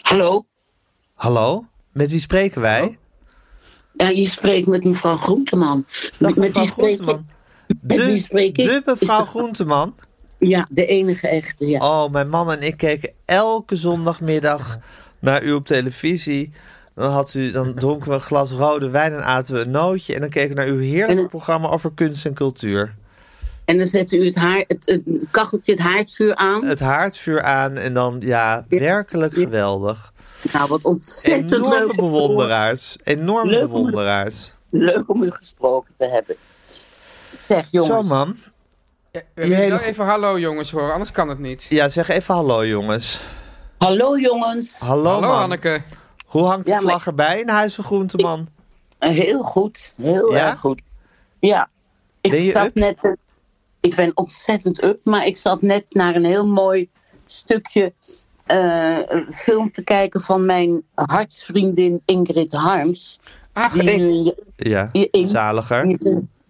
Hallo, 0.02 0.44
Hallo, 1.14 1.64
met 1.92 2.10
wie 2.10 2.20
spreken 2.20 2.60
wij? 2.60 2.98
Ja, 4.00 4.08
je 4.08 4.28
spreekt 4.28 4.66
met 4.66 4.84
mevrouw 4.84 5.16
Groenteman. 5.16 5.84
Dag 6.18 6.36
met 6.36 6.54
mevrouw? 6.54 6.64
Groenteman. 6.64 7.26
Met 7.80 7.96
De, 7.96 8.18
spreek 8.18 8.58
ik? 8.58 8.64
de 8.64 8.82
mevrouw 8.84 9.24
Groenteman. 9.24 9.94
Ja, 10.38 10.66
de 10.70 10.86
enige 10.86 11.28
echte, 11.28 11.66
ja. 11.68 11.78
Oh, 12.04 12.12
mijn 12.12 12.28
man 12.28 12.52
en 12.52 12.62
ik 12.62 12.76
keken 12.76 13.12
elke 13.24 13.76
zondagmiddag 13.76 14.78
naar 15.18 15.42
u 15.42 15.52
op 15.52 15.66
televisie. 15.66 16.52
Dan, 16.94 17.10
had 17.10 17.34
u, 17.34 17.50
dan 17.50 17.74
dronken 17.74 18.08
we 18.08 18.14
een 18.14 18.20
glas 18.20 18.50
rode 18.50 18.90
wijn 18.90 19.12
en 19.12 19.24
aten 19.24 19.54
we 19.54 19.60
een 19.60 19.70
nootje. 19.70 20.14
En 20.14 20.20
dan 20.20 20.28
keken 20.28 20.48
we 20.48 20.54
naar 20.54 20.66
uw 20.66 20.78
heerlijke 20.78 21.22
En- 21.22 21.28
programma 21.28 21.68
over 21.68 21.92
kunst 21.94 22.26
en 22.26 22.34
cultuur. 22.34 22.94
En 23.70 23.76
dan 23.76 23.87
zette 23.87 24.16
u 24.18 24.24
het, 24.26 24.35
haar, 24.35 24.64
het, 24.66 24.83
het 24.85 25.02
kacheltje, 25.30 25.72
het 25.72 25.80
haardvuur 25.80 26.35
aan. 26.35 26.64
Het 26.64 26.80
haardvuur 26.80 27.42
aan 27.42 27.76
en 27.76 27.94
dan, 27.94 28.16
ja, 28.20 28.64
werkelijk 28.68 29.35
geweldig. 29.35 30.12
nou, 30.52 30.68
wat 30.68 30.85
ontzettend 30.85 31.52
Enorme 31.52 31.87
leuk. 31.87 31.96
bewonderaars. 31.96 32.96
Enorme 33.04 33.50
Leuk 33.50 33.62
om- 33.62 33.68
bewonderaars. 33.72 34.52
Leuk 34.70 35.09
om 35.09 35.22
u 35.22 35.30
gesproken 35.30 35.94
te 35.96 36.09
hebben. 36.11 36.37
Zeg, 37.48 37.66
jongens. 37.70 38.09
Zo, 38.09 38.14
man. 38.14 38.37
Ja, 39.12 39.20
we 39.35 39.40
Die 39.40 39.50
willen 39.50 39.56
hele 39.56 39.78
wel 39.78 39.87
even 39.87 40.04
hallo 40.04 40.38
jongens 40.38 40.70
horen, 40.70 40.92
anders 40.92 41.12
kan 41.12 41.28
het 41.28 41.38
niet. 41.38 41.66
Ja, 41.68 41.88
zeg 41.88 42.09
even 42.09 42.35
hallo, 42.35 42.66
jongens. 42.66 43.22
Hallo, 43.78 44.18
jongens. 44.18 44.78
Hallo, 44.78 45.11
hallo 45.11 45.26
man. 45.28 45.37
Hanneke. 45.38 45.83
Hoe 46.26 46.44
hangt 46.44 46.66
de 46.66 46.72
Ja, 46.72 46.80
maar- 46.80 46.90
vlag 46.90 47.06
erbij 47.06 47.40
in 47.40 47.48
Huis 47.48 47.74
van 47.74 47.85
Groenteman? 47.85 48.48
Heel 48.98 49.42
goed, 49.42 49.92
heel 49.96 50.33
Ja? 50.35 50.46
erg 50.50 50.59
goed. 50.59 50.80
Ja, 51.38 51.68
ik 52.20 52.30
Ben 52.30 52.42
je 52.42 52.50
zat 52.50 52.66
up? 52.66 52.74
net... 52.74 53.16
ik 53.81 53.95
ben 53.95 54.16
ontzettend 54.16 54.83
up, 54.83 55.01
maar 55.05 55.27
ik 55.27 55.37
zat 55.37 55.62
net 55.62 55.95
naar 55.95 56.14
een 56.14 56.25
heel 56.25 56.47
mooi 56.47 56.88
stukje 57.27 57.93
eh, 58.47 58.99
film 59.31 59.73
te 59.73 59.85
kijken 59.85 60.21
van 60.21 60.47
mijn 60.47 60.83
hartsvriendin 60.95 62.03
Ingrid 62.05 62.53
Harms. 62.53 63.19
Ah, 63.53 63.73
Die 63.73 63.83
ik- 63.83 63.97
nu 63.99 64.09
een, 64.09 64.35
Ja, 64.57 64.88
in- 64.93 65.27
zaliger. 65.27 65.85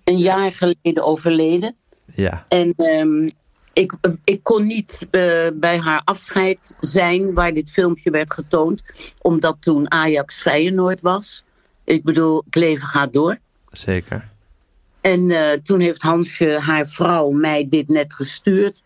een 0.04 0.18
jaar 0.18 0.52
geleden 0.52 1.04
overleden. 1.04 1.74
Ja, 2.14 2.44
En 2.48 2.72
ehm, 2.76 3.28
ik, 3.72 3.94
ik 4.24 4.42
kon 4.42 4.66
niet 4.66 5.06
eh, 5.10 5.46
bij 5.54 5.78
haar 5.78 6.00
afscheid 6.04 6.76
zijn 6.80 7.34
waar 7.34 7.52
dit 7.54 7.70
filmpje 7.70 8.10
werd 8.10 8.32
getoond. 8.34 8.82
Omdat 9.22 9.56
toen 9.60 9.90
Ajax 9.90 10.40
Feyenoord 10.42 11.00
was. 11.00 11.44
Ik 11.84 12.04
bedoel, 12.04 12.42
het 12.44 12.54
leven 12.54 12.86
gaat 12.86 13.12
door. 13.12 13.38
zeker. 13.72 14.28
En 15.00 15.30
eh, 15.30 15.58
toen 15.58 15.80
heeft 15.80 16.02
Hansje, 16.02 16.58
haar 16.60 16.88
vrouw, 16.88 17.30
mij 17.30 17.66
dit 17.68 17.88
net 17.88 18.12
gestuurd. 18.12 18.82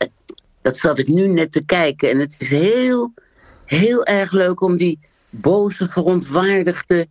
Dat 0.63 0.77
zat 0.77 0.99
ik 0.99 1.09
nu 1.09 1.27
net 1.27 1.53
te 1.53 1.65
kijken. 1.65 2.11
En 2.11 2.19
het 2.19 2.37
is 2.39 2.49
heel, 2.49 3.13
heel 3.65 4.05
erg 4.05 4.33
leuk 4.33 4.61
om 4.61 4.77
die 4.77 4.99
boze, 5.31 5.89
verontwaardigde 5.89 7.07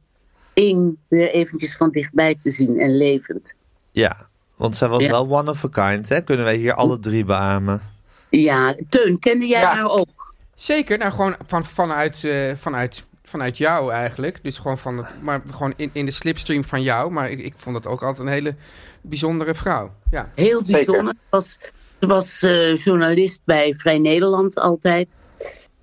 Ing 0.53 0.97
weer 1.07 1.29
eventjes 1.29 1.75
van 1.75 1.89
dichtbij 1.91 2.35
te 2.35 2.51
zien 2.51 2.79
en 2.79 2.97
levend. 2.97 3.55
Ja, 3.91 4.27
want 4.55 4.75
zij 4.75 4.87
was 4.87 5.03
Ja. 5.03 5.09
wel 5.09 5.29
one 5.29 5.49
of 5.49 5.63
a 5.63 5.67
kind, 5.91 6.09
hè? 6.09 6.21
Kunnen 6.21 6.45
wij 6.45 6.55
hier 6.55 6.73
alle 6.73 6.99
drie 6.99 7.25
beamen. 7.25 7.81
Ja, 8.29 8.75
Teun, 8.89 9.19
kende 9.19 9.47
jij 9.47 9.61
Ja. 9.61 9.73
haar 9.73 9.89
ook? 9.89 10.33
Zeker, 10.55 10.97
nou 10.97 11.11
gewoon 11.11 11.35
van, 11.45 11.65
vanuit, 11.65 12.23
eh, 12.23 12.53
vanuit, 12.55 13.05
vanuit 13.23 13.57
jou 13.57 13.91
eigenlijk. 13.91 14.39
Dus 14.41 14.57
gewoon, 14.57 14.77
van 14.77 14.97
het, 14.97 15.07
maar 15.21 15.41
gewoon 15.51 15.73
in, 15.75 15.89
in 15.93 16.05
de 16.05 16.11
slipstream 16.11 16.63
van 16.63 16.81
jou. 16.81 17.11
Maar 17.11 17.31
ik, 17.31 17.39
ik 17.39 17.53
vond 17.57 17.75
het 17.75 17.87
ook 17.87 18.03
altijd 18.03 18.27
een 18.27 18.33
hele 18.33 18.55
bijzondere 19.03 19.55
vrouw. 19.55 19.91
Ja. 20.11 20.31
Heel 20.35 20.61
bijzonder. 20.63 21.13
Ze 21.13 21.27
was, 21.29 21.57
ze 21.99 22.07
was 22.07 22.41
eh, 22.41 22.75
journalist 22.75 23.41
bij 23.45 23.73
Vrij 23.77 23.99
Nederland 23.99 24.57
altijd. 24.59 25.15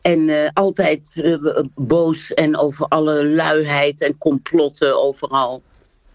En 0.00 0.28
eh, 0.28 0.48
altijd 0.52 1.12
eh, 1.22 1.62
boos 1.74 2.34
en 2.34 2.56
over 2.56 2.86
alle 2.86 3.26
luiheid 3.28 4.00
en 4.00 4.18
complotten 4.18 5.02
overal. 5.02 5.62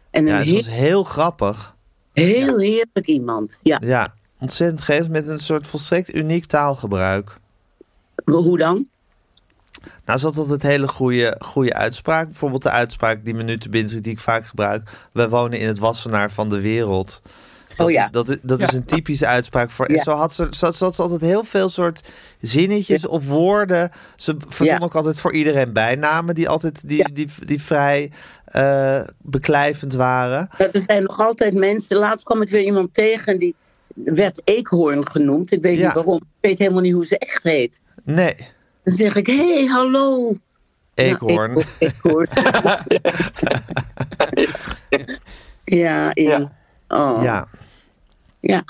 En 0.10 0.26
Ja, 0.26 0.38
was 0.54 0.70
heel 0.70 1.04
grappig. 1.04 1.76
heel 2.14 2.58
heerlijk 2.60 3.06
iemand. 3.06 3.60
Ja, 3.64 3.78
Ja, 3.84 4.14
ontzettend 4.40 4.82
geest 4.82 5.10
met 5.10 5.28
een 5.28 5.40
soort 5.40 5.68
volstrekt 5.68 6.16
uniek 6.16 6.46
taalgebruik. 6.46 7.34
hoe 8.26 8.58
dan? 8.58 8.88
Nou, 10.06 10.20
ze 10.20 10.26
had 10.26 10.38
altijd 10.38 10.62
hele 10.62 10.88
goede, 10.88 11.36
goede 11.40 11.74
uitspraak. 11.74 12.26
Bijvoorbeeld 12.26 12.64
de 12.64 12.70
uitspraak 12.70 13.26
die 13.26 13.34
minuten 13.34 13.72
binnen 13.72 14.02
die 14.04 14.12
ik 14.12 14.20
vaak 14.20 14.46
gebruik. 14.46 14.90
Wij 15.14 15.30
wonen 15.30 15.60
in 15.60 15.68
het 15.68 15.78
wassenaar 15.80 16.32
van 16.32 16.50
de 16.50 16.62
wereld. 16.62 17.22
Dat 17.76 17.86
Oh 17.88 17.92
ja. 17.94 18.06
is, 18.06 18.12
dat, 18.12 18.30
is, 18.30 18.38
dat 18.42 18.60
Ja. 18.60 18.68
is 18.68 18.74
een 18.74 18.86
typische 18.86 19.28
uitspraak 19.28 19.70
voor. 19.70 19.86
En 19.86 19.96
Ja. 19.96 20.04
zo 20.04 20.12
had 20.12 20.34
ze, 20.34 20.48
zo, 20.52 20.72
zo 20.72 20.86
had 20.86 20.96
ze 20.96 21.02
altijd 21.02 21.22
heel 21.22 21.44
veel 21.44 21.70
soort 21.70 22.10
zinnetjes 22.40 23.08
of 23.08 23.28
woorden. 23.28 23.92
Ze 24.16 24.36
verzon 24.48 24.82
ook 24.84 24.96
altijd 24.96 25.20
voor 25.20 25.34
iedereen 25.34 25.74
bijnamen 25.74 26.36
die 26.36 26.50
altijd 26.50 26.88
die, 26.88 27.14
die, 27.14 27.30
die, 27.46 27.62
vrij 27.62 28.12
eh, 28.46 29.02
beklijvend 29.22 29.94
waren. 29.94 30.50
Dat 30.58 30.74
er 30.74 30.82
zijn 30.82 31.04
nog 31.04 31.20
altijd 31.20 31.54
mensen. 31.54 31.98
Laatst 31.98 32.26
kwam 32.26 32.42
ik 32.42 32.50
weer 32.50 32.64
iemand 32.64 32.94
tegen 32.94 33.34
en 33.34 33.40
die, 33.40 33.56
werd 33.96 34.42
Eekhoorn 34.44 35.08
genoemd. 35.08 35.52
Ik 35.52 35.62
weet 35.62 35.78
niet 35.78 35.94
waarom. 35.94 36.16
Ik 36.18 36.50
weet 36.50 36.58
helemaal 36.58 36.82
niet 36.82 36.94
hoe 36.94 37.06
ze 37.06 37.18
echt 37.18 37.44
heet. 37.44 37.82
Nee, 38.04 38.36
Dan 38.86 38.94
zeg 38.94 39.16
ik, 39.16 39.28
hé, 39.28 39.54
hey, 39.54 39.66
hallo. 39.66 40.36
eekhoorn. 40.94 41.54
Ja, 41.64 41.66
eekhoorn. 41.80 42.28
ja, 45.66 46.10
ja. 46.14 46.52
Oh, 46.88 47.24
ja. 47.24 47.48
Ja, 48.40 48.64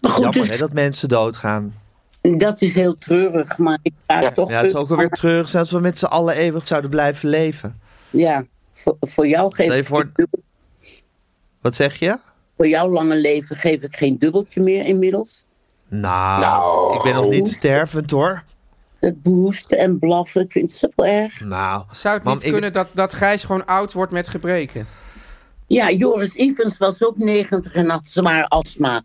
Maar 0.00 0.10
goed, 0.10 0.22
jammer 0.22 0.40
dus 0.40 0.48
hè, 0.50 0.56
dat 0.56 0.72
mensen 0.72 1.08
doodgaan. 1.08 1.74
dat 2.20 2.60
is 2.62 2.74
heel 2.74 2.98
treurig. 2.98 3.58
Maar 3.58 3.78
ik 3.82 3.92
ga 4.06 4.30
toch... 4.32 4.50
Ja, 4.50 4.56
het 4.60 4.68
is 4.68 4.74
ook 4.74 4.90
alweer 4.90 5.08
terug, 5.08 5.48
zoals 5.48 5.70
we 5.70 5.80
met 5.80 5.98
z'n 5.98 6.04
allen 6.04 6.34
eeuwig 6.34 6.66
zouden 6.66 6.90
blijven 6.90 7.28
leven. 7.28 7.80
Ja, 8.10 8.44
voor, 8.70 8.96
voor 9.00 9.26
jou 9.28 9.54
geef 9.54 9.74
ik 9.74 9.86
voor- 9.86 10.12
Wat 11.60 11.74
zeg 11.74 11.98
je? 11.98 12.18
voor 12.56 12.68
jouw 12.68 12.90
lange 12.90 13.16
leven 13.16 13.56
geef 13.56 13.82
ik 13.82 13.96
geen 13.96 14.18
dubbeltje 14.18 14.60
meer 14.60 14.84
inmiddels. 14.86 15.44
Nou, 15.88 16.96
ik 16.96 17.02
ben 17.02 17.14
nog 17.14 17.30
niet 17.30 17.48
stervend 17.48 18.10
hoor. 18.10 18.42
Het 19.02 19.22
behoesten 19.22 19.78
en 19.78 19.98
blaffen, 19.98 20.40
ik 20.42 20.52
vind 20.52 20.70
het 20.70 20.78
zo 20.96 21.02
erg. 21.02 21.40
Nou, 21.40 21.84
Zou 21.92 22.14
het 22.14 22.24
niet 22.24 22.42
ik- 22.44 22.52
kunnen 22.52 22.72
dat, 22.72 22.90
dat 22.94 23.14
Gijs 23.14 23.44
gewoon 23.44 23.66
oud 23.66 23.92
wordt 23.92 24.12
met 24.12 24.28
gebreken? 24.28 24.86
Ja, 25.66 25.90
Joris 25.90 26.34
Evans 26.36 26.78
was 26.78 27.04
ook 27.04 27.16
90 27.16 27.72
en 27.74 27.90
had 27.90 28.00
zwaar 28.04 28.46
astma. 28.48 29.02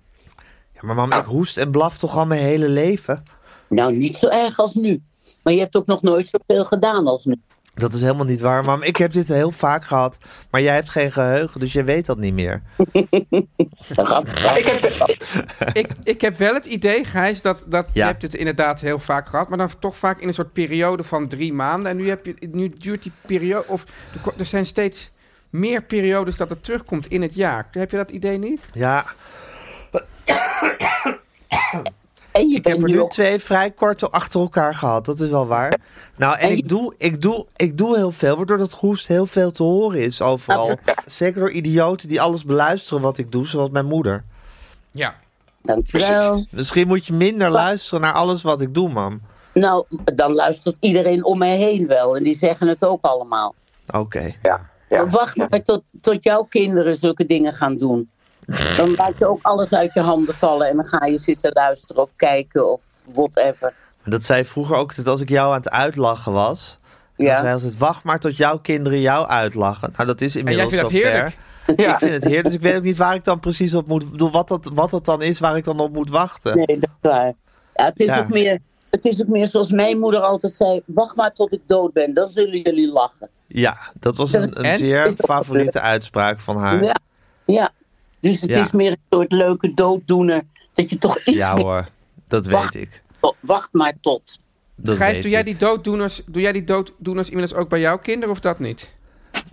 ja, 0.73 0.79
maar 0.81 0.95
mam, 0.95 1.11
ik 1.11 1.23
hoest 1.25 1.57
en 1.57 1.71
blaf 1.71 1.97
toch 1.97 2.17
al 2.17 2.25
mijn 2.25 2.41
hele 2.41 2.69
leven? 2.69 3.23
Nou, 3.69 3.93
niet 3.93 4.17
zo 4.17 4.27
erg 4.27 4.57
als 4.59 4.73
nu. 4.73 5.01
Maar 5.43 5.53
je 5.53 5.59
hebt 5.59 5.75
ook 5.75 5.85
nog 5.85 6.01
nooit 6.01 6.27
zoveel 6.27 6.65
gedaan 6.65 7.07
als 7.07 7.25
nu. 7.25 7.35
Dat 7.77 7.93
is 7.93 8.01
helemaal 8.01 8.25
niet 8.25 8.39
waar, 8.39 8.63
mam. 8.63 8.83
Ik 8.83 8.97
heb 8.97 9.13
dit 9.13 9.27
heel 9.27 9.51
vaak 9.51 9.85
gehad. 9.85 10.17
Maar 10.49 10.61
jij 10.61 10.73
hebt 10.73 10.89
geen 10.89 11.11
geheugen, 11.11 11.59
dus 11.59 11.73
jij 11.73 11.85
weet 11.85 12.05
dat 12.05 12.17
niet 12.17 12.33
meer. 12.33 12.61
ik, 15.73 15.87
ik 16.03 16.21
heb 16.21 16.37
wel 16.37 16.53
het 16.53 16.65
idee, 16.65 17.03
Gijs, 17.03 17.41
dat, 17.41 17.63
dat 17.65 17.89
je 17.93 18.01
hebt 18.01 18.21
het 18.21 18.35
inderdaad 18.35 18.79
heel 18.79 18.99
vaak 18.99 19.27
gehad, 19.27 19.49
maar 19.49 19.57
dan 19.57 19.69
toch 19.79 19.97
vaak 19.97 20.19
in 20.19 20.27
een 20.27 20.33
soort 20.33 20.53
periode 20.53 21.03
van 21.03 21.27
drie 21.27 21.53
maanden. 21.53 21.91
En 21.91 21.97
nu, 21.97 22.09
heb 22.09 22.25
je, 22.25 22.35
nu 22.51 22.69
duurt 22.77 23.03
die 23.03 23.11
periode, 23.25 23.67
of 23.67 23.85
er 24.23 24.33
er 24.37 24.45
zijn 24.45 24.65
steeds 24.65 25.11
meer 25.49 25.83
periodes 25.83 26.37
dat 26.37 26.49
het 26.49 26.63
terugkomt 26.63 27.07
in 27.07 27.21
het 27.21 27.35
jaar. 27.35 27.67
Heb 27.71 27.91
je 27.91 27.97
dat 27.97 28.11
idee 28.11 28.37
niet? 28.37 28.61
Ja, 28.73 29.05
En 32.31 32.47
je 32.49 32.55
ik 32.57 32.65
heb 32.65 32.81
er 32.81 32.89
nu 32.89 33.07
twee 33.07 33.39
vrij 33.39 33.71
korte 33.71 34.09
achter 34.09 34.39
elkaar 34.39 34.73
gehad. 34.75 35.05
Dat 35.05 35.19
is 35.19 35.29
wel 35.29 35.47
waar. 35.47 35.79
Nou, 36.17 36.33
en 36.35 36.39
En 36.39 36.49
je- 36.49 36.55
ik 36.57 36.69
doe, 36.69 36.93
ik, 36.97 37.21
doe, 37.21 37.45
ik 37.55 37.77
doe 37.77 37.95
heel 37.95 38.11
veel, 38.11 38.35
waardoor 38.37 38.57
dat 38.57 38.73
hoest 38.73 39.07
heel 39.07 39.25
veel 39.25 39.51
te 39.51 39.63
horen 39.63 40.01
is 40.01 40.21
overal. 40.21 40.77
Zeker 41.05 41.39
door 41.39 41.51
idioten 41.51 42.07
die 42.09 42.21
alles 42.21 42.43
beluisteren 42.45 43.01
wat 43.01 43.17
ik 43.17 43.31
doe, 43.31 43.47
zoals 43.47 43.69
mijn 43.69 43.85
moeder. 43.85 44.23
Ja. 44.91 45.15
Dankjewel. 45.61 46.45
Misschien 46.51 46.87
moet 46.87 47.05
je 47.05 47.13
minder 47.13 47.49
luisteren 47.49 48.01
naar 48.01 48.13
alles 48.13 48.41
wat 48.43 48.61
ik 48.61 48.73
doe, 48.73 48.89
mam. 48.89 49.21
Nou, 49.53 49.85
dan 50.15 50.33
luistert 50.33 50.77
iedereen 50.79 51.23
om 51.25 51.37
mij 51.37 51.55
heen 51.57 51.87
wel. 51.87 52.15
En 52.17 52.23
die 52.23 52.37
zeggen 52.37 52.67
het 52.67 52.85
ook 52.85 53.01
allemaal. 53.05 53.55
Oké. 53.93 54.33
Maar 54.89 55.09
wacht 55.09 55.35
maar 55.35 55.61
tot, 55.63 55.83
tot 56.01 56.23
jouw 56.23 56.43
kinderen 56.43 56.95
zulke 56.95 57.25
dingen 57.25 57.53
gaan 57.53 57.77
doen. 57.77 58.09
Dan 58.77 58.95
laat 58.95 59.17
je 59.17 59.27
ook 59.27 59.39
alles 59.41 59.73
uit 59.73 59.93
je 59.93 59.99
handen 59.99 60.35
vallen. 60.35 60.69
En 60.69 60.75
dan 60.75 60.85
ga 60.85 61.05
je 61.05 61.17
zitten 61.17 61.51
luisteren 61.53 62.01
of 62.01 62.09
kijken 62.15 62.71
of 62.71 62.81
whatever. 63.13 63.73
Dat 64.03 64.23
zei 64.23 64.45
vroeger 64.45 64.75
ook 64.75 64.95
dat 64.95 65.07
als 65.07 65.21
ik 65.21 65.29
jou 65.29 65.49
aan 65.49 65.57
het 65.57 65.69
uitlachen 65.69 66.31
was. 66.33 66.79
Dan 67.15 67.25
Ja. 67.25 67.39
zei 67.39 67.53
altijd, 67.53 67.77
wacht 67.77 68.03
maar 68.03 68.19
tot 68.19 68.37
jouw 68.37 68.59
kinderen 68.59 68.99
jou 69.01 69.27
uitlachen. 69.27 69.89
Nou, 69.95 70.07
dat 70.07 70.21
is 70.21 70.35
inmiddels 70.35 70.67
vindt 70.69 70.81
dat 70.83 70.91
zover. 70.91 71.07
heerlijk? 71.07 71.37
Ik 71.65 71.97
vind 71.99 72.13
het 72.13 72.23
heerlijk, 72.23 72.43
dus 72.43 72.53
ik 72.53 72.61
weet 72.61 72.75
ook 72.75 72.83
niet 72.83 72.97
waar 72.97 73.15
ik 73.15 73.23
dan 73.23 73.39
precies 73.39 73.73
op 73.75 73.87
moet... 73.87 74.03
Ik 74.03 74.11
bedoel, 74.11 74.31
wat 74.31 74.47
dat, 74.47 74.69
wat 74.73 74.89
dat 74.89 75.05
dan 75.05 75.21
is 75.21 75.39
waar 75.39 75.57
ik 75.57 75.63
dan 75.63 75.79
op 75.79 75.93
moet 75.93 76.09
wachten. 76.09 76.55
Nee, 76.57 76.65
dat 76.65 76.89
is 77.01 77.09
waar. 77.09 77.33
Ja, 77.73 77.85
het, 77.85 77.99
is 77.99 78.05
Ja. 78.05 78.19
ook 78.19 78.29
meer, 78.29 78.59
het 78.89 79.05
is 79.05 79.21
ook 79.21 79.27
meer 79.27 79.47
zoals 79.47 79.71
mijn 79.71 79.99
moeder 79.99 80.21
altijd 80.21 80.53
zei. 80.53 80.81
Wacht 80.85 81.15
maar 81.15 81.31
tot 81.33 81.51
ik 81.53 81.61
dood 81.65 81.93
ben, 81.93 82.13
dan 82.13 82.27
zullen 82.27 82.59
jullie 82.61 82.91
lachen. 82.91 83.29
Ja, 83.47 83.77
dat 83.99 84.17
was 84.17 84.33
een, 84.33 84.41
een 84.59 84.65
En? 84.65 84.77
zeer 84.77 85.03
dat 85.03 85.15
favoriete 85.25 85.79
uitspraak 85.79 86.39
van 86.39 86.57
haar. 86.57 86.83
Ja, 86.83 86.95
ja. 87.45 87.69
Dus 88.31 88.41
het 88.41 88.49
Ja. 88.53 88.59
is 88.59 88.71
meer 88.71 88.91
een 88.91 88.97
soort 89.09 89.31
leuke 89.31 89.73
dooddoener. 89.73 90.41
Dat 90.73 90.89
je 90.89 90.97
toch 90.97 91.17
iets 91.25 91.37
Ja 91.37 91.53
meer... 91.53 91.63
hoor, 91.63 91.89
dat 92.27 92.47
Wacht. 92.47 92.73
weet 92.73 92.83
ik. 92.83 93.01
Wacht 93.39 93.69
maar 93.71 93.93
tot. 94.01 94.39
Dat 94.75 94.97
Gijs, 94.97 95.21
doe 95.21 95.31
jij 95.31 95.43
die 95.43 95.55
dooddoeners, 95.57 96.21
doe 96.25 96.41
jij 96.41 96.51
die 96.51 96.63
dooddoeners 96.63 97.29
inmiddels 97.29 97.59
ook 97.59 97.69
bij 97.69 97.79
jouw 97.79 97.97
kinderen 97.97 98.29
of 98.29 98.39
dat 98.39 98.59
niet? 98.59 98.93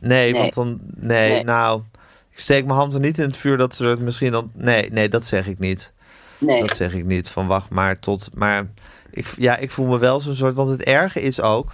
Nee, 0.00 0.32
Nee. 0.32 0.40
want 0.40 0.54
dan... 0.54 0.80
Nee, 0.94 1.30
Nee. 1.30 1.44
nou... 1.44 1.82
Ik 2.30 2.40
steek 2.40 2.64
mijn 2.64 2.78
hand 2.78 2.94
er 2.94 3.00
niet 3.00 3.18
in 3.18 3.24
het 3.24 3.36
vuur 3.36 3.56
dat 3.56 3.74
ze 3.74 3.86
het 3.86 4.00
misschien 4.00 4.32
dan... 4.32 4.50
Nee, 4.54 4.90
nee, 4.90 5.08
dat 5.08 5.24
zeg 5.24 5.46
ik 5.46 5.58
niet. 5.58 5.92
Nee. 6.38 6.60
Dat 6.60 6.76
zeg 6.76 6.92
ik 6.92 7.04
niet. 7.04 7.30
Van 7.30 7.46
wacht 7.46 7.70
maar 7.70 7.98
tot... 7.98 8.28
Maar 8.34 8.66
ik, 9.10 9.26
ja, 9.36 9.56
ik 9.56 9.70
voel 9.70 9.86
me 9.86 9.98
wel 9.98 10.20
zo'n 10.20 10.34
soort... 10.34 10.54
Want 10.54 10.68
het 10.68 10.82
erge 10.82 11.20
is 11.22 11.40
ook... 11.40 11.72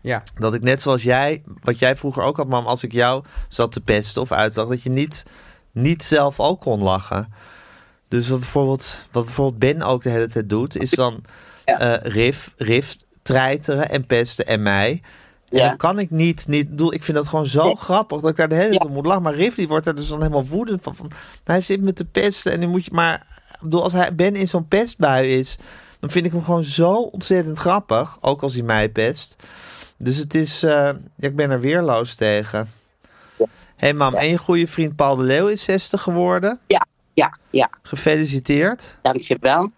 Ja. 0.00 0.22
dat 0.34 0.54
ik 0.54 0.62
net 0.62 0.82
zoals 0.82 1.02
jij, 1.02 1.42
wat 1.62 1.78
jij 1.78 1.96
vroeger 1.96 2.22
ook 2.22 2.36
had, 2.36 2.46
mam, 2.48 2.66
als 2.66 2.84
ik 2.84 2.92
jou 2.92 3.24
zat 3.48 3.72
te 3.72 3.80
pesten 3.80 4.22
of 4.22 4.32
uitdacht, 4.32 4.68
dat 4.68 4.82
je 4.82 4.90
niet, 4.90 5.24
niet 5.76 6.02
zelf 6.02 6.40
ook 6.40 6.60
kon 6.60 6.82
lachen. 6.82 7.32
Dus 8.08 8.28
wat 8.28 8.38
bijvoorbeeld, 8.40 8.98
wat 9.12 9.24
bijvoorbeeld 9.24 9.58
Ben 9.58 9.82
ook 9.82 10.02
de 10.02 10.08
hele 10.10 10.28
tijd 10.28 10.48
doet, 10.48 10.76
is 10.76 10.90
dan 10.90 11.20
Ja. 11.64 11.78
eh 11.78 12.12
rif, 12.12 12.52
rif, 12.56 12.96
treiteren 13.22 13.90
en 13.90 14.06
pesten 14.06 14.46
en 14.46 14.62
mij. 14.62 15.02
En 15.48 15.58
Ja. 15.58 15.68
dan 15.68 15.76
kan 15.76 15.98
ik 15.98 16.10
niet, 16.10 16.48
niet 16.48 16.68
bedoel, 16.68 16.92
ik 16.92 17.04
vind 17.04 17.16
dat 17.16 17.28
gewoon 17.28 17.46
zo 17.46 17.74
grappig 17.74 18.20
dat 18.20 18.30
ik 18.30 18.36
daar 18.36 18.48
de 18.48 18.54
hele 18.54 18.68
tijd 18.70 18.84
om 18.84 18.92
moet 18.92 19.06
lachen. 19.06 19.22
Maar 19.22 19.34
Riff 19.34 19.56
die 19.56 19.68
wordt 19.68 19.86
er 19.86 19.94
dus 19.94 20.08
dan 20.08 20.18
helemaal 20.22 20.44
woedend 20.46 20.82
van. 20.82 20.96
van 20.96 21.10
hij 21.44 21.60
zit 21.60 21.80
met 21.82 21.96
de 21.96 22.04
pesten 22.04 22.52
en 22.52 22.60
dan 22.60 22.68
moet 22.70 22.84
je 22.84 22.90
maar, 22.94 23.26
bedoel, 23.60 23.82
als 23.82 23.92
hij 23.92 24.14
Ben 24.14 24.34
in 24.34 24.48
zo'n 24.48 24.68
pestbui 24.68 25.38
is, 25.38 25.56
dan 26.00 26.10
vind 26.10 26.26
ik 26.26 26.32
hem 26.32 26.44
gewoon 26.44 26.64
zo 26.64 26.92
ontzettend 26.94 27.58
grappig. 27.58 28.18
Ook 28.20 28.42
als 28.42 28.54
hij 28.54 28.62
mij 28.62 28.88
pest. 28.88 29.36
Dus 29.98 30.16
het 30.16 30.34
is, 30.34 30.62
eh, 30.62 30.70
ja, 31.16 31.28
ik 31.28 31.36
ben 31.36 31.50
er 31.50 31.60
weerloos 31.60 32.14
tegen. 32.14 32.68
Hé 33.76 33.86
hey 33.86 33.94
mam, 33.94 34.14
en 34.14 34.28
je 34.28 34.38
goede 34.38 34.66
vriend 34.66 34.96
Paul 34.96 35.16
de 35.16 35.22
Leeuw 35.22 35.46
is 35.46 35.64
60 35.64 36.02
geworden. 36.02 36.60
Ja, 36.66 36.86
ja, 37.14 37.38
ja. 37.50 37.70
Gefeliciteerd. 37.82 38.98
Dankjewel. 39.02 39.70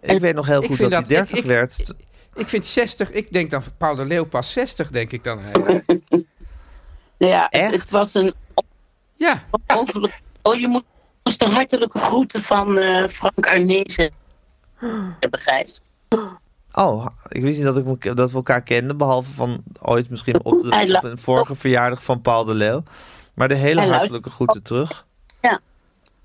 Ik 0.00 0.20
weet 0.20 0.34
nog 0.34 0.46
heel 0.46 0.62
goed 0.62 0.78
dat, 0.78 0.78
hij 0.78 0.88
dat- 0.90 1.00
ik- 1.00 1.08
30 1.08 1.38
ik- 1.38 1.44
werd. 1.44 1.94
Ik 2.34 2.48
vind 2.48 2.66
60, 2.66 3.10
ik 3.10 3.32
denk 3.32 3.50
dan 3.50 3.62
Paul 3.78 3.96
de 3.96 4.04
Leeuw 4.04 4.24
pas 4.24 4.52
60, 4.52 4.90
denk 4.90 5.12
ik 5.12 5.24
dan. 5.24 5.40
Nou 7.18 7.32
ja, 7.32 7.48
Echt? 7.48 7.72
het 7.72 7.90
was 7.90 8.14
een 8.14 8.34
Ja. 9.16 9.44
Oh, 10.42 10.54
je 10.54 10.68
moet- 10.68 10.84
moest 11.22 11.38
de 11.38 11.46
hartelijke 11.46 11.98
groeten 11.98 12.42
van 12.42 12.78
eh, 12.78 13.08
Frank 13.08 13.46
Arnezen 13.46 14.12
hebben, 15.20 15.40
Gijs. 15.40 15.82
Oh, 16.72 17.06
ik 17.28 17.42
wist 17.42 17.56
niet 17.56 17.66
dat, 17.66 17.76
ik, 18.04 18.16
dat 18.16 18.30
we 18.30 18.36
elkaar 18.36 18.62
kenden. 18.62 18.96
Behalve 18.96 19.32
van 19.32 19.62
ooit 19.82 20.10
misschien 20.10 20.44
op, 20.44 20.62
de, 20.62 20.94
op 20.96 21.04
een 21.04 21.18
vorige 21.18 21.54
verjaardag 21.54 22.04
van 22.04 22.20
Paul 22.20 22.44
de 22.44 22.54
Leeuw. 22.54 22.82
Maar 23.36 23.48
de 23.48 23.54
hele 23.54 23.80
hartelijke 23.80 24.30
groeten 24.30 24.62
terug. 24.62 25.06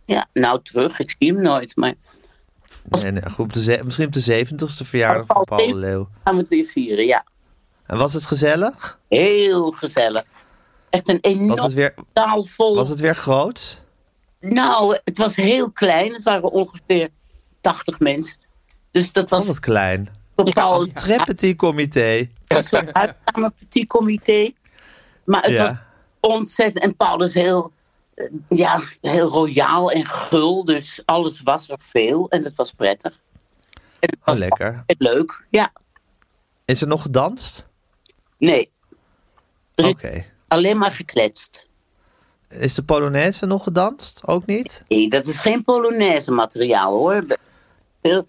Ja, 0.05 0.27
nou 0.33 0.59
terug, 0.63 0.99
ik 0.99 1.15
zie 1.19 1.33
hem 1.33 1.41
nooit, 1.41 1.75
maar 1.75 1.93
Nee, 2.89 3.11
nee, 3.11 3.29
goed, 3.29 3.45
op 3.45 3.53
de 3.53 3.61
ze- 3.63 3.81
misschien 3.83 4.05
op 4.05 4.13
de 4.13 4.21
70ste 4.21 4.85
verjaardag 4.85 5.25
van 5.25 5.43
Paul 5.43 5.67
de 5.67 5.75
Leeuw. 5.75 6.09
gaan 6.23 6.33
we 6.35 6.39
het 6.39 6.49
weer 6.49 6.65
vieren, 6.65 7.05
ja. 7.05 7.25
En 7.85 7.97
was 7.97 8.13
het 8.13 8.25
gezellig? 8.25 8.99
Heel 9.09 9.71
gezellig. 9.71 10.23
Echt 10.89 11.09
een 11.09 11.17
Was 11.21 11.31
enorm 11.31 11.59
het 11.77 11.93
zaal 12.13 12.43
vol. 12.45 12.75
was 12.75 12.89
het 12.89 12.99
weer 12.99 13.15
groot? 13.15 13.81
Nou, 14.39 14.97
het 15.03 15.17
was 15.17 15.35
heel 15.35 15.71
klein. 15.71 16.13
Het 16.13 16.23
waren 16.23 16.51
ongeveer 16.51 17.09
80 17.61 17.99
mensen. 17.99 18.37
Dus 18.91 19.11
dat 19.11 19.29
Was 19.29 19.39
was 19.39 19.47
het 19.47 19.59
klein? 19.59 20.09
bepaald 20.35 20.95
Très 20.95 21.23
petit 21.23 21.55
comité. 21.57 22.29
een 22.47 22.63
soort 22.63 22.89
huiskamer 22.91 23.51
petit 23.59 23.87
comité. 23.87 24.51
Maar 25.23 25.41
het 25.41 25.51
Ja. 25.51 25.63
was 25.63 25.71
ontzettend... 26.21 26.83
En 26.83 26.95
Paul 26.95 27.23
is 27.23 27.33
heel, 27.33 27.71
eh, 28.13 28.27
ja, 28.49 28.81
heel 29.01 29.27
royaal 29.29 29.91
en 29.91 30.05
gul. 30.05 30.65
Dus 30.65 31.01
alles 31.05 31.41
was 31.41 31.69
er 31.69 31.77
veel. 31.79 32.29
En 32.29 32.43
het 32.43 32.55
was 32.55 32.71
prettig. 32.71 33.19
En 33.99 34.09
het 34.09 34.19
Oh, 34.19 34.25
was 34.25 34.37
lekker. 34.37 34.67
altijd 34.67 34.99
leuk. 35.01 35.45
Ja, 35.49 35.71
Is 36.65 36.81
er 36.81 36.87
nog 36.87 37.01
gedanst? 37.01 37.67
nee. 38.37 38.71
Oké. 39.75 40.25
alleen 40.47 40.77
maar 40.77 40.91
gekletst. 40.91 41.67
Is 42.49 42.73
de 42.73 42.83
Polonaise 42.83 43.45
nog 43.45 43.63
gedanst? 43.63 44.21
Ook 44.27 44.45
niet? 44.45 44.83
Nee, 44.87 45.09
dat 45.09 45.25
is 45.27 45.39
geen 45.39 45.63
Polonaise 45.63 46.31
materiaal 46.31 46.91
hoor. 46.97 47.25
Heel- 48.01 48.25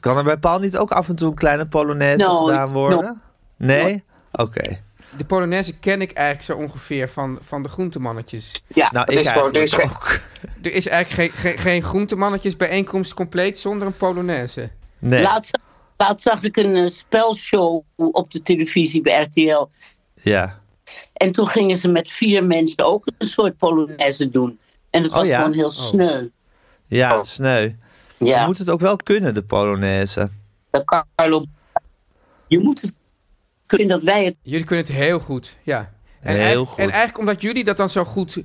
Kan 0.00 0.16
er 0.16 0.24
bij 0.24 0.36
Paul 0.38 0.58
niet 0.58 0.76
ook 0.76 0.90
af 0.92 1.08
en 1.08 1.16
toe 1.16 1.28
een 1.28 1.34
kleine 1.34 1.66
Polonaise 1.66 2.24
gedaan 2.24 2.72
worden? 2.72 3.22
Nee? 3.56 4.04
Oké. 4.32 4.82
De 5.16 5.24
Polonaise 5.24 5.78
ken 5.78 6.00
ik 6.00 6.12
eigenlijk 6.12 6.46
zo 6.46 6.56
ongeveer 6.66 7.08
van, 7.08 7.38
van 7.42 7.62
de 7.62 7.68
groentemannetjes. 7.68 8.62
Ja, 8.66 8.88
Nou, 8.92 9.04
dat 9.06 9.14
ik 9.14 9.20
is 9.20 9.28
gewoon- 9.28 9.52
eigenlijk 9.52 9.82
dus- 9.82 9.94
ook. 9.94 10.20
Er 10.66 10.72
is 10.72 10.86
eigenlijk 10.88 11.32
geen, 11.32 11.40
geen, 11.52 11.58
geen 11.58 11.82
groentemannetjes 11.82 12.56
bijeenkomst 12.56 13.14
compleet 13.14 13.58
zonder 13.58 13.86
een 13.86 13.96
Polonaise. 13.96 14.70
Nee. 14.98 15.22
Laatst, 15.22 15.58
laatst 15.96 16.24
zag 16.24 16.42
ik 16.42 16.56
een 16.56 16.76
eh, 16.76 16.88
spelshow 16.88 17.82
op 17.96 18.30
de 18.30 18.42
televisie 18.42 19.00
bij 19.02 19.22
RTL. 19.22 19.64
Ja. 20.22 20.60
En 21.12 21.32
toen 21.32 21.46
gingen 21.46 21.76
ze 21.76 21.90
met 21.92 22.08
vier 22.10 22.44
mensen 22.44 22.84
ook 22.84 23.06
een 23.18 23.26
soort 23.26 23.56
Polonaise 23.56 24.30
doen. 24.30 24.58
En 24.90 25.02
het 25.02 25.10
Oh 25.10 25.16
was 25.16 25.26
ja? 25.26 25.38
gewoon 25.38 25.52
heel 25.54 25.64
Oh. 25.64 25.70
sneu. 25.70 26.26
Ja, 26.86 27.22
sneu. 27.22 27.70
Je 28.18 28.24
Ja, 28.26 28.46
moet 28.46 28.58
het 28.58 28.70
ook 28.70 28.80
wel 28.80 28.96
kunnen, 28.96 29.34
de 29.34 29.42
Polonaise. 29.42 30.30
dat 30.70 30.84
Carlo. 31.14 31.44
Je 32.46 32.58
moet 32.58 32.80
het 32.80 32.94
kunnen 33.76 33.88
dat 34.00 34.02
wij 34.14 34.24
het. 34.24 34.34
Jullie 34.42 34.66
kunnen 34.66 34.84
het 34.84 34.94
heel 34.94 35.18
goed, 35.18 35.56
ja. 35.62 35.78
En, 36.20 36.30
Heel 36.32 36.40
eigenlijk- 36.40 36.68
goed. 36.68 36.78
en 36.78 36.88
eigenlijk 36.90 37.18
omdat 37.18 37.42
jullie 37.42 37.64
dat 37.64 37.76
dan 37.76 37.90
zo 37.90 38.04
goed, 38.04 38.42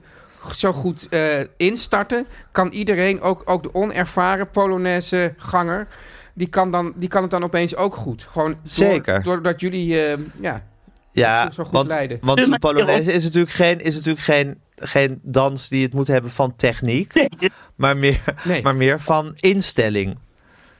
zo 0.55 0.71
goed 0.73 1.07
eh, 1.09 1.39
instarten, 1.57 2.27
kan 2.51 2.71
iedereen, 2.71 3.21
ook, 3.21 3.41
ook 3.45 3.63
de 3.63 3.73
onervaren 3.75 4.49
Polonaise 4.49 5.33
ganger, 5.37 5.87
die 6.33 6.47
kan, 6.47 6.71
dan, 6.71 6.93
die 6.95 7.09
kan 7.09 7.21
het 7.21 7.31
dan 7.31 7.43
opeens 7.43 7.75
ook 7.75 7.95
goed. 7.95 8.27
Gewoon 8.31 8.51
door- 8.51 8.59
Zeker. 8.63 9.23
doordat 9.23 9.59
jullie, 9.61 10.05
eh, 10.05 10.19
ja, 10.41 10.65
Ja, 11.11 11.43
zo- 11.45 11.51
zo 11.51 11.63
goed 11.63 11.73
want, 11.73 11.87
leiden. 11.91 12.17
want 12.21 12.43
de 12.45 12.59
Polonaise 12.59 13.11
is 13.13 13.23
natuurlijk, 13.23 13.51
geen, 13.53 13.79
is 13.81 13.93
natuurlijk 13.95 14.23
geen, 14.25 14.59
geen 14.75 15.19
dans 15.23 15.67
die 15.69 15.83
het 15.83 15.93
moet 15.93 16.07
hebben 16.07 16.31
van 16.31 16.55
techniek, 16.55 17.13
maar 17.75 17.97
meer, 17.97 18.21
Nee. 18.43 18.61
maar 18.61 18.75
meer 18.75 18.99
van 18.99 19.31
instelling. 19.35 20.17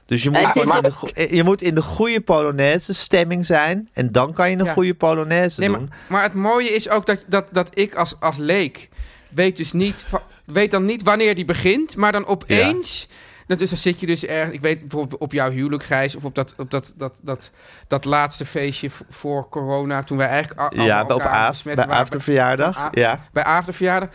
Dus 0.08 0.22
je 0.22 0.30
moet, 0.30 0.56
in 0.56 0.62
de, 0.82 1.36
je 1.36 1.44
moet 1.44 1.62
in 1.62 1.74
de 1.74 1.82
goede 1.82 2.20
Polonaise 2.20 2.94
stemming 2.94 3.44
zijn 3.46 3.88
en 3.92 4.12
dan 4.12 4.32
kan 4.32 4.50
je 4.50 4.56
een 4.58 4.64
Ja. 4.64 4.72
goede 4.72 4.94
Polonaise 4.94 5.60
Nee, 5.60 5.68
doen. 5.68 5.78
maar, 5.88 5.98
maar 6.06 6.22
het 6.22 6.34
mooie 6.34 6.68
is 6.68 6.88
ook 6.88 7.06
dat, 7.06 7.24
dat, 7.26 7.46
dat 7.50 7.68
ik 7.74 7.94
als, 7.94 8.14
als 8.20 8.36
leek 8.36 8.88
weet 9.28 9.56
dus 9.56 9.72
niet, 9.72 10.06
weet 10.44 10.70
dan 10.70 10.84
niet 10.84 11.02
wanneer 11.02 11.34
die 11.34 11.44
begint, 11.44 11.96
maar 11.96 12.12
dan 12.12 12.26
opeens. 12.26 13.08
Dat 13.46 13.60
is, 13.60 13.68
dan 13.68 13.78
zit 13.78 14.00
je 14.00 14.06
dus 14.06 14.24
erg, 14.26 14.50
ik 14.50 14.60
weet 14.60 14.80
bijvoorbeeld 14.80 15.20
op 15.20 15.32
jouw 15.32 15.50
huwelijk, 15.50 15.82
Gijs, 15.84 16.14
of 16.16 16.24
op 16.24 16.34
dat, 16.34 16.54
op 16.56 16.70
dat, 16.70 16.92
dat, 16.96 17.14
dat, 17.20 17.50
dat 17.88 18.04
laatste 18.04 18.44
feestje 18.46 18.90
voor 19.10 19.48
corona, 19.48 20.02
toen 20.02 20.16
wij 20.16 20.26
eigenlijk 20.28 20.74
ja, 20.74 21.06
bij, 21.06 21.14
op 21.16 21.20
Aaf, 21.22 21.62
bij 21.62 21.74
waren. 21.74 21.94
afterverjaardag. 21.94 22.90
Bij- 22.90 23.02
Ja. 23.02 23.20
Bij 23.32 23.44
afterverjaardag. 23.44 24.08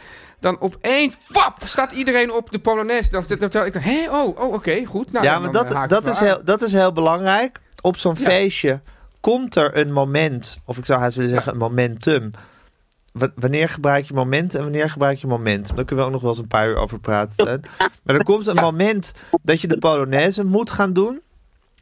Dan 0.44 0.62
opeens, 0.62 1.18
wap, 1.28 1.58
staat 1.64 1.92
iedereen 1.92 2.32
op 2.32 2.52
de 2.52 2.60
Polonaise. 2.60 3.10
Dan, 3.12 3.24
dan, 3.40 3.50
dan, 3.50 3.66
ik, 3.66 3.74
hé, 3.74 4.10
oh, 4.10 4.40
oh 4.40 4.54
oké, 4.54 4.86
goed. 4.86 5.12
Nou, 5.12 5.26
ja, 5.26 5.40
maar 5.40 5.52
dat, 5.52 5.90
dat, 5.90 6.06
is 6.08 6.18
aan. 6.18 6.26
heel, 6.26 6.42
dat 6.46 6.62
is 6.62 6.72
heel 6.72 6.92
belangrijk. 6.94 7.62
Op 7.82 7.98
zo'n 7.98 8.16
Ja. 8.18 8.26
feestje 8.30 8.82
komt 9.20 9.56
er 9.56 9.78
een 9.78 9.92
moment, 9.92 10.60
of 10.66 10.78
ik 10.78 10.86
zou 10.86 11.00
haast 11.00 11.16
willen 11.16 11.32
zeggen 11.32 11.52
een 11.52 11.58
momentum. 11.58 12.32
Wa- 13.14 13.32
Wanneer 13.36 13.70
gebruik 13.70 14.06
je 14.06 14.14
moment 14.14 14.56
en 14.56 14.62
wanneer 14.62 14.90
gebruik 14.90 15.20
je 15.20 15.28
moment? 15.28 15.68
Daar 15.76 15.86
kunnen 15.86 15.98
we 15.98 16.04
ook 16.06 16.12
nog 16.12 16.22
wel 16.22 16.30
eens 16.32 16.40
een 16.40 16.48
paar 16.48 16.68
uur 16.70 16.76
over 16.78 17.00
praten. 17.00 17.62
Maar 18.04 18.16
er 18.16 18.24
komt 18.24 18.48
een 18.48 18.56
moment 18.56 19.14
dat 19.44 19.62
je 19.62 19.68
de 19.68 19.78
Polonaise 19.78 20.44
moet 20.44 20.72
gaan 20.72 20.94
doen. 20.94 21.22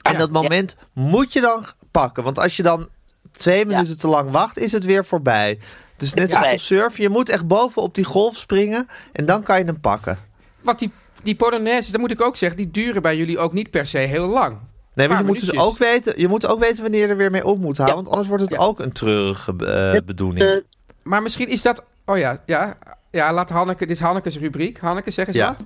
En 0.02 0.12
Ja. 0.12 0.18
dat 0.18 0.32
moment 0.32 0.76
moet 0.94 1.34
je 1.34 1.42
dan 1.42 1.66
pakken. 1.92 2.24
Want 2.24 2.40
als 2.40 2.58
je 2.58 2.64
dan 2.64 2.90
twee 3.32 3.66
minuten 3.66 3.98
te 3.98 4.08
lang 4.08 4.32
wacht, 4.32 4.58
is 4.58 4.72
het 4.72 4.86
weer 4.86 5.06
voorbij. 5.06 5.60
Het 5.94 6.02
is 6.02 6.14
net 6.14 6.32
Ja. 6.32 6.44
zoals 6.46 6.66
surfen. 6.66 7.04
Je 7.04 7.10
moet 7.10 7.30
echt 7.30 7.48
boven 7.48 7.82
op 7.82 7.96
die 7.96 8.04
golf 8.04 8.36
springen 8.38 8.88
en 9.12 9.26
dan 9.26 9.44
kan 9.44 9.60
je 9.60 9.66
hem 9.66 9.80
pakken. 9.80 10.18
Want 10.62 10.80
die, 10.80 10.92
die 11.24 11.36
Polonaise, 11.36 11.92
dat 11.92 12.02
moet 12.02 12.12
ik 12.12 12.22
ook 12.22 12.36
zeggen, 12.36 12.58
die 12.58 12.72
duren 12.72 13.02
bij 13.02 13.18
jullie 13.18 13.40
ook 13.40 13.54
niet 13.54 13.70
per 13.70 13.88
se 13.88 13.98
heel 13.98 14.28
lang. 14.28 14.58
Nee, 14.94 15.08
maar 15.08 15.18
je 15.18 15.24
moet, 15.24 15.40
dus 15.40 15.58
ook 15.58 15.78
weten, 15.78 16.14
je 16.20 16.28
moet 16.28 16.46
ook 16.46 16.60
weten 16.60 16.82
wanneer 16.82 17.02
je 17.02 17.08
er 17.08 17.18
weer 17.18 17.32
mee 17.32 17.46
op 17.46 17.60
moet 17.60 17.78
houden. 17.78 17.98
Ja. 17.98 18.02
Want 18.02 18.08
anders 18.10 18.28
wordt 18.28 18.44
het 18.44 18.52
Ja. 18.54 18.58
ook 18.66 18.80
een 18.80 18.92
treurige 18.92 19.56
eh, 19.96 20.02
bedoeling. 20.06 20.50
eh, 20.50 20.58
Maar 21.04 21.22
misschien 21.22 21.48
is 21.48 21.62
dat... 21.62 21.84
Oh 22.06 22.18
ja, 22.18 22.42
ja. 22.46 22.78
Ja, 23.12 23.34
laat 23.34 23.50
Hanneke... 23.50 23.86
Dit 23.86 23.96
is 23.98 24.04
Hanneke's 24.04 24.38
rubriek. 24.38 24.80
Hanneke, 24.80 25.12
zeg 25.12 25.28
eens 25.28 25.36
Ja. 25.36 25.56
wat. 25.58 25.66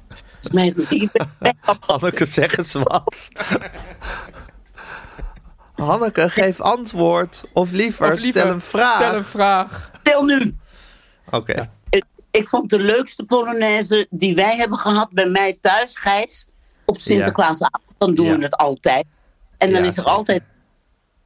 Hanneke, 1.80 2.26
zeg 2.26 2.57
eens 2.57 2.74
wat. 2.74 3.30
Hanneke, 5.76 6.30
geef 6.30 6.61
antwoord. 6.61 7.43
Of 7.53 7.71
liever, 7.71 8.11
Of 8.13 8.19
liever, 8.19 8.41
stel 8.41 8.53
een 8.53 8.61
vraag. 8.61 9.01
Stel 9.01 9.15
een 9.15 9.26
vraag. 9.26 9.91
Stel 9.99 10.23
nu. 10.23 10.55
Oké. 11.30 11.69
Ik, 11.89 12.03
ik 12.32 12.47
vond 12.47 12.69
de 12.69 12.80
leukste 12.80 13.23
Polonaise 13.23 14.07
die 14.09 14.36
wij 14.36 14.55
hebben 14.55 14.78
gehad 14.78 15.09
bij 15.11 15.26
mij 15.26 15.57
thuis, 15.61 15.97
Gijs, 15.97 16.47
op 16.86 16.99
Sinterklaasavond. 16.99 17.84
Dan 17.97 18.15
doen 18.15 18.26
Ja. 18.26 18.38
we 18.38 18.43
het 18.43 18.55
altijd. 18.57 19.05
En 19.57 19.71
dan 19.71 19.82
Ja, 19.82 19.88
is 19.88 19.97
er 19.97 20.03
zeker. 20.03 20.11
altijd. 20.11 20.43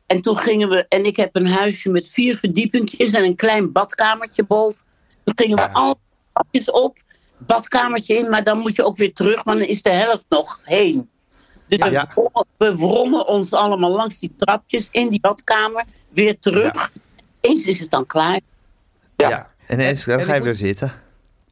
En 0.05 0.21
toen 0.21 0.37
gingen 0.37 0.69
we, 0.69 0.85
en 0.87 1.05
ik 1.05 1.15
heb 1.15 1.35
een 1.35 1.47
huisje 1.47 1.89
met 1.89 2.09
vier 2.09 2.35
verdiepingjes 2.35 3.13
en 3.13 3.23
een 3.23 3.35
klein 3.35 3.71
badkamertje 3.71 4.43
boven. 4.43 4.81
Toen 5.23 5.33
gingen 5.37 5.57
we 5.57 5.69
al 5.73 5.99
trapjes 6.33 6.71
op, 6.71 6.97
badkamertje 7.37 8.15
in, 8.17 8.29
maar 8.29 8.43
dan 8.43 8.59
moet 8.59 8.75
je 8.75 8.83
ook 8.85 8.97
weer 8.97 9.13
terug, 9.13 9.43
want 9.43 9.59
dan 9.59 9.67
is 9.67 9.81
de 9.81 9.91
helft 9.91 10.25
nog 10.29 10.59
heen. 10.63 11.09
Dus 11.69 11.77
Ja. 11.77 12.07
we 12.57 12.65
Ja. 12.65 12.75
wrongen 12.75 13.27
ons 13.27 13.53
allemaal 13.53 13.91
langs 13.91 14.19
die 14.19 14.33
trapjes 14.37 14.87
in 14.91 15.09
die 15.09 15.19
badkamer, 15.19 15.83
weer 16.09 16.39
terug. 16.39 16.91
Eens 17.41 17.65
is 17.67 17.79
het 17.79 17.89
dan 17.89 18.05
klaar. 18.05 18.39
Ja. 19.15 19.49
En 19.65 19.79
ineens 19.79 20.03
dan 20.05 20.19
en 20.19 20.25
ga 20.25 20.31
je 20.33 20.37
ik 20.37 20.43
weer 20.43 20.55
zitten. 20.55 20.91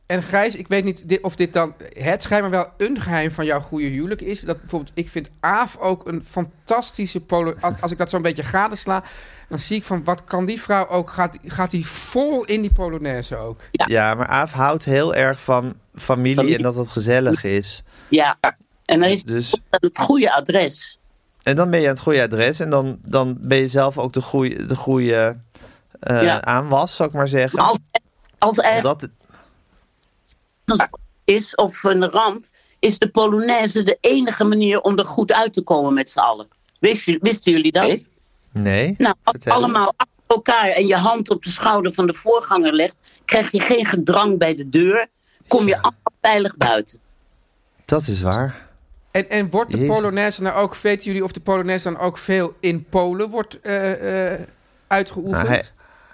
En 0.05 0.24
Gijs, 0.24 0.55
ik 0.55 0.68
weet 0.68 0.84
niet 0.84 1.20
of 1.22 1.36
dit 1.36 1.53
dan 1.53 1.74
het 1.93 2.22
schijnbaar 2.24 2.51
wel 2.51 2.68
een 2.78 3.01
geheim 3.01 3.32
van 3.32 3.45
jouw 3.45 3.59
goede 3.59 3.86
huwelijk 3.88 4.22
is. 4.22 4.41
Dat 4.41 4.59
bijvoorbeeld, 4.59 4.91
ik 4.93 5.09
vind 5.09 5.30
Aaf 5.39 5.78
ook 5.78 6.07
een 6.07 6.24
fantastische 6.24 7.20
polo. 7.22 7.53
Als, 7.61 7.74
als 7.82 7.91
ik 7.91 7.97
dat 7.97 8.09
zo'n 8.09 8.22
beetje 8.22 8.43
gadesla, 8.43 9.03
dan 9.49 9.59
zie 9.59 9.78
ik 9.78 9.84
van 9.84 10.03
wat 10.03 10.24
kan 10.24 10.45
die 10.45 10.61
vrouw 10.61 10.88
ook? 10.88 11.09
Gaat, 11.09 11.38
gaat 11.45 11.72
die 11.72 11.88
vol 11.88 12.45
in 12.45 12.61
die 12.61 12.72
Polonaise 12.74 13.36
ook? 13.36 13.59
Ja, 13.72 14.13
maar 14.15 14.28
Aaf 14.28 14.51
houdt 14.51 14.86
heel 14.86 15.15
erg 15.15 15.41
van 15.41 15.76
familie, 15.95 16.36
Familie. 16.36 16.57
en 16.57 16.63
dat 16.63 16.76
het 16.76 16.89
gezellig 16.89 17.43
is. 17.43 17.84
Ja, 18.09 18.38
en 18.88 19.00
dan 19.00 19.10
is 19.10 19.24
Dus, 19.24 19.52
het 19.70 19.82
het 19.82 19.98
goede 20.00 20.34
adres. 20.36 20.98
en 21.44 21.56
dan 21.56 21.70
ben 21.70 21.80
je 21.80 21.88
aan 21.88 21.94
het 21.94 22.02
goede 22.04 22.24
adres. 22.24 22.60
En 22.60 22.70
dan, 22.70 22.98
dan 23.04 23.38
ben 23.40 23.58
je 23.58 23.68
zelf 23.68 23.98
ook 23.98 24.14
de 24.14 24.22
goede, 24.22 24.66
de 24.66 24.76
goede 24.76 25.38
eh, 26.00 26.24
Ja. 26.24 26.42
aanwas, 26.42 26.96
zou 26.96 27.10
ik 27.10 27.16
maar 27.16 27.28
zeggen. 27.28 27.60
Als, 27.60 27.78
als 28.38 28.58
er 28.58 28.82
dat, 28.82 29.10
is 31.24 31.56
of 31.56 31.84
een 31.84 32.06
ramp, 32.10 32.46
is 32.80 33.00
de 33.00 33.10
Polonaise 33.10 33.84
de 33.84 33.98
enige 34.02 34.44
manier 34.44 34.82
om 34.82 34.98
er 34.98 35.06
goed 35.06 35.32
uit 35.34 35.54
te 35.54 35.62
komen 35.62 35.94
met 35.94 36.10
z'n 36.10 36.20
allen. 36.20 36.48
Wist 36.80 37.18
wisten 37.22 37.52
jullie 37.52 37.72
dat? 37.72 38.04
nee. 38.52 38.96
Nou, 38.98 39.16
als 39.24 39.36
Vertel 39.36 39.54
allemaal 39.54 39.94
achter 39.96 40.16
elkaar 40.28 40.68
en 40.68 40.88
je 40.88 40.96
hand 40.96 41.30
op 41.30 41.44
de 41.44 41.50
schouder 41.50 41.94
van 41.94 42.08
de 42.08 42.14
voorganger 42.14 42.74
legt, 42.74 42.96
krijg 43.26 43.52
je 43.52 43.60
geen 43.60 43.86
gedrang 43.86 44.38
bij 44.38 44.56
de 44.56 44.70
deur, 44.70 45.08
kom 45.48 45.68
je 45.68 45.74
allemaal 45.76 46.14
veilig 46.22 46.58
buiten. 46.58 47.00
Dat 47.86 48.08
is 48.08 48.22
waar. 48.22 48.66
En, 49.12 49.30
en 49.30 49.49
wordt 49.49 49.72
de 49.72 49.78
Jezus. 49.78 49.95
Polonaise 49.95 50.41
nou 50.41 50.55
ook, 50.55 50.76
weten 50.76 51.05
jullie 51.05 51.24
of 51.24 51.32
de 51.32 51.39
Polonaise 51.39 51.91
dan 51.91 51.99
ook 51.99 52.18
veel 52.18 52.53
in 52.60 52.84
Polen 52.84 53.30
wordt 53.30 53.62
eh, 53.62 54.34
eh, 54.34 54.39
uitgeoefend? 54.88 55.47
Nou, 55.47 55.47
hij, 55.47 55.64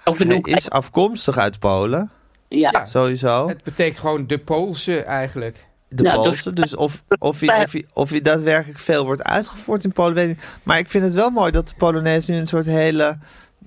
Of 0.04 0.20
is 0.20 0.70
afkomstig 0.70 1.38
uit 1.38 1.58
Polen, 1.58 2.10
ja. 2.48 2.70
Ja. 2.72 2.86
sowieso. 2.86 3.48
Het 3.48 3.62
betekent 3.62 3.98
gewoon 3.98 4.26
de 4.26 4.38
Poolse 4.38 4.98
eigenlijk. 5.02 5.66
De 5.88 6.02
Ja, 6.02 6.16
dus- 6.16 6.22
Poolse. 6.22 6.52
Dus 6.52 6.76
of, 6.76 7.02
of, 7.18 7.40
hij, 7.40 7.62
of, 7.64 7.74
of 7.92 8.10
hij 8.10 8.20
daadwerkelijk 8.20 8.78
veel 8.78 9.04
wordt 9.04 9.22
uitgevoerd 9.22 9.84
in 9.84 9.92
Polen, 9.92 10.14
weet 10.14 10.30
ik 10.30 10.36
niet. 10.36 10.46
Maar 10.62 10.78
ik 10.78 10.90
vind 10.90 11.04
het 11.04 11.14
wel 11.14 11.30
mooi 11.30 11.50
dat 11.50 11.68
de 11.68 11.74
Polonaise 11.78 12.30
nu 12.30 12.36
een 12.36 12.46
soort 12.46 12.66
hele 12.66 13.18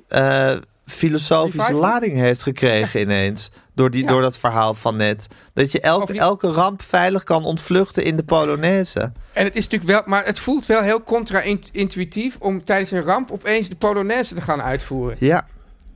eh, 0.07 0.55
filosofische 0.85 1.73
lading 1.73 2.17
heeft 2.17 2.43
gekregen 2.43 3.01
ineens. 3.01 3.51
Door, 3.77 3.91
die, 3.91 4.01
Ja. 4.03 4.07
door 4.07 4.21
dat 4.21 4.37
verhaal 4.37 4.73
van 4.73 4.95
net. 4.95 5.27
Dat 5.53 5.71
je 5.71 5.79
elk, 5.81 6.01
Over 6.01 6.13
die- 6.13 6.21
elke 6.21 6.47
ramp 6.51 6.81
veilig 6.81 7.23
kan 7.23 7.43
ontvluchten 7.45 8.03
in 8.03 8.15
de 8.15 8.23
Polonaise. 8.23 8.99
En 9.33 9.43
het 9.43 9.55
is 9.55 9.63
natuurlijk 9.67 9.91
wel, 9.91 10.01
maar 10.05 10.25
het 10.25 10.39
voelt 10.39 10.65
wel 10.65 10.81
heel 10.81 11.03
contra-intuïtief 11.03 12.37
om 12.39 12.63
tijdens 12.63 12.91
een 12.91 13.01
ramp 13.03 13.31
opeens 13.31 13.69
de 13.69 13.75
Polonaise 13.75 14.35
te 14.35 14.41
gaan 14.41 14.61
uitvoeren. 14.61 15.17
Ja, 15.19 15.47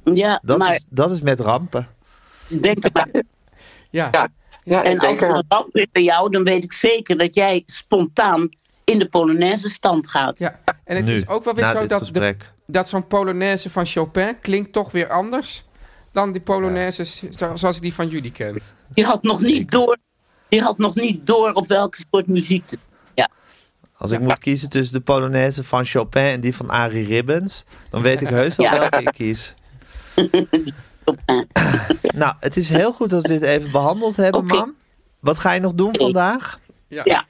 Ja, 0.04 0.40
dat, 0.44 0.58
maar 0.58 0.76
is, 0.76 0.86
dat 0.90 1.12
is 1.12 1.22
met 1.22 1.40
rampen. 1.40 1.88
denk 2.48 2.94
maar. 2.94 3.08
Ja. 3.90 4.10
Ja, 4.64 4.84
En 4.84 4.92
ik 4.92 5.04
als 5.04 5.20
denk, 5.20 5.32
er 5.32 5.38
een 5.38 5.46
ramp 5.48 5.76
is 5.76 5.88
bij 5.92 6.02
jou, 6.04 6.30
dan 6.32 6.44
weet 6.44 6.64
ik 6.64 6.74
zeker 6.74 7.18
dat 7.18 7.34
jij 7.36 7.64
spontaan 7.66 8.50
in 8.84 9.00
de 9.00 9.10
Polonaise 9.10 9.70
stand 9.70 10.08
gaat. 10.10 10.40
ja. 10.40 10.60
En 10.84 10.96
het 10.96 11.06
nu, 11.06 11.14
is 11.14 11.28
ook 11.28 11.44
wel 11.44 11.54
weer 11.54 11.66
zo 11.66 11.88
dat, 11.88 12.10
de, 12.14 12.36
dat 12.66 12.90
zo'n 12.90 13.08
Polonaise 13.08 13.70
van 13.70 13.86
Chopin 13.86 14.40
klinkt 14.42 14.74
toch 14.74 14.92
weer 14.92 15.10
anders 15.10 15.64
dan 16.12 16.32
die 16.32 16.42
Polonaise 16.42 17.06
zo- 17.06 17.56
zoals 17.56 17.76
ik 17.76 17.82
die 17.82 17.94
van 17.94 18.08
jullie 18.08 18.32
ken. 18.32 18.60
Die 18.94 19.06
had 19.06 19.24
nog 19.24 19.42
niet 19.42 19.72
door, 19.72 19.98
die 20.50 20.62
had 20.62 20.78
nog 20.78 20.96
niet 20.96 21.26
door 21.28 21.52
op 21.54 21.68
welke 21.68 22.04
soort 22.12 22.28
muziek. 22.28 22.66
te- 22.66 22.78
Als 23.98 24.12
ik 24.12 24.20
moet 24.20 24.38
kiezen 24.40 24.70
tussen 24.70 24.94
de 24.94 25.02
Polonaise 25.02 25.64
van 25.64 25.86
Chopin 25.86 26.22
en 26.24 26.40
die 26.40 26.56
van 26.56 26.70
Arie 26.70 27.06
Ribbens, 27.06 27.64
dan 27.90 28.02
weet 28.02 28.22
ik 28.22 28.28
heus 28.28 28.56
wel 28.56 28.66
Ja. 28.74 28.80
welke 28.80 29.00
ik 29.02 29.12
kies. 29.14 29.54
nou, 32.22 32.34
het 32.40 32.58
is 32.58 32.70
heel 32.70 32.94
goed 32.94 33.10
dat 33.10 33.22
we 33.22 33.28
dit 33.28 33.42
even 33.42 33.72
behandeld 33.72 34.16
hebben, 34.16 34.42
Oké. 34.42 34.54
mam. 34.56 34.76
Wat 35.20 35.40
ga 35.40 35.52
je 35.52 35.60
nog 35.60 35.74
doen 35.74 35.96
vandaag? 35.96 36.60
Ja. 36.88 37.02
Ja. 37.06 37.26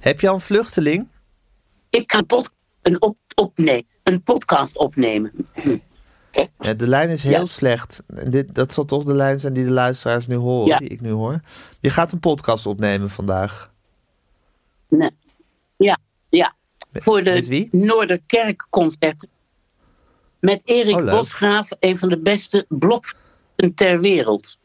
Heb 0.00 0.20
je 0.20 0.28
al 0.28 0.34
een 0.34 0.40
vluchteling? 0.40 1.08
Ik 1.90 2.10
ga 2.12 2.18
een, 2.18 2.26
pod, 2.26 2.50
een, 2.82 3.02
op, 3.02 3.16
op, 3.34 3.58
nee, 3.58 3.86
een 4.02 4.22
podcast 4.22 4.76
opnemen. 4.76 5.32
Ja, 6.58 6.74
de 6.74 6.86
lijn 6.86 7.08
is 7.10 7.22
heel 7.22 7.32
Ja. 7.32 7.44
slecht. 7.46 8.00
Dit, 8.06 8.54
dat 8.54 8.72
zal 8.72 8.84
toch 8.84 9.04
de 9.04 9.14
lijn 9.14 9.40
zijn 9.40 9.52
die 9.52 9.64
de 9.64 9.70
luisteraars 9.70 10.26
nu 10.26 10.36
horen, 10.36 10.66
Ja. 10.68 10.78
die 10.78 10.88
ik 10.88 11.00
nu 11.00 11.10
hoor. 11.10 11.40
Je 11.80 11.90
gaat 11.90 12.12
een 12.12 12.20
podcast 12.20 12.66
opnemen 12.66 13.10
vandaag. 13.10 13.70
Nee. 14.88 15.10
Ja, 15.76 15.98
ja. 16.28 16.54
Voor 16.92 17.22
de 17.24 17.46
wie? 17.46 17.68
Noorderkerkconcerten. 17.70 19.28
Met 20.40 20.62
Erik 20.64 20.96
Oh. 20.96 21.10
Bosgraaf, 21.10 21.68
een 21.80 21.98
van 21.98 22.08
de 22.08 22.18
beste 22.18 22.64
blokfluiten 22.68 23.74
ter 23.74 24.00
wereld. 24.00 24.58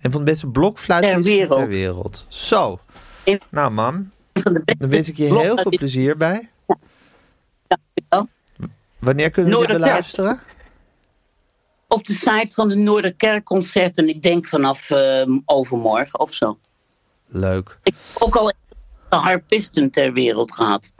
En 0.00 0.10
van 0.10 0.20
de 0.24 0.30
beste 0.30 0.46
blokfluitisten 0.46 1.22
Ter 1.22 1.30
wereld. 1.32 1.58
ter 1.58 1.68
wereld. 1.68 2.24
Zo. 2.28 2.78
Nou, 3.50 3.72
beste 3.72 4.62
Dan 4.78 4.88
wens 4.88 5.08
ik 5.08 5.16
je 5.16 5.24
heel 5.24 5.54
veel 5.56 5.70
dit- 5.70 5.78
plezier 5.78 6.16
bij. 6.16 6.50
Dankjewel. 7.66 8.28
Wanneer 8.98 9.30
kunnen 9.30 9.52
we 9.52 9.56
Noorderkerk. 9.58 9.86
beluisteren? 9.88 10.40
Op 11.94 12.06
de 12.06 12.12
site 12.12 12.54
van 12.54 12.68
de 12.68 12.74
Noorderkerkconcerten. 12.74 14.08
Ik 14.08 14.22
denk 14.22 14.46
vanaf 14.46 14.90
eh, 14.90 15.26
overmorgen 15.44 16.20
of 16.20 16.32
zo. 16.32 16.58
Leuk. 17.26 17.78
Ik 17.82 17.94
heb 18.12 18.22
ook 18.22 18.36
al 18.36 18.52
de 19.08 19.16
harpisten 19.16 19.90
ter 19.90 20.12
wereld 20.12 20.52
gehad. 20.52 20.92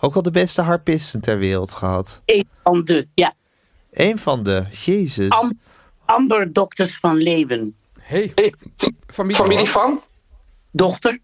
Ook 0.00 0.14
al 0.14 0.22
de 0.22 0.30
beste 0.30 0.62
harpisten 0.62 1.20
ter 1.20 1.38
wereld 1.38 1.72
gehad. 1.72 2.20
Een 2.24 2.48
van 2.62 2.84
de, 2.84 3.06
ja, 3.14 3.34
Eén 3.92 4.18
van 4.18 4.42
de. 4.42 4.66
Jezus. 4.84 5.30
Am- 5.30 5.60
Amber 6.04 6.52
Dokters 6.52 6.96
van 6.98 7.16
Leeuwen. 7.16 7.76
Hey, 8.00 8.32
familie, 9.06 9.36
Familie 9.36 9.66
van? 9.66 10.00
Dochter. 10.72 11.18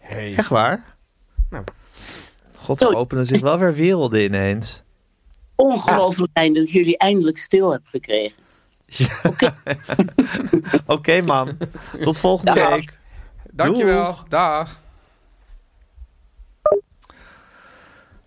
Hey. 0.00 0.34
Echt 0.36 0.48
waar? 0.48 0.96
Nou. 1.50 1.64
God, 2.56 2.80
er 2.80 2.88
Zo. 2.90 2.94
openen 2.94 3.26
zich 3.26 3.40
wel 3.40 3.58
weer 3.58 3.74
werelden 3.74 4.24
ineens. 4.24 4.82
Ongelooflijk 5.56 6.32
fijn 6.32 6.54
dat 6.54 6.70
jullie 6.70 6.98
eindelijk 6.98 7.38
stil 7.38 7.70
hebben 7.70 7.88
gekregen. 7.90 8.42
Oké, 10.86 11.20
man. 11.22 11.56
Tot 12.00 12.18
volgende 12.18 12.54
Dag. 12.54 12.68
week. 12.74 12.92
Dankjewel. 13.50 14.04
Doeg. 14.06 14.24
Dag. 14.28 14.80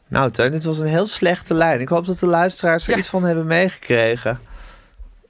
Nou, 0.07 0.31
Teun, 0.31 0.51
dit 0.51 0.63
was 0.63 0.79
een 0.79 0.87
heel 0.87 1.07
slechte 1.07 1.53
lijn. 1.53 1.81
Ik 1.81 1.87
hoop 1.89 2.05
dat 2.05 2.19
de 2.19 2.25
luisteraars 2.27 2.85
er 2.85 2.91
Ja. 2.93 2.97
iets 2.97 3.07
van 3.07 3.23
hebben 3.23 3.45
meegekregen. 3.47 4.39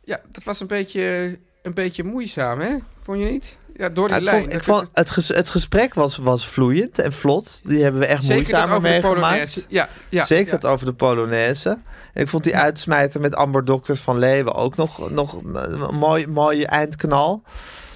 Ja, 0.04 0.22
dat 0.32 0.44
was 0.44 0.60
een 0.60 0.68
beetje, 0.68 1.38
een 1.62 1.74
beetje 1.74 2.04
moeizaam, 2.04 2.60
hè? 2.60 2.76
Vond 3.04 3.20
je 3.20 3.26
niet? 3.26 3.57
Ja, 3.78 3.90
door 3.90 4.08
die 4.08 4.18
Ja, 4.18 4.24
lijn. 4.24 4.42
vond, 4.42 4.54
ik 4.54 4.64
vond 4.64 4.90
het, 4.94 5.10
ges- 5.12 5.28
het 5.28 5.50
gesprek 5.50 5.94
was, 5.94 6.18
was 6.18 6.48
vloeiend 6.48 7.00
en 7.00 7.14
vlot. 7.14 7.62
Die 7.64 7.84
hebben 7.84 8.02
we 8.02 8.08
echt 8.08 8.24
Zeker 8.24 8.42
moeizamer 8.52 8.82
meegemaakt. 8.82 9.66
Ja, 9.68 9.90
ja, 10.10 10.26
Zeker 10.26 10.54
het 10.54 10.66
over 10.66 10.86
de 10.86 10.94
Polonaise. 10.94 11.70
En 12.14 12.22
ik 12.24 12.28
vond 12.28 12.44
die 12.44 12.56
uitsmijter 12.58 13.22
met 13.22 13.36
Amber 13.36 13.66
Dokters 13.66 14.00
van 14.00 14.18
Leeuwen 14.18 14.54
ook 14.54 14.76
nog, 14.76 15.10
nog 15.12 15.34
een 15.44 15.96
mooi, 15.96 16.28
mooie 16.28 16.68
eindknal. 16.68 17.44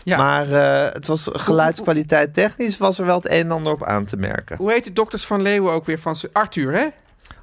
Ja. 0.04 0.18
Maar 0.18 0.52
eh, 0.52 0.94
het 0.94 1.08
was 1.08 1.30
geluidskwaliteit 1.32 2.34
technisch 2.34 2.78
was 2.78 3.00
er 3.00 3.06
wel 3.06 3.16
het 3.16 3.30
een 3.30 3.32
en 3.40 3.52
ander 3.52 3.74
op 3.74 3.84
aan 3.84 4.06
te 4.06 4.18
merken. 4.18 4.58
Hoe 4.58 4.72
heet 4.72 4.84
de 4.84 4.94
dokters 4.94 5.26
van 5.26 5.42
Leeuwen 5.42 5.72
ook 5.74 5.86
weer 5.86 6.00
van 6.00 6.16
Arthur, 6.32 6.72
hè? 6.74 6.88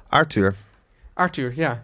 Arthur. 0.09 0.55
Arthur, 1.13 1.51
ja. 1.55 1.83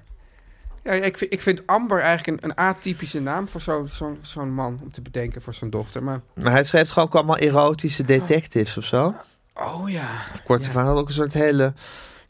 Ja, 0.86 0.92
ik 0.92 1.18
vind, 1.18 1.34
ik 1.34 1.42
vind 1.42 1.68
Amber 1.68 2.00
eigenlijk 2.00 2.44
een, 2.44 2.50
een 2.50 2.56
atypische 2.56 3.20
naam 3.22 3.48
voor 3.48 3.62
zo- 3.62 3.86
zo'n 3.90 4.18
zo'n 4.22 4.54
man 4.54 4.80
om 4.84 4.92
te 4.92 5.02
bedenken 5.02 5.42
voor 5.42 5.54
zijn 5.54 5.70
dochter. 5.70 6.04
Maar, 6.04 6.22
Maar 6.34 6.52
hij 6.52 6.64
schreef 6.64 6.90
gewoon 6.90 7.08
ook 7.08 7.16
allemaal 7.16 7.38
erotische 7.38 8.04
detectives 8.04 8.78
of 8.78 8.84
zo. 8.86 9.16
oh 9.54 9.90
ja. 9.90 10.08
Korte 10.46 10.66
Ja. 10.66 10.72
verhaal 10.72 10.90
had 10.90 10.98
ook 11.00 11.08
een 11.08 11.14
soort 11.14 11.34
hele 11.34 11.74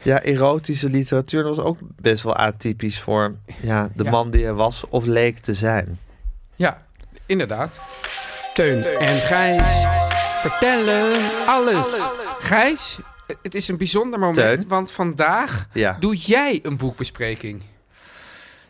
ja, 0.01 0.21
erotische 0.21 0.89
literatuur. 0.89 1.43
Dat 1.43 1.55
was 1.55 1.65
ook 1.65 1.77
best 1.81 2.23
wel 2.23 2.35
atypisch 2.35 2.99
voor 2.99 3.35
ja, 3.61 3.89
de 3.95 4.03
Ja. 4.03 4.09
man 4.09 4.31
die 4.31 4.45
er 4.45 4.55
was 4.55 4.83
of 4.89 5.05
leek 5.05 5.37
te 5.37 5.53
zijn. 5.53 5.99
Ja, 6.55 6.81
inderdaad. 7.25 7.79
Teun 8.53 8.83
en 8.83 9.07
Gijs 9.07 9.85
vertellen 10.41 11.15
alles. 11.47 12.09
Gijs, 12.39 12.99
het 13.41 13.55
is 13.55 13.67
een 13.67 13.77
bijzonder 13.77 14.19
moment, 14.19 14.57
Teun? 14.59 14.67
want 14.67 14.91
vandaag 14.91 15.67
Ja. 15.73 15.97
doe 15.99 16.15
jij 16.15 16.59
een 16.63 16.77
boekbespreking. 16.77 17.61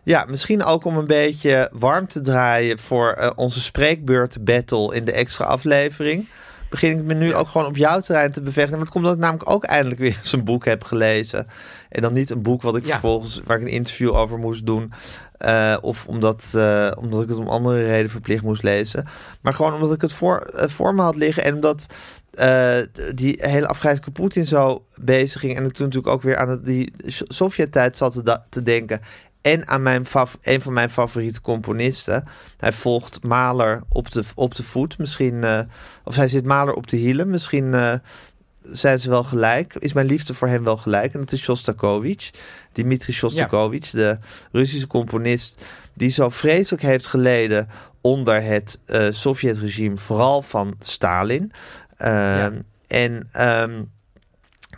Ja, 0.05 0.25
misschien 0.29 0.63
ook 0.63 0.85
om 0.85 0.97
een 0.97 1.07
beetje 1.07 1.69
warm 1.73 2.07
te 2.07 2.21
draaien 2.21 2.79
voor 2.79 3.09
eh, 3.11 3.29
onze 3.35 3.61
spreekbeurt 3.61 4.45
battle 4.45 4.95
in 4.95 5.05
de 5.05 5.11
extra 5.11 5.45
aflevering. 5.45 6.27
Begin 6.69 6.97
ik 6.99 7.03
me 7.03 7.13
nu 7.13 7.33
ook 7.35 7.47
gewoon 7.47 7.67
op 7.67 7.77
jouw 7.77 7.99
terrein 7.99 8.31
te 8.31 8.41
bevechten. 8.41 8.71
Maar 8.71 8.81
het 8.85 8.89
komt 8.89 9.05
dat 9.05 9.13
ik 9.13 9.19
namelijk 9.19 9.49
ook 9.49 9.63
eindelijk 9.63 9.99
weer 9.99 10.17
eens 10.21 10.31
een 10.31 10.43
boek 10.43 10.65
heb 10.65 10.83
gelezen. 10.83 11.47
En 11.89 12.01
dan 12.01 12.13
niet 12.13 12.29
een 12.29 12.41
boek 12.41 12.61
wat 12.61 12.75
ik 12.75 12.85
Ja. 12.85 12.91
vervolgens, 12.91 13.41
waar 13.45 13.57
ik 13.57 13.63
een 13.63 13.69
interview 13.71 14.15
over 14.15 14.37
moest 14.37 14.65
doen. 14.65 14.91
eh, 15.37 15.77
of 15.81 16.07
omdat, 16.07 16.51
eh, 16.55 16.91
omdat 16.97 17.21
ik 17.21 17.29
het 17.29 17.37
om 17.37 17.47
andere 17.47 17.85
reden 17.85 18.09
verplicht 18.11 18.43
moest 18.43 18.63
lezen. 18.63 19.05
Maar 19.41 19.53
gewoon 19.53 19.73
omdat 19.73 19.93
ik 19.93 20.01
het 20.01 20.13
voor, 20.13 20.49
voor 20.53 20.95
me 20.95 21.01
had 21.01 21.15
liggen. 21.15 21.43
En 21.43 21.53
omdat 21.55 21.85
die 23.15 23.37
hele 23.41 23.67
afgrijzelijke 23.67 24.21
Poetin 24.21 24.45
zo 24.45 24.85
bezig 25.01 25.41
ging. 25.41 25.57
En 25.57 25.65
ik 25.65 25.73
toen 25.73 25.85
natuurlijk 25.85 26.13
ook 26.13 26.21
weer 26.21 26.37
aan 26.37 26.49
het, 26.49 26.65
die 26.65 26.93
Sovjet-tijd 27.27 27.97
zat 27.97 28.39
te 28.49 28.63
denken. 28.63 29.01
En 29.45 29.67
aan 29.67 29.81
mijn 29.81 30.05
een 30.41 30.61
van 30.61 30.73
mijn 30.73 30.89
favoriete 30.89 31.41
componisten. 31.41 32.27
Hij 32.57 32.71
volgt 32.71 33.23
Mahler 33.23 33.81
op 33.89 34.11
de, 34.11 34.23
op 34.35 34.55
de 34.55 34.63
voet. 34.63 34.97
Misschien, 34.97 35.43
eh, 35.43 35.59
of 36.03 36.15
hij 36.15 36.27
zit 36.27 36.45
Mahler 36.45 36.73
op 36.73 36.87
de 36.87 36.97
hielen. 36.97 37.29
Misschien 37.29 37.73
eh, 37.73 37.93
zijn 38.61 38.99
ze 38.99 39.09
wel 39.09 39.23
gelijk. 39.23 39.75
Is 39.79 39.93
mijn 39.93 40.05
liefde 40.05 40.33
voor 40.33 40.47
hem 40.47 40.63
wel 40.63 40.77
gelijk? 40.77 41.13
En 41.13 41.19
dat 41.19 41.31
is 41.31 41.41
Shostakovich. 41.41 42.31
Dimitri 42.71 43.13
Shostakovich, 43.13 43.89
de 43.89 44.17
Russische 44.51 44.87
componist. 44.87 45.65
Die 45.93 46.09
zo 46.09 46.29
vreselijk 46.29 46.83
heeft 46.83 47.07
geleden 47.07 47.67
onder 48.01 48.43
het 48.43 48.79
eh 48.85 49.07
Sovjet-regime. 49.11 49.97
Vooral 49.97 50.41
van 50.41 50.75
Stalin. 50.79 51.51
Ehm, 51.97 52.61
En 52.87 53.27
ehm, 53.31 53.83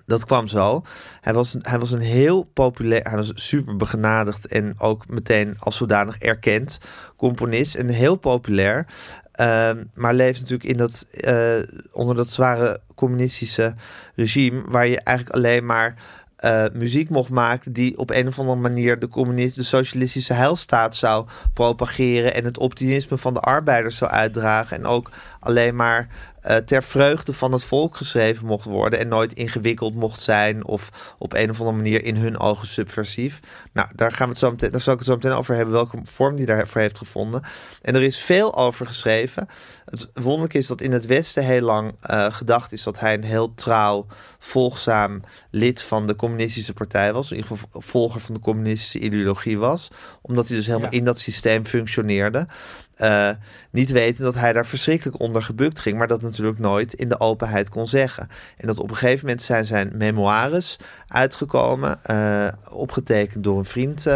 dat 0.07 0.25
kwam 0.25 0.47
zo. 0.47 0.83
Hij 1.21 1.33
was, 1.33 1.55
hij 1.61 1.79
was 1.79 1.91
een 1.91 1.99
heel 1.99 2.43
populair, 2.43 3.03
hij 3.03 3.15
was 3.15 3.31
super 3.35 3.75
begenadigd 3.77 4.47
en 4.47 4.79
ook 4.79 5.07
meteen 5.07 5.55
als 5.59 5.75
zodanig 5.75 6.17
erkend 6.19 6.79
componist 7.17 7.75
en 7.75 7.89
heel 7.89 8.15
populair. 8.15 8.87
Ehm, 9.31 9.83
maar 9.93 10.13
leeft 10.13 10.39
natuurlijk 10.39 10.69
in 10.69 10.77
dat, 10.77 11.05
eh, 11.11 11.55
onder 11.91 12.15
dat 12.15 12.29
zware 12.29 12.79
communistische 12.95 13.75
regime, 14.15 14.61
waar 14.67 14.87
je 14.87 14.99
eigenlijk 14.99 15.35
alleen 15.35 15.65
maar 15.65 15.95
eh, 16.37 16.65
muziek 16.73 17.09
mocht 17.09 17.29
maken 17.29 17.71
die 17.71 17.97
op 17.97 18.09
een 18.09 18.27
of 18.27 18.39
andere 18.39 18.57
manier 18.57 18.99
de 18.99 19.07
communist, 19.07 19.55
de 19.55 19.63
socialistische 19.63 20.33
heilstaat 20.33 20.95
zou 20.95 21.25
propageren 21.53 22.33
en 22.33 22.45
het 22.45 22.57
optimisme 22.57 23.17
van 23.17 23.33
de 23.33 23.39
arbeiders 23.39 23.97
zou 23.97 24.11
uitdragen 24.11 24.77
en 24.77 24.85
ook 24.85 25.09
alleen 25.39 25.75
maar 25.75 26.07
eh, 26.41 26.55
ter 26.55 26.83
vreugde 26.83 27.33
van 27.33 27.51
het 27.51 27.63
volk 27.63 27.95
geschreven 27.95 28.47
mocht 28.47 28.65
worden 28.65 28.99
en 28.99 29.07
nooit 29.07 29.33
ingewikkeld 29.33 29.95
mocht 29.95 30.21
zijn 30.21 30.65
of 30.65 31.15
op 31.17 31.33
een 31.33 31.49
of 31.49 31.59
andere 31.59 31.77
manier 31.77 32.03
in 32.03 32.15
hun 32.15 32.39
ogen 32.39 32.67
subversief. 32.67 33.39
Nou, 33.73 33.87
daar 33.95 34.11
gaan 34.11 34.25
we 34.25 34.31
het 34.31 34.41
zo 34.41 34.51
meteen, 34.51 34.71
daar 34.71 34.81
zal 34.81 34.93
ik 34.93 34.99
het 34.99 35.07
zo 35.07 35.15
meteen 35.15 35.31
over 35.31 35.55
hebben 35.55 35.73
welke 35.73 35.99
vorm 36.03 36.35
die 36.35 36.45
daarvoor 36.45 36.81
heeft 36.81 36.97
gevonden. 36.97 37.41
En 37.81 37.95
er 37.95 38.03
is 38.03 38.17
veel 38.17 38.55
over 38.55 38.85
geschreven. 38.85 39.47
Het 39.89 40.09
wonderlijke 40.13 40.57
is 40.57 40.67
dat 40.67 40.81
in 40.81 40.91
het 40.91 41.05
Westen 41.05 41.43
heel 41.43 41.61
lang 41.61 41.95
eh, 42.01 42.31
gedacht 42.31 42.71
is 42.71 42.83
dat 42.83 42.99
hij 42.99 43.13
een 43.13 43.23
heel 43.23 43.53
trouw, 43.53 44.05
volgzaam 44.39 45.21
lid 45.51 45.81
van 45.81 46.07
de 46.07 46.15
communistische 46.15 46.73
partij 46.73 47.13
was. 47.13 47.31
In 47.31 47.37
ieder 47.37 47.51
geval 47.57 47.81
volger 47.81 48.21
van 48.21 48.33
de 48.33 48.39
communistische 48.39 48.99
ideologie 48.99 49.57
was. 49.57 49.87
Omdat 50.21 50.47
hij 50.47 50.57
dus 50.57 50.65
helemaal 50.65 50.91
Ja. 50.91 50.97
in 50.97 51.05
dat 51.05 51.19
systeem 51.19 51.65
functioneerde. 51.65 52.47
Eh, 52.95 53.29
niet 53.71 53.91
weten 53.91 54.23
dat 54.23 54.35
hij 54.35 54.53
daar 54.53 54.65
verschrikkelijk 54.65 55.19
onder 55.19 55.41
gebukt 55.43 55.79
ging, 55.79 55.97
maar 55.97 56.07
dat 56.07 56.21
natuurlijk 56.21 56.59
nooit 56.59 56.93
in 56.93 57.09
de 57.09 57.19
openheid 57.19 57.69
kon 57.69 57.87
zeggen. 57.87 58.29
En 58.57 58.67
dat 58.67 58.79
op 58.79 58.89
een 58.89 58.95
gegeven 58.95 59.25
moment 59.25 59.43
zijn 59.45 59.65
zijn 59.65 59.91
memoires 59.95 60.75
uitgekomen, 61.07 62.03
eh, 62.03 62.47
opgetekend 62.71 63.43
door 63.43 63.57
een 63.57 63.65
vriend 63.65 64.07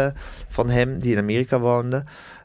van 0.48 0.70
hem 0.70 0.98
die 0.98 1.12
in 1.12 1.18
Amerika 1.18 1.58
woonde, 1.58 2.04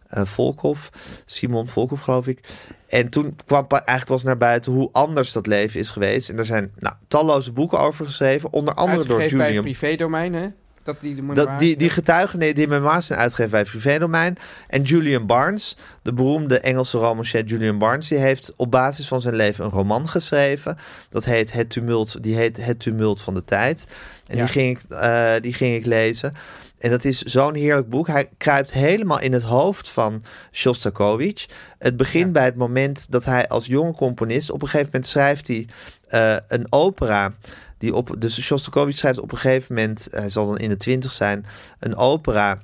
Volkhoff, 0.09 0.89
Simon 1.25 1.67
Volkhoff 1.67 2.03
geloof 2.03 2.28
ik. 2.28 2.39
En 2.88 3.10
toen 3.10 3.36
kwam 3.46 3.66
eigenlijk 3.70 4.06
pas 4.06 4.24
naar 4.24 4.38
buiten 4.38 4.72
hoe 4.72 4.90
anders 4.92 5.32
dat 5.32 5.48
leven 5.48 5.80
is 5.80 5.90
geweest. 5.90 6.30
En 6.30 6.38
er 6.38 6.46
zijn 6.46 6.72
nou, 6.80 6.96
talloze 7.08 7.52
boeken 7.52 7.80
over 7.80 8.06
geschreven, 8.06 8.54
onder 8.54 8.74
andere 8.74 8.98
door 8.98 9.20
Uitgegeven 9.20 9.38
bij 9.38 9.48
Julian 9.48 9.66
het 9.66 9.78
privédomein, 9.78 10.34
hè? 10.34 10.48
Dat 10.84 11.02
die 11.02 11.16
de 11.16 11.34
dat, 11.34 11.60
die, 11.60 11.78
die 11.78 11.90
getuigen, 11.90 12.40
nee, 12.40 12.54
die 12.54 12.68
memoirs 12.68 13.06
zijn 13.06 13.20
uitgegeven 13.20 13.52
bij 13.52 13.60
het 13.60 13.70
privédomein. 13.70 14.38
En 14.68 14.82
Julian 14.82 15.26
Barnes, 15.26 15.78
de 16.02 16.14
beroemde 16.14 16.60
Engelse 16.60 16.98
romancier 16.98 17.44
Julian 17.44 17.78
Barnes, 17.78 18.08
die 18.08 18.18
heeft 18.18 18.54
op 18.56 18.72
basis 18.72 19.08
van 19.08 19.22
zijn 19.22 19.36
leven 19.36 19.66
een 19.66 19.72
roman 19.72 20.08
geschreven. 20.08 20.78
Dat 21.10 21.26
heet 21.26 21.54
Het 21.54 21.70
Tumult, 21.70 22.24
die 22.24 22.36
heet 22.36 22.66
Het 22.66 22.80
Tumult 22.80 23.22
van 23.22 23.34
de 23.34 23.44
Tijd. 23.44 23.86
En 24.28 24.38
Ja. 24.38 24.44
die, 24.44 24.52
ging 24.52 24.80
ik, 24.80 24.90
eh, 24.90 25.34
die 25.42 25.54
ging 25.54 25.76
ik 25.76 25.86
lezen. 25.86 26.34
En 26.80 26.89
dat 26.89 27.05
is 27.05 27.21
zo'n 27.21 27.55
heerlijk 27.55 27.89
boek. 27.89 28.07
Hij 28.07 28.30
kruipt 28.38 28.73
helemaal 28.73 29.19
in 29.19 29.34
het 29.34 29.43
hoofd 29.43 29.89
van 29.89 30.23
Shostakovich. 30.51 31.45
Het 31.78 31.97
begint 31.97 32.34
bij 32.34 32.45
het 32.45 32.55
moment 32.55 33.11
dat 33.11 33.25
hij 33.25 33.47
als 33.47 33.65
jonge 33.65 33.93
componist... 33.93 34.51
op 34.51 34.61
een 34.61 34.67
gegeven 34.67 34.89
moment 34.93 35.11
schrijft 35.11 35.47
hij 35.47 35.67
eh, 36.07 36.36
een 36.47 36.67
opera... 36.69 37.34
Die 37.78 37.95
op, 37.95 38.15
dus 38.17 38.41
Shostakovich 38.41 38.95
schrijft 38.95 39.19
op 39.19 39.32
een 39.32 39.38
gegeven 39.38 39.75
moment... 39.75 40.07
hij 40.11 40.30
zal 40.30 40.45
dan 40.45 40.57
in 40.57 40.69
de 40.69 40.78
twintig 40.78 41.11
zijn... 41.11 41.45
een 41.80 41.95
opera 41.95 42.61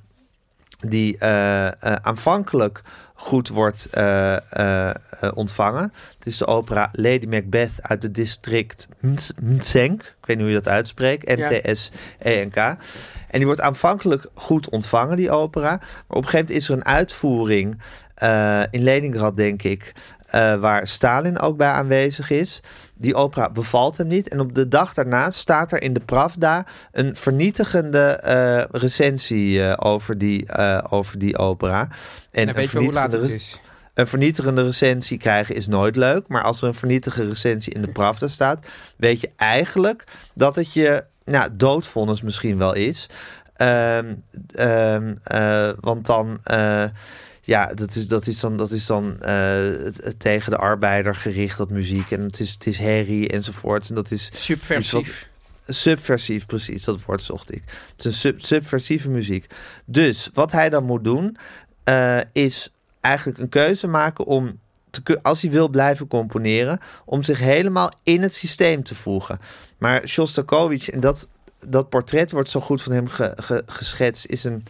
die 0.86 1.18
eh, 1.18 1.68
eh, 1.68 1.74
aanvankelijk 2.02 2.82
goed 3.14 3.48
wordt 3.48 3.88
eh, 3.92 4.90
ontvangen. 5.34 5.94
Het 6.18 6.26
is 6.26 6.38
de 6.38 6.48
opera 6.48 6.90
Lady 6.92 7.26
Macbeth 7.26 7.72
uit 7.82 8.04
het 8.04 8.16
district 8.16 8.88
Mtsenk. 9.42 10.02
Ik 10.02 10.26
weet 10.26 10.38
niet 10.38 10.46
hoe 10.46 10.56
je 10.56 10.62
dat 10.62 10.74
uitspreekt. 10.74 11.38
M-T-S-E-N-K. 11.38 12.56
En 12.56 12.78
die 13.40 13.46
wordt 13.46 13.62
aanvankelijk 13.62 14.28
goed 14.34 14.70
ontvangen, 14.70 15.18
die 15.18 15.32
opera. 15.32 15.70
Maar 15.70 15.80
op 16.08 16.16
een 16.16 16.24
gegeven 16.24 16.40
moment 16.40 16.58
is 16.58 16.70
er 16.70 16.76
een 16.76 16.86
uitvoering 16.86 17.82
in 18.70 18.84
Leningrad, 18.84 19.38
denk 19.38 19.64
ik, 19.64 19.94
eh, 20.34 20.56
waar 20.56 20.88
Stalin 20.88 21.40
ook 21.40 21.58
bij 21.58 21.72
aanwezig 21.72 22.30
is. 22.30 22.60
Die 22.96 23.16
opera 23.16 23.50
bevalt 23.50 23.98
hem 23.98 24.08
niet. 24.08 24.30
En 24.30 24.40
op 24.40 24.56
de 24.56 24.68
dag 24.68 24.94
daarna 24.94 25.32
staat 25.32 25.72
er 25.72 25.82
in 25.82 25.94
de 25.94 26.00
Pravda 26.00 26.66
een 26.92 27.16
vernietigende 27.16 28.00
eh, 28.00 28.64
recensie 28.72 29.64
eh, 29.64 29.74
over, 29.78 30.18
die, 30.18 30.58
over 30.90 31.20
die 31.20 31.38
opera. 31.38 31.88
En 32.32 32.48
En 32.48 32.56
weet 32.56 32.72
je 32.72 32.78
wel 32.78 32.84
hoe 32.84 32.94
laat 32.94 33.12
het 33.12 33.22
vernietigende 33.22 33.36
is? 33.36 33.62
een 33.94 34.08
vernietigende 34.08 34.64
recensie 34.64 35.18
krijgen 35.18 35.56
is 35.56 35.68
nooit 35.68 35.96
leuk. 35.96 36.28
Maar 36.28 36.44
als 36.44 36.62
er 36.62 36.68
een 36.68 36.74
vernietigende 36.74 37.30
recensie 37.30 37.74
in 37.74 37.82
de 37.82 37.92
Pravda 37.92 38.28
staat, 38.28 38.66
weet 38.98 39.22
je 39.22 39.30
eigenlijk 39.36 40.04
dat 40.34 40.56
het 40.56 40.74
je 40.74 41.04
nou, 41.26 41.50
doodvonnis 41.54 42.22
misschien 42.22 42.58
wel 42.58 42.74
is. 42.74 43.10
Ehm, 43.56 44.14
ehm, 44.48 45.14
eh, 45.24 45.70
want 45.80 46.06
dan. 46.06 46.40
Ja, 47.46 47.74
dat 47.74 47.96
is, 47.96 48.08
dat 48.08 48.28
is 48.28 48.40
dan, 48.40 48.58
dat 48.58 48.72
is 48.72 48.86
dan 48.86 49.22
eh, 49.22 49.34
het, 49.84 50.04
het 50.04 50.20
tegen 50.20 50.52
de 50.52 50.58
arbeider 50.58 51.16
gericht, 51.16 51.58
dat 51.58 51.70
muziek. 51.70 52.12
En 52.12 52.22
het 52.22 52.40
is, 52.40 52.52
het 52.52 52.66
is 52.66 52.78
herrie 52.78 53.30
enzovoort. 53.30 53.90
En 53.90 53.96
dat 53.96 54.12
is 54.12 54.30
Subversief. 54.34 55.28
Subversief, 55.68 56.46
precies, 56.46 56.84
dat 56.84 57.04
woord 57.06 57.24
zocht 57.24 57.56
ik. 57.56 57.64
Het 57.66 57.98
is 57.98 58.06
een 58.06 58.12
sub- 58.12 58.42
subversieve 58.42 59.10
muziek. 59.10 59.46
Dus 59.86 60.30
wat 60.34 60.52
hij 60.52 60.70
dan 60.70 60.84
moet 60.84 61.04
doen, 61.04 61.38
eh, 61.84 62.20
is 62.32 62.70
eigenlijk 63.02 63.38
een 63.40 63.50
keuze 63.50 63.88
maken 63.88 64.26
om, 64.26 64.60
te, 64.90 65.20
als 65.22 65.42
hij 65.42 65.52
wil 65.52 65.70
blijven 65.70 66.08
componeren, 66.08 66.80
om 67.06 67.24
zich 67.24 67.40
helemaal 67.40 67.92
in 68.04 68.22
het 68.22 68.34
systeem 68.34 68.84
te 68.84 68.96
voegen. 68.96 69.40
Maar 69.78 70.08
Shostakovich, 70.08 70.90
en 70.90 71.00
dat, 71.00 71.28
dat 71.68 71.90
portret 71.90 72.32
wordt 72.32 72.50
zo 72.50 72.60
goed 72.60 72.82
van 72.82 72.92
hem 72.94 73.08
ge- 73.08 73.34
ge- 73.36 73.64
geschetst, 73.66 74.26
is 74.26 74.44
een, 74.44 74.64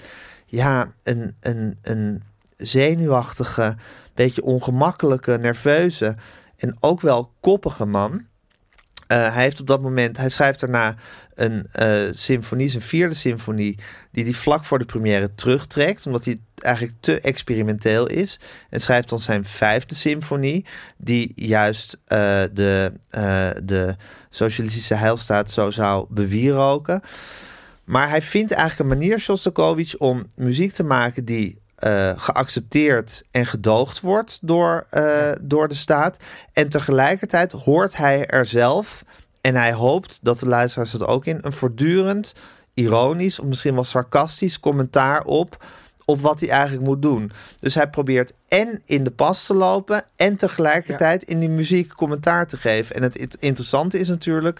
ja, 0.46 0.94
een, 1.04 1.36
een, 1.40 1.78
een 1.82 2.24
zenuwachtige, 2.66 3.76
beetje 4.14 4.44
ongemakkelijke, 4.44 5.38
nerveuze 5.38 6.16
en 6.58 6.78
ook 6.80 7.02
wel 7.02 7.32
koppige 7.40 7.86
man. 7.86 8.26
Eh, 9.08 9.34
hij 9.34 9.44
heeft 9.44 9.60
op 9.60 9.68
dat 9.68 9.82
moment, 9.82 10.18
hij 10.18 10.30
schrijft 10.30 10.60
daarna 10.60 10.96
een 11.34 11.66
eh, 11.72 12.02
symfonie, 12.12 12.68
zijn 12.68 12.82
vierde 12.82 13.16
symfonie, 13.16 13.80
die 14.12 14.24
hij 14.24 14.34
vlak 14.34 14.66
voor 14.66 14.80
de 14.80 14.86
première 14.86 15.36
terugtrekt, 15.36 16.06
omdat 16.06 16.26
hij 16.26 16.38
eigenlijk 16.56 16.96
te 17.00 17.22
experimenteel 17.22 18.08
is. 18.08 18.40
En 18.70 18.82
schrijft 18.82 19.10
dan 19.10 19.20
zijn 19.20 19.46
vijfde 19.46 19.96
symfonie, 19.96 20.66
die 20.98 21.32
juist 21.36 21.98
eh, 22.06 22.44
de, 22.54 22.92
de 23.64 23.96
socialistische 24.30 24.96
heilstaat 24.96 25.52
zo 25.52 25.72
zou 25.72 26.06
bewieroken. 26.10 27.02
Maar 27.84 28.10
hij 28.10 28.22
vindt 28.22 28.52
eigenlijk 28.52 28.90
een 28.90 28.98
manier, 28.98 29.20
Shostakovich, 29.20 29.98
om 29.98 30.28
muziek 30.36 30.72
te 30.72 30.84
maken 30.84 31.26
die 31.26 31.62
eh, 31.84 32.12
geaccepteerd 32.16 33.24
en 33.32 33.46
gedoogd 33.46 34.00
wordt 34.00 34.38
door, 34.42 34.86
eh, 34.90 35.32
door 35.42 35.68
de 35.68 35.76
staat. 35.76 36.18
En 36.54 36.70
tegelijkertijd 36.70 37.52
hoort 37.52 37.98
hij 37.98 38.26
er 38.26 38.46
zelf, 38.46 39.04
en 39.42 39.56
hij 39.56 39.74
hoopt 39.74 40.20
dat 40.22 40.40
de 40.40 40.48
luisteraars 40.48 40.92
dat 40.92 41.08
ook 41.08 41.26
in, 41.26 41.38
een 41.42 41.54
voortdurend 41.54 42.36
ironisch 42.74 43.40
of 43.40 43.46
misschien 43.46 43.74
wel 43.74 43.84
sarcastisch 43.84 44.60
commentaar 44.60 45.24
op 45.24 45.66
op 46.06 46.22
wat 46.22 46.40
hij 46.40 46.50
eigenlijk 46.50 46.88
moet 46.88 47.02
doen. 47.02 47.32
Dus 47.60 47.76
hij 47.76 47.90
probeert 47.90 48.34
en 48.48 48.82
in 48.86 49.04
de 49.04 49.12
pas 49.12 49.46
te 49.46 49.54
lopen 49.54 50.04
en 50.16 50.36
tegelijkertijd 50.36 51.24
in 51.24 51.40
die 51.40 51.50
muziek 51.50 51.94
commentaar 51.96 52.48
te 52.48 52.58
geven. 52.58 52.96
En 52.96 53.04
het 53.04 53.16
int- 53.16 53.38
interessante 53.40 54.00
is 54.00 54.08
natuurlijk 54.08 54.60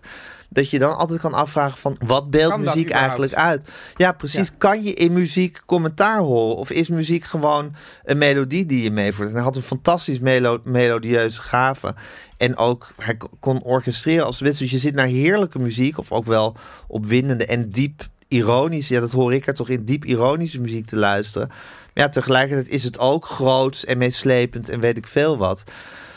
dat 0.50 0.70
je 0.70 0.80
dan 0.80 0.98
altijd 0.98 1.20
kan 1.20 1.34
afvragen 1.34 1.78
van 1.78 1.98
wat 2.06 2.30
beeldt 2.30 2.58
muziek 2.58 2.90
eigenlijk 2.90 3.34
uit? 3.34 3.70
Ja, 3.96 4.12
precies. 4.12 4.48
Ja. 4.48 4.54
Kan 4.58 4.84
je 4.84 4.94
in 4.94 5.14
muziek 5.14 5.62
commentaar 5.66 6.20
horen? 6.20 6.56
Of 6.56 6.70
is 6.70 6.90
muziek 6.90 7.24
gewoon 7.24 7.76
een 8.04 8.18
melodie 8.18 8.66
die 8.66 8.84
je 8.84 8.92
meevoert? 8.92 9.28
En 9.28 9.34
hij 9.34 9.44
had 9.44 9.56
een 9.56 9.62
fantastisch 9.62 10.20
melo 10.20 10.60
melodieuze 10.64 11.42
gave. 11.42 11.96
En 12.38 12.58
ook, 12.58 12.94
hij 12.98 13.18
kon 13.40 13.64
orchestreren 13.64 14.26
als 14.26 14.40
wist. 14.40 14.60
Dus 14.60 14.72
je 14.72 14.80
zit 14.80 14.96
naar 14.96 15.08
heerlijke 15.08 15.60
muziek, 15.60 15.98
of 15.98 16.12
ook 16.12 16.26
wel 16.26 16.56
opwindende 16.88 17.46
en 17.46 17.70
diep 17.70 18.08
ironisch. 18.34 18.88
Ja, 18.88 19.00
dat 19.00 19.12
hoor 19.12 19.34
ik 19.34 19.48
er 19.48 19.54
toch 19.54 19.70
in 19.70 19.84
diep 19.84 20.06
ironische 20.06 20.62
muziek 20.62 20.86
te 20.86 20.96
luisteren. 20.96 21.48
Maar 21.48 22.04
ja, 22.06 22.10
tegelijkertijd 22.10 22.70
is 22.70 22.84
het 22.84 23.00
ook 23.00 23.26
groots 23.26 23.86
en 23.86 23.98
meeslepend 23.98 24.70
en 24.70 24.80
weet 24.80 24.98
ik 24.98 25.08
veel 25.08 25.38
wat. 25.38 25.64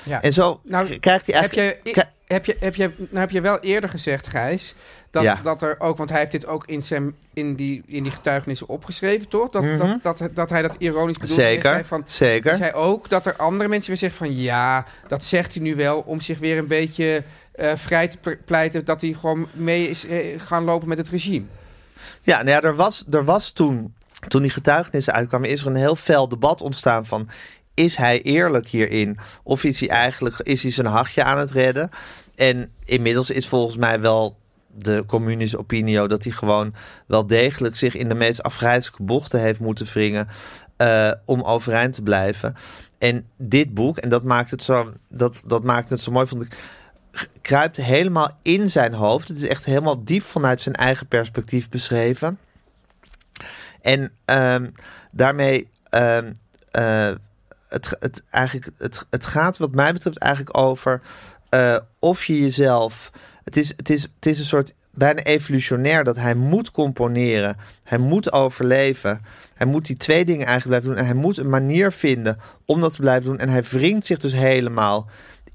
Ja. 0.02 0.22
En 0.22 0.32
zo 0.32 0.60
Nou, 0.64 0.98
krijgt 0.98 1.26
hij 1.26 1.40
Heb 1.40 1.52
eigenlijk... 1.52 1.80
je, 1.86 1.90
Kri- 1.92 2.02
heb, 2.26 2.44
je, 2.44 2.56
heb, 2.60 2.74
je, 2.74 2.90
nou 2.98 3.18
heb 3.18 3.30
je 3.30 3.40
wel 3.40 3.58
eerder 3.58 3.90
gezegd, 3.90 4.26
Gijs, 4.26 4.74
dat, 5.10 5.22
Ja. 5.22 5.40
dat 5.42 5.62
er 5.62 5.76
ook, 5.78 5.96
want 5.96 6.10
hij 6.10 6.18
heeft 6.18 6.30
dit 6.30 6.46
ook 6.46 6.66
in, 6.66 6.82
zijn, 6.82 7.14
in, 7.34 7.54
die, 7.54 7.82
in 7.86 8.02
die 8.02 8.12
getuigenissen 8.12 8.68
opgeschreven, 8.68 9.28
toch? 9.28 9.50
Dat, 9.50 9.62
Mhm. 9.62 9.78
dat, 10.02 10.18
dat, 10.18 10.34
dat 10.34 10.50
hij 10.50 10.62
dat 10.62 10.74
ironisch 10.78 11.18
bedoelde. 11.18 11.42
Hij 11.42 11.52
Zeker, 11.52 11.70
zei 11.70 11.84
van, 11.84 12.02
zeker. 12.06 12.50
hij 12.50 12.58
zei 12.58 12.72
ook 12.72 13.08
dat 13.08 13.26
er 13.26 13.36
andere 13.36 13.68
mensen 13.68 13.88
weer 13.88 13.98
zeggen 13.98 14.18
van, 14.18 14.36
ja, 14.36 14.86
dat 15.08 15.24
zegt 15.24 15.54
hij 15.54 15.62
nu 15.62 15.74
wel 15.74 16.00
om 16.00 16.20
zich 16.20 16.38
weer 16.38 16.58
een 16.58 16.66
beetje 16.66 17.22
eh, 17.52 17.72
vrij 17.76 18.08
te 18.08 18.18
ple- 18.18 18.38
pleiten 18.44 18.84
dat 18.84 19.00
hij 19.00 19.12
gewoon 19.20 19.46
mee 19.52 19.88
is 19.88 20.06
eh, 20.06 20.40
gaan 20.40 20.64
lopen 20.64 20.88
met 20.88 20.98
het 20.98 21.08
regime. 21.08 21.44
Ja, 22.20 22.36
nou 22.36 22.48
ja, 22.48 22.60
er 22.60 22.76
was, 22.76 23.04
er 23.10 23.24
was 23.24 23.50
toen, 23.50 23.94
toen 24.28 24.42
die 24.42 24.50
getuigenissen 24.50 25.12
uitkwamen, 25.12 25.48
is 25.48 25.60
er 25.60 25.66
een 25.66 25.76
heel 25.76 25.96
fel 25.96 26.28
debat 26.28 26.60
ontstaan 26.62 27.06
van... 27.06 27.28
Is 27.74 27.96
hij 27.96 28.22
eerlijk 28.22 28.68
hierin? 28.68 29.18
Of 29.42 29.64
is 29.64 29.80
hij 29.80 29.88
eigenlijk 29.88 30.38
is 30.38 30.62
hij 30.62 30.72
zijn 30.72 30.86
hachje 30.86 31.24
aan 31.24 31.38
het 31.38 31.50
redden? 31.50 31.88
En 32.34 32.72
inmiddels 32.84 33.30
is 33.30 33.46
volgens 33.46 33.76
mij 33.76 34.00
wel 34.00 34.36
de 34.78 35.04
communische 35.06 35.58
opinio 35.58 36.06
dat 36.06 36.24
hij 36.24 36.32
gewoon 36.32 36.74
wel 37.06 37.26
degelijk 37.26 37.76
zich 37.76 37.94
in 37.94 38.08
de 38.08 38.14
meest 38.14 38.42
afgrijzelijke 38.42 39.02
bochten 39.02 39.40
heeft 39.40 39.60
moeten 39.60 39.86
wringen 39.86 40.28
eh, 40.76 41.10
om 41.24 41.42
overeind 41.42 41.94
te 41.94 42.02
blijven. 42.02 42.54
En 42.98 43.26
dit 43.36 43.74
boek, 43.74 43.98
en 43.98 44.08
dat 44.08 44.22
maakt 44.22 44.50
het 44.50 44.62
zo, 44.62 44.92
dat, 45.08 45.40
dat 45.44 45.64
maakt 45.64 45.90
het 45.90 46.00
zo 46.00 46.12
mooi, 46.12 46.26
vond 46.26 46.42
ik, 46.42 46.56
kruipt 47.42 47.76
helemaal 47.76 48.30
in 48.42 48.70
zijn 48.70 48.94
hoofd. 48.94 49.28
Het 49.28 49.36
is 49.36 49.48
echt 49.48 49.64
helemaal 49.64 50.04
diep 50.04 50.22
vanuit 50.22 50.60
zijn 50.60 50.74
eigen 50.74 51.06
perspectief 51.06 51.68
beschreven. 51.68 52.38
En 53.80 54.12
ehm, 54.24 54.70
daarmee, 55.10 55.68
ehm, 55.88 56.32
eh, 56.70 57.10
het, 57.68 57.96
het, 57.98 58.22
eigenlijk, 58.30 58.70
het, 58.78 59.04
het 59.10 59.26
gaat 59.26 59.56
wat 59.56 59.74
mij 59.74 59.92
betreft 59.92 60.18
eigenlijk 60.18 60.56
over 60.56 61.00
eh, 61.48 61.76
of 61.98 62.24
je 62.24 62.40
jezelf... 62.40 63.10
Het 63.44 63.56
is, 63.56 63.72
het, 63.76 63.90
is, 63.90 64.02
het 64.02 64.26
is 64.26 64.38
een 64.38 64.44
soort 64.44 64.74
bijna 64.96 65.22
evolutionair 65.22 66.04
dat 66.04 66.16
hij 66.16 66.34
moet 66.34 66.70
componeren. 66.70 67.56
Hij 67.82 67.98
moet 67.98 68.32
overleven. 68.32 69.24
Hij 69.54 69.66
moet 69.66 69.86
die 69.86 69.96
twee 69.96 70.24
dingen 70.24 70.46
eigenlijk 70.46 70.66
blijven 70.66 70.88
doen. 70.90 70.98
En 70.98 71.14
hij 71.14 71.22
moet 71.22 71.38
een 71.38 71.48
manier 71.48 71.92
vinden 71.92 72.38
om 72.64 72.80
dat 72.80 72.94
te 72.94 73.00
blijven 73.00 73.24
doen. 73.30 73.38
En 73.38 73.48
hij 73.48 73.62
wringt 73.62 74.06
zich 74.06 74.18
dus 74.18 74.32
helemaal 74.32 75.08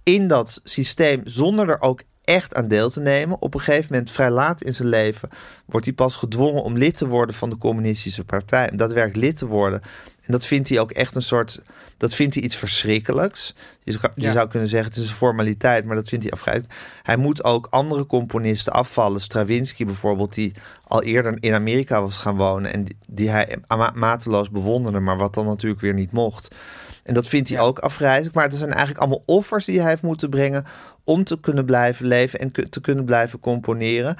in 0.03 0.27
dat 0.27 0.59
systeem 0.63 1.21
zonder 1.23 1.69
er 1.69 1.81
ook 1.81 2.01
echt 2.23 2.55
aan 2.55 2.67
deel 2.67 2.89
te 2.89 3.01
nemen. 3.01 3.41
Op 3.41 3.53
een 3.53 3.59
gegeven 3.59 3.87
moment, 3.91 4.11
vrij 4.11 4.29
laat 4.31 4.63
in 4.63 4.73
zijn 4.73 4.87
leven, 4.87 5.29
wordt 5.65 5.85
hij 5.85 5.95
pas 5.95 6.15
gedwongen 6.15 6.63
om 6.63 6.77
lid 6.77 6.97
te 6.97 7.07
worden 7.07 7.35
van 7.35 7.49
de 7.49 7.57
communistische 7.57 8.23
partij. 8.23 8.69
En 8.69 8.77
daadwerkelijk 8.77 9.19
lid 9.25 9.37
te 9.37 9.45
worden. 9.47 9.81
En 10.21 10.31
dat 10.31 10.45
vindt 10.45 10.69
hij 10.69 10.79
ook 10.79 10.91
echt 10.91 11.15
een 11.15 11.21
soort, 11.21 11.61
dat 11.97 12.13
vindt 12.15 12.35
hij 12.35 12.43
iets 12.43 12.55
verschrikkelijks. 12.55 13.55
Je 13.83 13.91
zou, 13.91 14.11
je 14.15 14.21
Ja. 14.21 14.31
zou 14.31 14.47
kunnen 14.49 14.67
zeggen, 14.67 14.89
het 14.89 14.99
is 14.99 15.09
een 15.09 15.15
formaliteit, 15.15 15.85
maar 15.85 15.95
dat 15.95 16.09
vindt 16.09 16.23
hij 16.23 16.33
afgrijzelijk. 16.33 16.73
Hij 17.03 17.15
moet 17.17 17.43
ook 17.43 17.67
andere 17.69 18.05
componisten 18.05 18.73
afvallen. 18.73 19.21
Stravinsky 19.21 19.85
bijvoorbeeld, 19.85 20.33
die 20.33 20.53
al 20.83 21.03
eerder 21.03 21.37
in 21.39 21.53
Amerika 21.53 22.01
was 22.01 22.17
gaan 22.17 22.35
wonen 22.37 22.73
en 22.73 22.83
die, 22.83 22.97
die 23.07 23.29
hij 23.29 23.57
ma- 23.67 23.91
mateloos 23.95 24.49
bewonderde, 24.49 24.99
maar 24.99 25.17
wat 25.17 25.33
dan 25.33 25.45
natuurlijk 25.45 25.81
weer 25.81 25.93
niet 25.93 26.11
mocht. 26.11 26.55
En 27.03 27.13
dat 27.13 27.27
vindt 27.27 27.49
hij 27.49 27.57
Ja. 27.57 27.63
ook 27.63 27.79
afgrijzelijk. 27.79 28.35
Maar 28.35 28.43
het 28.43 28.55
zijn 28.55 28.69
eigenlijk 28.69 28.99
allemaal 28.99 29.23
offers 29.25 29.65
die 29.65 29.79
hij 29.79 29.89
heeft 29.89 30.01
moeten 30.01 30.29
brengen 30.29 30.65
om 31.03 31.23
te 31.23 31.39
kunnen 31.39 31.65
blijven 31.65 32.05
leven 32.05 32.39
en 32.39 32.51
te 32.69 32.81
kunnen 32.81 33.05
blijven 33.05 33.39
componeren. 33.39 34.15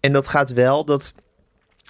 En 0.00 0.12
dat 0.12 0.28
gaat 0.28 0.52
wel, 0.52 0.84
dat, 0.84 1.14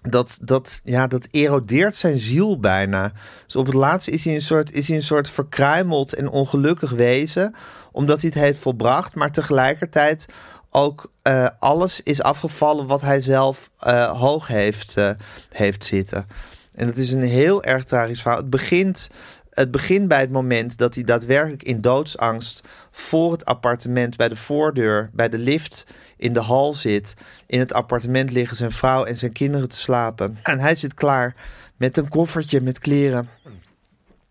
dat, 0.03 0.38
dat, 0.42 0.80
ja, 0.84 1.07
dat 1.07 1.28
erodeert 1.30 1.95
zijn 1.95 2.18
ziel 2.18 2.61
bijna. 2.61 3.12
Dus 3.47 3.57
op 3.57 3.66
het 3.66 3.74
laatste 3.74 4.11
is 4.11 4.24
hij 4.24 4.34
een 4.34 4.42
soort, 4.42 4.72
is 4.72 4.88
hij 4.88 4.97
een 4.97 5.03
soort 5.03 5.30
verkruimeld 5.30 6.12
en 6.14 6.28
ongelukkig 6.28 6.90
wezen, 6.90 7.55
omdat 7.92 8.20
hij 8.20 8.30
het 8.34 8.42
heeft 8.42 8.59
volbracht, 8.59 9.14
maar 9.14 9.30
tegelijkertijd 9.32 10.26
ook 10.70 11.12
eh, 11.22 11.47
alles 11.59 12.01
is 12.03 12.22
afgevallen 12.22 12.86
wat 12.86 13.01
hij 13.01 13.20
zelf 13.20 13.70
eh, 13.78 14.20
hoog 14.20 14.47
heeft, 14.47 14.97
eh, 14.97 15.11
heeft 15.51 15.84
zitten. 15.84 16.26
En 16.74 16.86
dat 16.86 16.97
is 16.97 17.12
een 17.12 17.22
heel 17.22 17.62
erg 17.62 17.84
tragisch 17.84 18.22
verhaal. 18.22 18.40
Het 18.40 18.51
begint, 18.51 19.11
het 19.55 19.70
begint 19.70 20.09
bij 20.09 20.20
het 20.20 20.30
moment 20.30 20.78
dat 20.78 20.94
hij 20.94 21.05
daadwerkelijk 21.05 21.62
in 21.62 21.80
doodsangst 21.80 22.62
voor 22.90 23.32
het 23.32 23.44
appartement, 23.44 24.16
bij 24.16 24.28
de 24.28 24.36
voordeur, 24.36 25.11
bij 25.12 25.28
de 25.28 25.38
lift 25.38 25.86
in 26.16 26.32
de 26.32 26.40
hal 26.40 26.74
zit. 26.74 27.14
In 27.46 27.59
het 27.59 27.72
appartement 27.72 28.32
liggen 28.32 28.57
zijn 28.57 28.72
vrouw 28.72 29.05
en 29.05 29.16
zijn 29.16 29.32
kinderen 29.32 29.68
te 29.68 29.76
slapen. 29.76 30.38
En 30.42 30.61
hij 30.61 30.74
zit 30.74 30.94
klaar 30.94 31.34
met 31.76 31.96
een 31.96 32.09
koffertje 32.09 32.61
met 32.61 32.78
kleren 32.78 33.28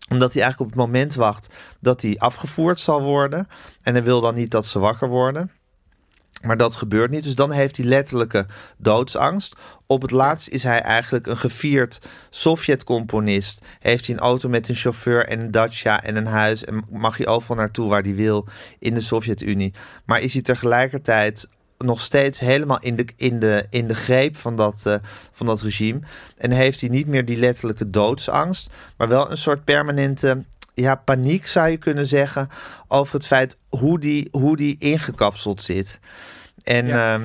omdat 0.09 0.33
hij 0.33 0.41
eigenlijk 0.41 0.71
op 0.71 0.77
het 0.77 0.87
moment 0.89 1.15
wacht 1.15 1.53
dat 1.79 2.01
hij 2.01 2.15
afgevoerd 2.17 2.79
zal 2.79 3.01
worden. 3.01 3.47
En 3.81 3.93
hij 3.93 4.03
wil 4.03 4.21
dan 4.21 4.35
niet 4.35 4.51
dat 4.51 4.65
ze 4.65 4.79
wakker 4.79 5.07
worden. 5.07 5.51
Maar 6.41 6.57
dat 6.57 6.75
gebeurt 6.75 7.11
niet. 7.11 7.23
Dus 7.23 7.35
dan 7.35 7.51
heeft 7.51 7.77
hij 7.77 7.85
letterlijke 7.85 8.45
doodsangst. 8.77 9.55
Op 9.93 10.01
het 10.01 10.11
laatst 10.11 10.47
is 10.47 10.63
hij 10.63 10.79
eigenlijk 10.81 11.27
een 11.27 11.37
gevierd 11.37 12.01
Sovjet-componist. 12.29 13.65
Heeft 13.79 14.05
hij 14.05 14.15
een 14.15 14.21
auto 14.21 14.49
met 14.49 14.69
een 14.69 14.75
chauffeur 14.75 15.25
en 15.27 15.39
een 15.39 15.51
dacia 15.51 16.03
en 16.03 16.15
een 16.15 16.25
huis. 16.25 16.65
En 16.65 16.83
mag 16.89 17.17
hij 17.17 17.27
overal 17.27 17.55
naartoe 17.57 17.89
waar 17.89 18.01
hij 18.01 18.15
wil 18.15 18.47
in 18.79 18.93
de 18.93 19.01
Sovjet-Unie. 19.01 19.73
Maar 20.05 20.21
is 20.21 20.33
hij 20.33 20.41
tegelijkertijd 20.41 21.47
nog 21.77 22.01
steeds 22.01 22.39
helemaal 22.39 22.79
in 22.81 22.95
de, 22.95 23.05
in 23.15 23.39
de, 23.39 23.65
in 23.69 23.87
de 23.87 23.93
greep 23.95 24.37
van 24.37 24.55
dat, 24.55 24.81
eh, 24.85 24.95
van 25.31 25.45
dat 25.45 25.61
regime. 25.61 25.99
En 26.37 26.51
heeft 26.51 26.81
hij 26.81 26.89
niet 26.89 27.07
meer 27.07 27.25
die 27.25 27.37
letterlijke 27.37 27.89
doodsangst. 27.89 28.69
Maar 28.97 29.07
wel 29.07 29.31
een 29.31 29.37
soort 29.37 29.63
permanente 29.63 30.43
ja, 30.73 30.95
paniek 30.95 31.47
zou 31.47 31.69
je 31.69 31.77
kunnen 31.77 32.07
zeggen. 32.07 32.49
Over 32.87 33.13
het 33.13 33.25
feit 33.27 33.57
hoe 33.69 33.99
die, 33.99 34.27
hoe 34.31 34.57
die 34.57 34.75
ingekapseld 34.79 35.61
zit. 35.61 35.99
En 36.63 36.85
Ja. 36.85 37.13
ehm, 37.13 37.23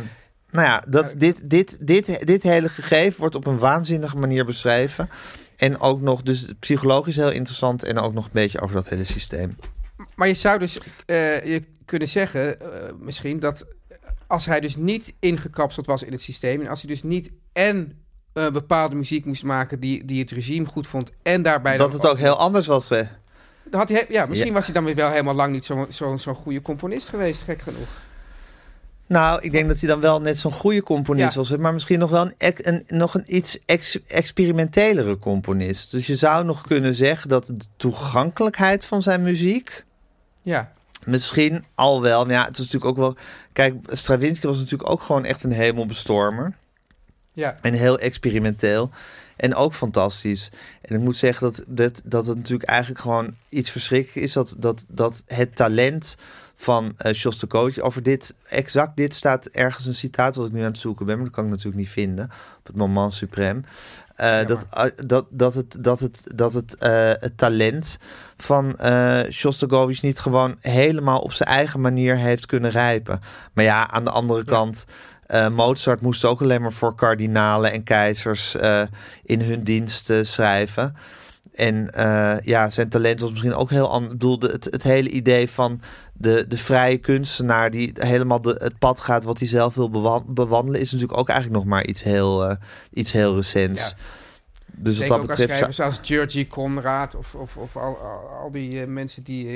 nou 0.51 0.67
ja, 0.67 0.83
dat, 0.89 1.15
dit, 1.17 1.51
dit, 1.51 1.77
dit, 1.87 2.27
dit 2.27 2.43
hele 2.43 2.69
gegeven 2.69 3.21
wordt 3.21 3.35
op 3.35 3.47
een 3.47 3.59
waanzinnige 3.59 4.17
manier 4.17 4.45
beschreven. 4.45 5.09
En 5.57 5.81
ook 5.81 6.01
nog, 6.01 6.23
dus 6.23 6.53
psychologisch 6.61 7.17
heel 7.17 7.31
interessant. 7.31 7.85
En 7.85 7.99
ook 7.99 8.15
nog 8.15 8.25
een 8.25 8.31
beetje 8.33 8.61
over 8.61 8.75
dat 8.75 8.89
hele 8.89 9.05
systeem. 9.05 9.57
Maar 10.15 10.29
je 10.29 10.35
zou 10.35 10.59
dus 10.59 10.79
eh, 11.07 11.45
je 11.45 11.63
kunnen 11.85 12.09
zeggen, 12.09 12.61
eh, 12.61 12.93
misschien, 13.01 13.41
dat 13.41 13.67
als 14.27 14.47
hij 14.47 14.61
dus 14.61 14.77
niet 14.77 15.13
ingekapseld 15.19 15.87
was 15.87 16.03
in 16.03 16.13
het 16.13 16.23
systeem... 16.23 16.61
en 16.61 16.69
als 16.69 16.83
hij 16.83 16.91
dus 16.91 17.03
niet 17.03 17.31
en 17.53 18.03
eh, 18.33 18.51
bepaalde 18.51 18.97
muziek 18.97 19.25
moest 19.25 19.43
maken 19.45 19.81
die, 19.81 20.05
die 20.05 20.21
het 20.21 20.31
regime 20.31 20.67
goed 20.67 20.87
vond... 20.87 21.11
en 21.23 21.43
daarbij... 21.43 21.77
Dat 21.77 21.93
het 21.93 22.07
ook 22.07 22.19
heel 22.19 22.37
anders 22.37 22.67
was. 22.67 22.89
hè. 22.89 23.03
Had 23.71 23.89
hij, 23.89 24.07
ja, 24.09 24.27
misschien 24.27 24.49
Ja. 24.49 24.55
was 24.55 24.65
hij 24.65 24.75
dan 24.75 24.85
weer 24.85 24.95
wel 24.95 25.11
helemaal 25.11 25.35
lang 25.35 25.53
niet 25.53 25.65
zo'n 25.65 25.87
zo, 25.91 26.17
zo'n 26.17 26.35
goede 26.35 26.63
componist 26.63 27.09
geweest, 27.09 27.43
gek 27.43 27.63
genoeg. 27.63 27.89
Nou, 29.09 29.43
ik 29.43 29.53
denk 29.53 29.69
dat 29.69 29.79
hij 29.81 29.89
dan 29.89 30.01
wel 30.01 30.21
net 30.21 30.39
zo'n 30.39 30.53
goede 30.53 30.83
componist 30.83 31.35
Ja. 31.35 31.39
was. 31.41 31.57
Maar 31.57 31.73
misschien 31.73 31.99
nog 31.99 32.11
wel 32.11 32.31
een, 32.39 32.55
een, 32.57 32.83
nog 32.87 33.15
een 33.15 33.37
iets 33.37 33.59
ex- 33.67 33.99
experimentelere 34.07 35.19
componist. 35.19 35.91
Dus 35.91 36.07
je 36.07 36.17
zou 36.17 36.45
nog 36.45 36.63
kunnen 36.63 36.95
zeggen 36.95 37.29
dat 37.29 37.47
de 37.47 37.57
toegankelijkheid 37.77 38.85
van 38.85 39.03
zijn 39.03 39.23
muziek... 39.23 39.85
Ja, 40.43 40.73
Misschien 41.05 41.65
al 41.75 42.03
wel. 42.03 42.25
Maar 42.25 42.35
ja, 42.35 42.45
het 42.45 42.59
is 42.59 42.59
natuurlijk 42.59 42.85
ook 42.85 42.97
wel. 42.97 43.17
Kijk, 43.53 43.75
Stravinsky 43.87 44.47
was 44.47 44.59
natuurlijk 44.59 44.91
ook 44.91 45.03
gewoon 45.03 45.25
echt 45.25 45.45
een 45.45 45.53
hemelbestormer. 45.53 46.55
ja. 47.33 47.57
En 47.63 47.75
heel 47.75 47.99
experimenteel. 47.99 48.91
En 49.37 49.55
ook 49.55 49.75
fantastisch. 49.75 50.51
En 50.83 50.95
ik 50.97 51.01
moet 51.01 51.17
zeggen 51.17 51.53
dat, 51.53 51.65
dat, 51.69 52.01
dat 52.05 52.27
het 52.27 52.37
natuurlijk 52.37 52.69
eigenlijk 52.69 53.01
gewoon 53.01 53.35
iets 53.49 53.71
verschrikkelijks 53.71 54.23
is. 54.29 54.33
Dat, 54.33 54.55
dat, 54.59 54.85
dat 54.89 55.23
het 55.27 55.57
talent 55.57 56.17
van 56.61 56.93
eh 56.97 57.13
Shostakovich... 57.13 57.79
Over 57.79 58.03
dit, 58.03 58.35
exact 58.49 58.97
dit 58.97 59.15
staat 59.15 59.47
ergens 59.47 59.87
een 59.87 59.95
citaat... 59.95 60.37
wat 60.37 60.47
ik 60.47 60.53
nu 60.53 60.61
aan 60.61 60.67
het 60.67 60.79
zoeken 60.79 61.07
ben, 61.07 61.15
maar 61.15 61.25
dat 61.25 61.35
kan 61.35 61.45
ik 61.45 61.51
natuurlijk 61.51 61.77
niet 61.77 61.89
vinden. 61.89 62.25
Op 62.59 62.67
het 62.67 62.77
moment 62.77 63.25
suprême. 63.25 63.61
Eh, 64.15 64.47
dat, 64.47 64.67
uh, 64.77 64.85
dat, 65.07 65.27
dat 65.31 65.55
het, 65.55 65.77
dat 65.81 66.01
het, 66.01 66.27
dat 66.35 66.53
het, 66.53 66.77
eh, 66.77 67.13
het 67.13 67.39
talent 67.39 67.99
van 68.37 68.77
eh 68.77 69.21
Shostakovich 69.31 70.03
niet 70.03 70.21
gewoon 70.21 70.57
helemaal 70.61 71.21
op 71.21 71.33
zijn 71.33 71.49
eigen 71.49 71.81
manier 71.81 72.17
heeft 72.17 72.47
kunnen 72.47 72.71
rijpen. 72.71 73.21
Maar 73.53 73.65
ja, 73.65 73.91
aan 73.91 74.05
de 74.05 74.11
andere 74.11 74.45
kant, 74.45 74.85
eh, 75.29 75.49
Mozart 75.49 76.01
moest 76.01 76.25
ook 76.25 76.41
alleen 76.41 76.63
maar 76.63 76.73
voor 76.73 76.95
kardinalen 76.95 77.73
en 77.73 77.83
keizers 77.83 78.55
eh, 78.55 78.83
in 79.25 79.41
hun 79.41 79.63
dienst 79.63 80.11
eh, 80.11 80.19
schrijven. 80.23 80.97
En 81.55 81.91
eh, 81.95 82.37
ja, 82.43 82.71
zijn 82.71 82.89
talent 82.89 83.21
was 83.21 83.31
misschien 83.31 83.55
ook 83.55 83.71
heel 83.71 83.91
anders. 83.91 84.13
Ik 84.13 84.19
bedoel, 84.19 84.41
het, 84.41 84.65
het 84.65 84.83
hele 84.83 85.09
idee 85.09 85.51
van 85.51 85.81
de, 86.13 86.45
de 86.49 86.59
vrije 86.59 86.99
kunstenaar 86.99 87.71
die 87.71 87.93
helemaal 87.95 88.41
de, 88.43 88.61
het 88.63 88.79
pad 88.79 89.01
gaat 89.01 89.25
wat 89.25 89.39
hij 89.39 89.49
zelf 89.49 89.75
wil 89.75 89.91
bewan- 89.91 90.25
bewandelen, 90.29 90.81
is 90.81 90.91
natuurlijk 90.93 91.19
ook 91.19 91.29
eigenlijk 91.29 91.61
nog 91.61 91.71
maar 91.71 91.87
iets 91.87 92.03
heel, 92.03 92.45
eh, 92.45 92.57
iets 92.93 93.13
heel 93.13 93.35
recents. 93.35 93.81
Ja. 93.81 93.93
Dus 94.81 94.99
wat 94.99 95.09
Zeker 95.09 95.27
dat 95.27 95.29
als 95.37 95.41
schrijvers 95.47 95.81
als 95.81 95.99
Georgie 96.03 96.47
Conrad 96.47 97.15
of, 97.15 97.35
of, 97.35 97.57
of 97.57 97.77
al, 97.77 97.97
al, 98.43 98.51
die 98.51 98.81
eh, 98.81 98.87
mensen 98.87 99.23
die 99.23 99.47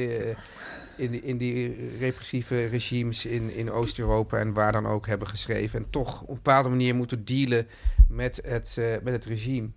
in, 0.97 1.11
die- 1.11 1.23
in 1.23 1.37
die 1.37 1.77
repressieve 1.99 2.67
regimes 2.67 3.25
in, 3.27 3.55
in 3.55 3.71
Oost-Europa 3.71 4.39
en 4.39 4.53
waar 4.53 4.73
dan 4.73 4.87
ook 4.87 5.07
hebben 5.07 5.29
geschreven. 5.29 5.79
En 5.79 5.87
toch 5.91 6.21
op 6.23 6.29
een 6.29 6.35
bepaalde 6.35 6.69
manier 6.69 6.95
moeten 6.95 7.25
dealen 7.25 7.67
met 8.09 8.41
het, 8.47 8.77
met 9.03 9.13
het 9.13 9.25
regime. 9.25 9.69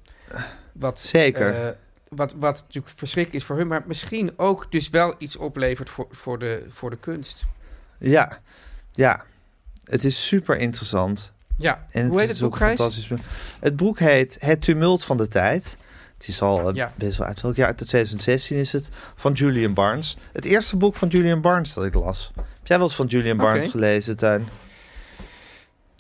Wat, 0.74 1.00
Zeker. 1.00 1.78
Wat, 2.10 2.34
wat 2.40 2.56
natuurlijk 2.56 2.94
verschrikkelijk 2.98 3.42
is 3.42 3.48
voor 3.48 3.58
hun, 3.58 3.68
maar 3.68 3.84
misschien 3.86 4.34
ook 4.38 4.72
dus 4.72 4.90
wel 4.90 5.16
iets 5.18 5.36
oplevert 5.36 5.90
voor, 5.90 6.08
voor, 6.12 6.40
de, 6.40 6.66
voor 6.70 6.90
de 6.90 6.98
kunst. 6.98 7.46
Ja, 7.98 8.40
ja. 8.92 9.24
Het 9.84 10.04
is 10.04 10.28
super 10.28 10.58
interessant. 10.58 11.34
Ja, 11.58 11.86
En 11.92 12.08
hoe 12.08 12.20
heet 12.20 12.30
is 12.30 12.40
het 12.40 12.50
boek, 12.50 12.58
fantastisch. 12.58 13.10
Het 13.60 13.76
boek 13.76 14.00
heet 14.00 14.38
Het 14.40 14.62
Tumult 14.62 15.04
van 15.04 15.18
de 15.18 15.28
Tijd. 15.28 15.78
Het 16.18 16.28
is 16.28 16.42
al 16.42 16.70
eh, 16.70 16.76
Ja. 16.76 16.94
best 16.96 17.18
wel 17.18 17.28
uit 17.28 17.42
welk 17.42 17.56
jaar? 17.56 17.68
Uit 17.68 17.78
2016 17.78 18.58
is 18.58 18.72
het. 18.72 18.90
Van 19.16 19.34
Julian 19.34 19.74
Barnes. 19.74 20.18
Het 20.34 20.46
eerste 20.46 20.76
boek 20.76 20.96
van 20.96 21.08
Julian 21.08 21.42
Barnes 21.42 21.74
dat 21.74 21.86
ik 21.86 21.94
las. 21.94 22.32
Heb 22.36 22.46
jij 22.64 22.78
wel 22.78 22.86
eens 22.86 22.96
van 22.96 23.06
Julian 23.06 23.38
Barnes 23.38 23.68
gelezen, 23.68 24.18
Tuin? 24.18 24.48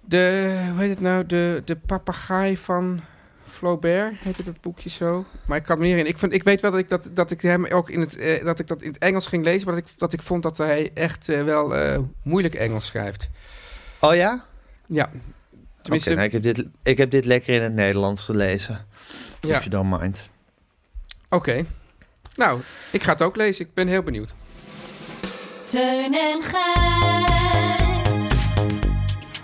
De, 0.01 0.55
hoe 0.71 0.79
heet 0.81 0.89
het 0.89 1.01
nou? 1.01 1.25
De, 1.25 1.61
de 1.65 1.75
papegaai 1.75 2.57
van 2.57 3.01
Flaubert, 3.55 4.13
heette 4.17 4.43
dat 4.43 4.61
boekje 4.61 4.89
zo. 4.89 5.25
Maar 5.45 5.57
ik 5.57 5.63
kan 5.63 5.77
me 5.77 5.83
niet 5.83 5.93
herinneren. 5.95 6.11
Ik, 6.11 6.17
vind, 6.17 6.33
ik 6.33 6.43
weet 6.43 6.61
wel 6.61 6.71
dat 6.71 6.79
ik, 6.79 6.89
dat, 6.89 7.09
dat 7.13 7.31
ik 7.31 7.41
hem 7.41 7.65
ook 7.65 7.89
in 7.89 7.99
het, 7.99 8.17
eh, 8.17 8.43
dat 8.43 8.59
ik 8.59 8.67
dat 8.67 8.81
in 8.81 8.91
het 8.91 8.97
Engels 8.97 9.27
ging 9.27 9.43
lezen, 9.43 9.67
maar 9.67 9.75
dat 9.75 9.85
ik, 9.89 9.91
dat 9.97 10.13
ik 10.13 10.21
vond 10.21 10.43
dat 10.43 10.57
hij 10.57 10.91
echt 10.93 11.29
eh, 11.29 11.43
wel 11.43 11.75
eh, 11.75 11.99
moeilijk 12.23 12.55
Engels 12.55 12.85
schrijft. 12.85 13.29
Oh 13.99 14.15
ja? 14.15 14.45
Ja. 14.87 15.09
Tenminste, 15.81 16.09
Oké, 16.09 16.19
nou, 16.19 16.33
ik, 16.35 16.43
heb 16.43 16.55
dit, 16.55 16.67
ik 16.83 16.97
heb 16.97 17.09
dit 17.09 17.25
lekker 17.25 17.53
in 17.53 17.61
het 17.61 17.73
Nederlands 17.73 18.23
gelezen. 18.23 18.85
ja. 19.41 19.55
If 19.55 19.63
you 19.63 19.69
don't 19.69 19.99
mind. 19.99 20.29
Oké. 21.29 21.65
Nou, 22.35 22.59
ik 22.91 23.03
ga 23.03 23.11
het 23.11 23.21
ook 23.21 23.35
lezen. 23.35 23.65
Ik 23.65 23.73
ben 23.73 23.87
heel 23.87 24.03
benieuwd. 24.03 24.33
Teun 25.63 26.13
en 26.13 26.41
Gijs. 26.43 26.93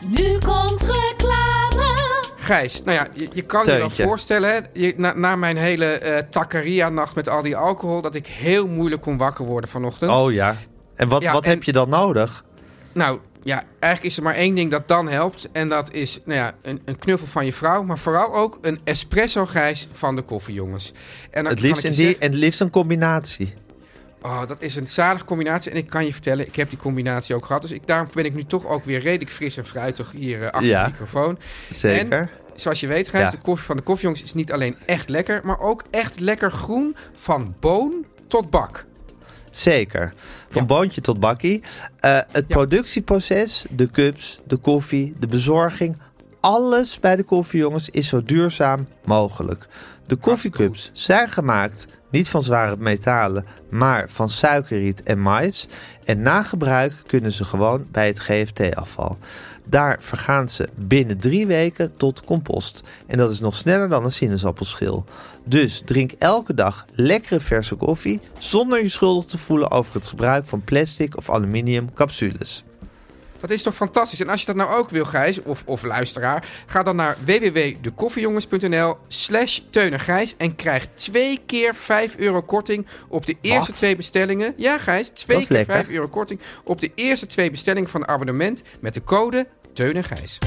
Nu 0.07 0.37
komt 0.37 0.81
reclame. 0.81 1.40
Gijs, 2.43 2.83
nou 2.83 2.97
ja, 2.97 3.07
je, 3.13 3.27
je 3.33 3.41
kan 3.41 3.59
je 3.65 3.69
wel 3.71 3.77
Teuntje. 3.79 4.03
voorstellen, 4.03 4.49
hè, 4.53 4.59
je, 4.73 4.93
na, 4.97 5.13
na 5.13 5.35
mijn 5.35 5.57
hele 5.57 5.85
eh 5.85 6.23
Takkaria-nacht 6.29 7.15
met 7.15 7.29
al 7.29 7.41
die 7.41 7.55
alcohol, 7.55 8.01
dat 8.01 8.15
ik 8.15 8.27
heel 8.27 8.67
moeilijk 8.67 9.01
kon 9.01 9.17
wakker 9.17 9.45
worden 9.45 9.69
vanochtend. 9.69 10.11
Oh 10.11 10.31
ja. 10.31 10.55
En 10.95 11.07
wat, 11.07 11.21
Ja, 11.21 11.31
wat 11.31 11.43
en- 11.43 11.49
heb 11.49 11.63
je 11.63 11.71
dan 11.71 11.89
nodig? 11.89 12.43
Nou 12.93 13.19
ja, 13.43 13.63
eigenlijk 13.79 14.03
is 14.13 14.17
er 14.17 14.23
maar 14.23 14.35
één 14.35 14.55
ding 14.55 14.71
dat 14.71 14.87
dan 14.87 15.09
helpt. 15.09 15.49
En 15.51 15.69
dat 15.69 15.93
is 15.93 16.19
nou 16.25 16.39
ja, 16.39 16.53
een, 16.61 16.81
een 16.85 16.97
knuffel 16.97 17.27
van 17.27 17.45
je 17.45 17.53
vrouw. 17.53 17.83
Maar 17.83 17.97
vooral 17.97 18.35
ook 18.35 18.57
een 18.61 18.79
espresso 18.83 19.45
grijs 19.45 19.87
van 19.91 20.15
de 20.15 20.21
koffiejongens. 20.21 20.91
En 21.31 21.43
dan 21.43 21.51
Het 21.51 21.61
kan 21.61 21.69
liefst, 21.69 21.83
ik 21.85 21.91
je 21.91 21.97
die, 21.97 22.05
zeggen- 22.05 22.21
en 22.21 22.31
het 22.31 22.39
liefst 22.39 22.61
een 22.61 22.69
combinatie. 22.69 23.53
Oh, 24.21 24.47
dat 24.47 24.61
is 24.61 24.75
een 24.75 24.87
zalige 24.87 25.25
combinatie. 25.25 25.71
En 25.71 25.77
ik 25.77 25.87
kan 25.87 26.05
je 26.05 26.11
vertellen, 26.11 26.47
ik 26.47 26.55
heb 26.55 26.69
die 26.69 26.79
combinatie 26.79 27.35
ook 27.35 27.45
gehad. 27.45 27.61
Dus 27.61 27.71
ik, 27.71 27.87
daarom 27.87 28.07
ben 28.13 28.25
ik 28.25 28.33
nu 28.33 28.43
toch 28.43 28.67
ook 28.67 28.83
weer 28.83 28.99
redelijk 28.99 29.31
fris 29.31 29.57
en 29.57 29.65
fruitig 29.65 30.11
hier 30.11 30.41
eh, 30.41 30.45
achter 30.49 30.69
Ja. 30.69 30.83
de 30.83 30.89
microfoon. 30.89 31.37
Zeker. 31.69 32.19
En 32.19 32.29
zoals 32.55 32.79
je 32.79 32.87
weet, 32.87 33.07
Gijs, 33.07 33.23
Ja. 33.23 33.37
de 33.37 33.37
koffie 33.43 33.65
van 33.65 33.77
de 33.77 33.83
koffiejongens 33.83 34.23
is 34.23 34.33
niet 34.33 34.51
alleen 34.51 34.75
echt 34.85 35.09
lekker. 35.09 35.41
Maar 35.43 35.59
ook 35.59 35.83
echt 35.89 36.19
lekker 36.19 36.51
groen 36.51 36.95
van 37.15 37.55
boon 37.59 38.05
tot 38.27 38.49
bak. 38.49 38.85
Zeker. 39.51 40.13
Van 40.49 40.61
Ja. 40.61 40.67
boontje 40.67 41.01
tot 41.01 41.19
bakkie. 41.19 41.61
Eh, 41.99 42.19
het 42.31 42.47
productieproces, 42.47 43.65
de 43.69 43.89
cups, 43.91 44.39
de 44.47 44.55
koffie, 44.57 45.13
de 45.19 45.27
bezorging. 45.27 45.97
Alles 46.39 46.99
bij 46.99 47.15
de 47.15 47.23
koffiejongens 47.23 47.89
is 47.89 48.07
zo 48.07 48.23
duurzaam 48.23 48.87
mogelijk. 49.05 49.67
De 50.07 50.15
koffiecups 50.15 50.89
zijn 50.93 51.29
gemaakt 51.29 51.87
niet 52.11 52.29
van 52.29 52.43
zware 52.43 52.75
metalen, 52.77 53.45
maar 53.69 54.09
van 54.09 54.29
suikerriet 54.29 55.03
en 55.03 55.21
mais. 55.21 55.67
En 56.05 56.21
na 56.21 56.43
gebruik 56.43 56.93
kunnen 57.07 57.31
ze 57.31 57.43
gewoon 57.43 57.85
bij 57.91 58.07
het 58.07 58.19
GFT-afval. 58.19 59.17
Daar 59.65 59.97
vergaan 59.99 60.49
ze 60.49 60.69
binnen 60.75 61.17
drie 61.17 61.47
weken 61.47 61.93
tot 61.95 62.25
compost. 62.25 62.83
En 63.07 63.17
dat 63.17 63.31
is 63.31 63.39
nog 63.39 63.55
sneller 63.55 63.89
dan 63.89 64.03
een 64.03 64.11
sinaasappelschil. 64.11 65.05
Dus 65.43 65.81
drink 65.85 66.11
elke 66.11 66.53
dag 66.53 66.85
lekkere 66.93 67.39
verse 67.39 67.75
koffie 67.75 68.19
zonder 68.39 68.81
je 68.81 68.89
schuldig 68.89 69.25
te 69.25 69.37
voelen 69.37 69.71
over 69.71 69.93
het 69.93 70.07
gebruik 70.07 70.45
van 70.45 70.61
plastic 70.61 71.17
of 71.17 71.29
aluminium 71.29 71.93
capsules. 71.93 72.63
Dat 73.41 73.49
is 73.49 73.63
toch 73.63 73.75
fantastisch? 73.75 74.19
En 74.19 74.29
als 74.29 74.39
je 74.39 74.45
dat 74.45 74.55
nou 74.55 74.73
ook 74.73 74.89
wil, 74.89 75.05
Gijs, 75.05 75.41
of, 75.41 75.63
of 75.65 75.83
luisteraar, 75.83 76.47
ga 76.65 76.83
dan 76.83 76.95
naar 76.95 77.17
www.dekoffiejongens.nl 77.25 78.97
slash 79.07 79.59
Teun 79.69 79.93
en 79.93 79.99
Gijs 79.99 80.37
en 80.37 80.55
krijg 80.55 80.87
twee 80.93 81.39
keer 81.45 81.75
5 81.75 82.17
euro 82.17 82.41
korting 82.41 82.87
op 83.07 83.25
de 83.25 83.37
eerste 83.41 83.71
Wat? 83.71 83.75
twee 83.75 83.95
bestellingen. 83.95 84.53
Ja, 84.57 84.77
Gijs, 84.77 85.09
twee 85.09 85.37
keer 85.37 85.47
lekker. 85.49 85.73
5 85.73 85.89
euro 85.89 86.07
korting 86.07 86.39
op 86.63 86.81
de 86.81 86.91
eerste 86.95 87.25
twee 87.25 87.51
bestellingen 87.51 87.89
van 87.89 88.01
een 88.01 88.07
abonnement 88.07 88.61
met 88.79 88.93
de 88.93 89.03
code 89.03 89.47
Teun 89.73 89.95
en 89.95 90.03
Gijs. 90.03 90.37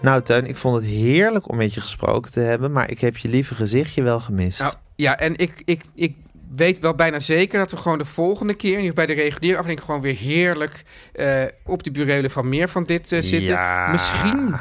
Nou 0.00 0.22
Teun, 0.22 0.46
ik 0.46 0.56
vond 0.56 0.76
het 0.76 0.84
heerlijk 0.84 1.48
om 1.48 1.56
met 1.56 1.74
je 1.74 1.80
gesproken 1.80 2.32
te 2.32 2.40
hebben, 2.40 2.72
maar 2.72 2.90
ik 2.90 3.00
heb 3.00 3.16
je 3.16 3.28
lieve 3.28 3.54
gezichtje 3.54 4.02
wel 4.02 4.20
gemist. 4.20 4.58
Nou, 4.58 4.74
ja, 4.96 5.18
en 5.18 5.36
ik, 5.36 5.62
ik, 5.64 5.82
ik 5.94 6.16
weet 6.56 6.78
wel 6.78 6.94
bijna 6.94 7.20
zeker 7.20 7.58
dat 7.58 7.70
we 7.70 7.76
gewoon 7.76 7.98
de 7.98 8.04
volgende 8.04 8.54
keer... 8.54 8.70
in 8.72 8.78
geval 8.78 8.94
bij 8.94 9.06
de 9.06 9.12
reguliere 9.12 9.58
aflevering... 9.58 9.86
gewoon 9.86 10.00
weer 10.00 10.16
heerlijk 10.16 10.82
eh, 11.12 11.44
op 11.64 11.82
de 11.82 11.90
burelen 11.90 12.30
van 12.30 12.48
meer 12.48 12.68
van 12.68 12.84
dit 12.84 13.12
eh, 13.12 13.22
zitten. 13.22 13.40
Ja. 13.52 13.90
Misschien... 13.92 14.54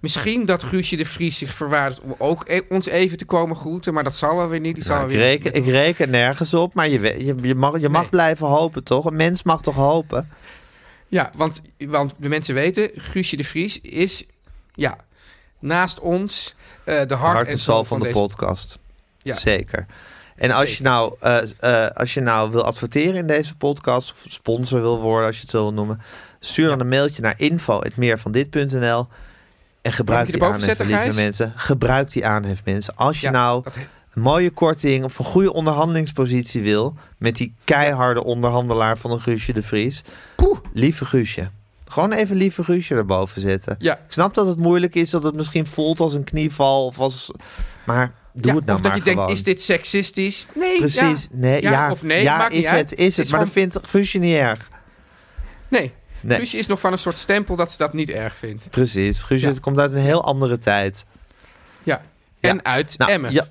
Misschien 0.00 0.44
dat 0.44 0.62
Guusje 0.62 0.96
de 0.96 1.04
Vries 1.06 1.38
zich 1.38 1.54
verwaardigt 1.54 2.00
om 2.00 2.14
ook 2.18 2.44
e- 2.46 2.60
ons 2.68 2.86
even 2.86 3.16
te 3.16 3.24
komen 3.24 3.56
groeten. 3.56 3.94
Maar 3.94 4.04
dat 4.04 4.14
zal 4.14 4.36
wel 4.36 4.48
weer 4.48 4.60
niet. 4.60 4.74
Die 4.74 4.84
zal 4.84 4.96
Nou, 4.96 5.08
ik, 5.10 5.16
weer 5.16 5.24
reken, 5.26 5.52
ik 5.54 5.64
reken 5.64 6.10
nergens 6.10 6.54
op, 6.54 6.74
maar 6.74 6.88
je, 6.88 7.00
je, 7.24 7.34
je 7.42 7.54
mag, 7.54 7.80
je 7.80 7.88
mag 7.88 8.00
Nee. 8.00 8.10
blijven 8.10 8.46
hopen, 8.46 8.84
toch? 8.84 9.04
Een 9.04 9.16
mens 9.16 9.42
mag 9.42 9.62
toch 9.62 9.74
hopen? 9.74 10.28
Ja, 11.08 11.30
want, 11.36 11.60
want 11.78 12.14
de 12.18 12.28
mensen 12.28 12.54
weten, 12.54 12.90
Guusje 12.94 13.36
de 13.36 13.44
Vries 13.44 13.80
is 13.80 14.24
ja, 14.74 14.96
naast 15.58 16.00
ons 16.00 16.54
eh, 16.84 17.06
de 17.06 17.14
hart, 17.14 17.34
Hart 17.34 17.48
en 17.48 17.58
ziel 17.58 17.84
van 17.84 17.98
de 17.98 18.04
deze- 18.04 18.18
podcast. 18.18 18.78
Ja. 19.18 19.36
Zeker. 19.38 19.86
En 20.42 20.50
als 20.50 20.76
je, 20.76 20.82
nou, 20.82 21.14
eh, 21.20 21.38
eh, 21.58 21.90
als 21.90 22.14
je 22.14 22.20
nou 22.20 22.50
wil 22.50 22.64
adverteren 22.64 23.14
in 23.14 23.26
deze 23.26 23.56
podcast, 23.56 24.12
of 24.12 24.24
sponsor 24.28 24.80
wil 24.80 25.00
worden, 25.00 25.26
als 25.26 25.36
je 25.36 25.42
het 25.42 25.50
zo 25.50 25.62
wil 25.62 25.72
noemen, 25.72 26.00
stuur 26.40 26.68
dan 26.68 26.80
een 26.80 26.88
mailtje 26.88 27.22
naar 27.22 27.34
info.meervandit.nl 27.36 29.06
en 29.82 29.92
gebruik 29.92 30.30
die 30.30 30.44
aanhef, 30.44 30.78
lieve 30.78 31.14
mensen. 31.14 31.52
Gebruik 31.56 32.10
die 32.10 32.26
aanhef, 32.26 32.64
mensen. 32.64 32.96
Als 32.96 33.20
je 33.20 33.26
Ja, 33.26 33.32
nou 33.32 33.64
een 34.14 34.22
mooie 34.22 34.50
korting 34.50 35.04
of 35.04 35.18
een 35.18 35.24
goede 35.24 35.52
onderhandelingspositie 35.52 36.62
wil 36.62 36.94
met 37.18 37.36
die 37.36 37.54
keiharde 37.64 38.24
onderhandelaar 38.24 38.98
van 38.98 39.10
een 39.10 39.20
Guusje 39.20 39.52
de 39.52 39.62
Vries, 39.62 40.02
Poeh. 40.36 40.58
lieve 40.72 41.04
Guusje. 41.04 41.50
Gewoon 41.88 42.12
even 42.12 42.36
lieve 42.36 42.64
Guusje 42.64 42.94
erboven 42.94 43.40
zetten. 43.40 43.76
Ja. 43.78 43.94
Ik 43.94 44.12
snap 44.12 44.34
dat 44.34 44.46
het 44.46 44.58
moeilijk 44.58 44.94
is, 44.94 45.10
dat 45.10 45.22
het 45.22 45.34
misschien 45.34 45.66
voelt 45.66 46.00
als 46.00 46.14
een 46.14 46.24
knieval 46.24 46.86
of 46.86 46.98
als... 46.98 47.30
Maar 47.84 48.12
doe 48.32 48.50
Ja, 48.50 48.56
het 48.56 48.64
nou 48.66 48.78
of 48.78 48.84
dat 48.84 48.94
je 48.94 49.02
denkt, 49.14 49.30
is 49.30 49.42
dit 49.42 49.60
seksistisch? 49.60 50.46
Nee, 50.54 50.76
Precies. 50.78 51.22
ja. 51.22 51.28
Nee, 51.30 51.62
ja, 51.62 51.70
Ja, 51.70 51.90
of 51.90 52.02
nee, 52.02 52.22
ja, 52.22 52.36
maakt 52.36 52.52
niet 52.52 52.64
is 52.64 52.70
uit. 52.70 52.90
het, 52.90 52.98
is 52.98 53.16
Het 53.16 53.30
maar 53.30 53.46
gewoon- 53.46 53.68
dat 53.68 53.72
vindt 53.72 53.88
Guusje 53.88 54.18
niet 54.18 54.36
erg. 54.36 54.68
Nee. 55.68 55.92
Nee. 56.20 56.36
Guusje 56.38 56.58
is 56.58 56.66
nog 56.66 56.80
van 56.80 56.92
een 56.92 56.98
soort 56.98 57.18
stempel 57.18 57.56
dat 57.56 57.70
ze 57.70 57.78
dat 57.78 57.92
niet 57.92 58.10
erg 58.10 58.36
vindt. 58.36 58.70
Precies. 58.70 59.22
Guusje 59.22 59.46
Ja. 59.46 59.52
het 59.52 59.60
komt 59.60 59.78
uit 59.78 59.92
een 59.92 59.98
heel 59.98 60.24
andere 60.24 60.58
tijd. 60.58 61.04
Ja. 61.82 62.02
Ja. 62.40 62.48
En 62.48 62.64
uit 62.64 62.98
Nou, 62.98 63.10
Emmen. 63.10 63.32
Ja. 63.32 63.46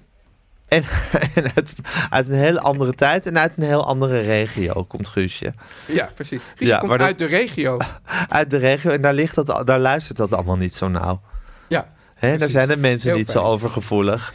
En, 0.68 0.84
en 1.36 1.52
uit, 1.56 1.74
uit 2.10 2.30
een 2.30 2.36
hele 2.36 2.60
andere 2.62 2.94
tijd 2.94 3.26
en 3.26 3.40
uit 3.40 3.58
een 3.58 3.64
heel 3.64 3.86
andere 3.86 4.20
regio 4.22 4.84
komt 4.84 5.08
Guusje. 5.08 5.54
Ja, 5.86 6.10
precies. 6.16 6.42
Guusje 6.56 6.74
Ja, 6.74 6.80
komt 6.80 6.92
dat- 6.92 7.02
uit 7.02 7.18
de 7.18 7.26
regio. 7.26 7.78
Uit 8.30 8.50
de 8.50 8.58
regio 8.58 8.92
en 8.92 9.02
daar, 9.02 9.14
ligt 9.14 9.36
dat, 9.36 9.68
daar 9.68 9.80
luistert 9.80 10.18
dat 10.18 10.34
allemaal 10.34 10.58
niet 10.58 10.74
zo 10.74 10.88
nauw. 10.88 11.22
Ja. 11.68 11.94
Hè, 12.16 12.38
daar 12.38 12.50
zijn 12.50 12.68
de 12.68 12.78
mensen 12.78 13.10
Heel 13.10 13.18
niet 13.18 13.30
zo 13.30 13.40
fijn. 13.40 13.46
overgevoelig. 13.54 14.34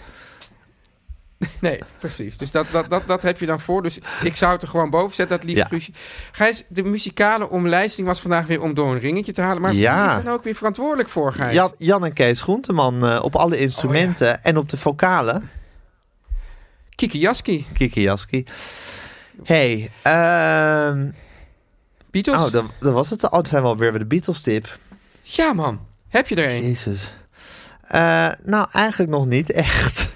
Nee, 1.60 1.78
precies. 1.98 2.36
Dus 2.36 2.50
dat, 2.50 2.66
dat, 2.72 2.90
dat, 2.90 3.06
dat 3.06 3.22
heb 3.22 3.38
je 3.40 3.46
dan 3.46 3.60
voor. 3.60 3.82
Dus 3.82 3.98
ik 4.22 4.36
zou 4.36 4.52
het 4.52 4.62
er 4.62 4.68
gewoon 4.68 4.90
boven 4.90 5.14
zetten, 5.16 5.36
dat 5.36 5.46
lieve 5.46 5.60
Ja. 5.60 5.66
Guusje. 5.66 5.92
Gijs, 6.32 6.62
de 6.68 6.82
muzikale 6.84 7.48
omlijsting 7.50 8.06
was 8.06 8.20
vandaag 8.20 8.46
weer 8.46 8.62
om 8.62 8.74
door 8.74 8.92
een 8.92 8.98
ringetje 8.98 9.32
te 9.32 9.40
halen. 9.40 9.62
Maar 9.62 9.74
Ja. 9.74 10.06
wie 10.08 10.16
is 10.18 10.24
dan 10.24 10.32
ook 10.34 10.42
weer 10.44 10.54
verantwoordelijk 10.54 11.08
voor, 11.08 11.32
Gijs? 11.32 11.52
Jan, 11.54 11.72
Jan 11.78 12.04
en 12.04 12.12
Kees 12.12 12.42
Groenteman 12.42 13.06
eh, 13.06 13.22
op 13.22 13.36
alle 13.36 13.58
instrumenten 13.58 14.44
en 14.44 14.56
op 14.56 14.68
de 14.68 14.76
vocalen. 14.76 15.50
Kiki 16.94 17.18
Jaski. 17.18 17.66
Kiki 17.72 18.00
Jaski. 18.00 18.44
Hey, 19.44 19.90
ehm 20.02 21.10
Beatles? 22.10 22.44
oh, 22.46 22.52
dat, 22.52 22.64
dat 22.80 22.92
was 22.92 23.10
het. 23.10 23.24
Oh, 23.24 23.30
dat 23.32 23.48
zijn 23.48 23.62
we 23.62 23.68
alweer 23.68 23.90
bij 23.90 23.98
de 23.98 24.06
Beatles 24.06 24.40
tip. 24.40 24.78
Ja, 25.22 25.52
man. 25.52 25.80
Heb 26.08 26.28
je 26.28 26.34
er 26.34 26.50
een? 26.54 26.62
Jezus. 26.62 27.14
Eh, 27.82 28.28
nou, 28.44 28.66
eigenlijk 28.72 29.10
nog 29.10 29.26
niet 29.26 29.50
echt. 29.52 30.14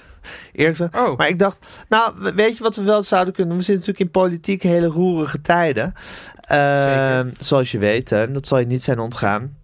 Eerlijk 0.60 0.76
gezegd. 0.76 1.08
Oh. 1.08 1.16
Maar 1.18 1.28
ik 1.28 1.38
dacht, 1.38 1.66
nou, 1.88 2.12
we- 2.18 2.34
weet 2.34 2.56
je 2.56 2.62
wat 2.62 2.76
we 2.76 2.82
wel 2.82 3.02
zouden 3.02 3.34
kunnen 3.34 3.52
doen? 3.54 3.64
We 3.64 3.70
zitten 3.72 3.86
natuurlijk 3.92 4.14
in 4.16 4.22
politiek 4.22 4.62
hele 4.62 4.86
roerige 4.86 5.40
tijden. 5.40 5.94
Eh, 6.40 6.82
Zeker. 6.82 7.32
Zoals 7.38 7.70
je 7.70 7.78
weet, 7.78 8.10
hè, 8.10 8.30
dat 8.32 8.46
zal 8.46 8.58
je 8.58 8.66
niet 8.66 8.82
zijn 8.82 8.98
ontgaan. 8.98 9.56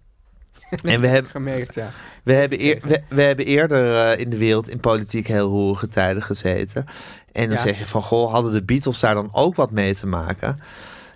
en 0.83 1.01
we 1.01 1.07
hebben, 1.07 1.31
Gemerkt, 1.31 1.75
ja. 1.75 1.89
we 2.23 2.33
hebben, 2.33 2.61
eer- 2.61 2.79
we, 2.83 3.01
we 3.09 3.21
hebben 3.21 3.45
eerder 3.45 3.95
eh, 4.11 4.19
in 4.19 4.29
de 4.29 4.37
wereld 4.37 4.69
in 4.69 4.79
politiek 4.79 5.27
heel 5.27 5.49
roerige 5.49 5.87
tijden 5.87 6.23
gezeten. 6.23 6.85
En 7.31 7.47
dan 7.47 7.57
Ja. 7.57 7.63
zeg 7.63 7.79
je 7.79 7.85
van, 7.85 8.01
goh, 8.01 8.31
hadden 8.31 8.51
de 8.51 8.63
Beatles 8.63 8.99
daar 8.99 9.13
dan 9.13 9.29
ook 9.31 9.55
wat 9.55 9.71
mee 9.71 9.95
te 9.95 10.07
maken? 10.07 10.59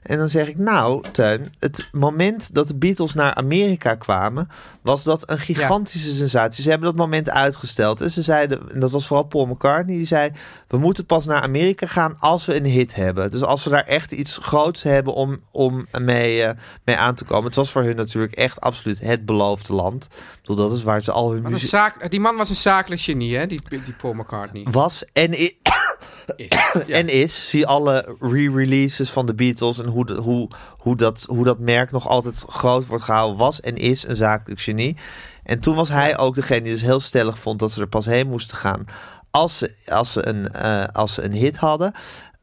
En 0.02 0.18
dan 0.18 0.30
zeg 0.30 0.47
ik, 0.47 0.58
nou, 0.58 1.04
Teun, 1.12 1.54
het 1.60 1.88
moment 1.91 2.54
dat 2.54 2.68
de 2.68 2.76
Beatles 2.76 3.14
naar 3.14 3.34
Amerika 3.34 3.95
kwamen, 3.95 4.47
was 4.82 5.04
dat 5.04 5.30
een 5.30 5.39
gigantische 5.39 6.14
sensatie. 6.16 6.64
Ze 6.64 6.70
hebben 6.70 6.88
dat 6.88 6.97
moment 6.97 7.30
uitgesteld. 7.30 8.02
En 8.02 8.12
ze 8.12 8.22
zeiden, 8.22 8.72
en 8.74 8.80
dat 8.80 8.91
was 8.91 9.08
vooral 9.08 9.26
Paul 9.26 9.45
McCartney, 9.45 9.95
die 9.95 10.06
zei, 10.06 10.32
we 10.68 10.78
moeten 10.78 11.06
pas 11.06 11.26
naar 11.26 11.41
Amerika 11.41 11.88
gaan 11.88 12.16
als 12.20 12.45
we 12.45 12.56
een 12.56 12.66
hit 12.66 12.95
hebben. 12.95 13.32
Dus 13.32 13.41
als 13.41 13.64
we 13.64 13.70
daar 13.70 13.86
echt 13.86 14.12
iets 14.12 14.38
groots 14.41 14.84
hebben 14.84 15.14
om, 15.14 15.39
om 15.52 15.88
mee, 15.99 16.43
eh, 16.43 16.58
mee 16.86 16.95
aan 16.95 17.16
te 17.16 17.24
komen. 17.26 17.45
Het 17.45 17.56
was 17.56 17.72
voor 17.72 17.84
hun 17.84 17.95
natuurlijk 17.95 18.34
echt 18.34 18.62
absoluut 18.62 18.99
het 19.02 19.26
beloofde 19.26 19.74
land. 19.74 20.08
Ik 20.43 20.56
dat 20.56 20.72
is 20.72 20.84
waar 20.84 21.02
ze 21.02 21.12
al 21.12 21.32
hun 21.32 21.41
muziek 21.52 22.10
die 22.10 22.20
man 22.20 22.36
was 22.36 22.49
een 22.49 22.56
zakelijk 22.56 23.02
genie, 23.02 23.38
hè? 23.38 23.47
Die, 23.47 23.62
die 23.70 23.93
Paul 23.93 24.14
McCartney. 24.14 24.66
was 24.72 25.06
en 25.14 25.34
i- 25.41 25.58
Is. 26.36 26.47
Ja. 26.88 26.95
en 26.95 27.09
is. 27.09 27.49
Zie 27.49 27.67
alle 27.67 28.15
re-releases 28.19 29.09
van 29.09 29.25
de 29.25 29.34
Beatles 29.34 29.79
en 29.79 29.86
hoe, 29.86 30.05
de- 30.05 30.13
hoe, 30.13 30.49
hoe, 30.77 30.95
dat, 30.95 31.23
hoe 31.27 31.43
dat 31.43 31.59
merk 31.59 31.91
nog 31.91 32.07
altijd 32.07 32.43
groot 32.47 32.88
wordt 32.88 33.03
gehouden. 33.03 33.38
Was 33.38 33.61
en 33.61 33.75
is 33.75 34.07
een 34.07 34.15
zakelijk 34.15 34.61
genie. 34.61 34.97
En 35.43 35.59
toen 35.59 35.75
was 35.75 35.89
hij 35.89 36.17
ook 36.17 36.36
degene 36.36 36.61
die 36.61 36.71
dus 36.73 36.82
heel 36.82 36.99
stellig 36.99 37.39
vond 37.39 37.59
dat 37.59 37.71
ze 37.71 37.82
er 37.82 37.88
pas 37.88 38.05
heen 38.05 38.27
moesten 38.27 38.57
gaan 38.57 38.86
als 39.32 39.57
ze, 39.57 39.73
als 39.86 40.11
ze, 40.11 40.27
een, 40.27 40.51
eh, 40.51 40.84
als 40.93 41.13
ze 41.13 41.21
een 41.23 41.34
hit 41.34 41.57
hadden. 41.57 41.93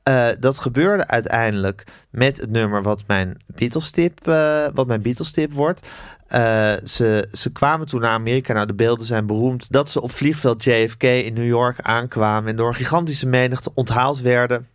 Eh, 0.08 0.28
dat 0.40 0.58
gebeurde 0.58 1.06
uiteindelijk 1.06 1.84
met 2.10 2.36
het 2.36 2.50
nummer 2.50 2.82
wat 2.82 3.02
mijn 3.06 3.40
Beatles 3.46 3.90
tip, 3.90 4.28
eh, 4.28 4.66
wat 4.74 4.86
mijn 4.86 5.02
Beatles 5.02 5.30
tip 5.30 5.52
wordt. 5.52 5.88
Eh, 6.26 6.72
ze, 6.84 7.28
ze 7.32 7.52
kwamen 7.52 7.86
toen 7.86 8.00
naar 8.00 8.10
Amerika. 8.10 8.52
Nou, 8.52 8.66
de 8.66 8.74
beelden 8.74 9.06
zijn 9.06 9.26
beroemd. 9.26 9.72
Dat 9.72 9.90
ze 9.90 10.00
op 10.00 10.12
vliegveld 10.12 10.64
JFK 10.64 11.02
in 11.02 11.34
New 11.34 11.46
York 11.46 11.80
aankwamen. 11.80 12.50
En 12.50 12.56
door 12.56 12.74
gigantische 12.74 13.26
menigte 13.26 13.70
onthaald 13.74 14.20
werden. 14.20 14.68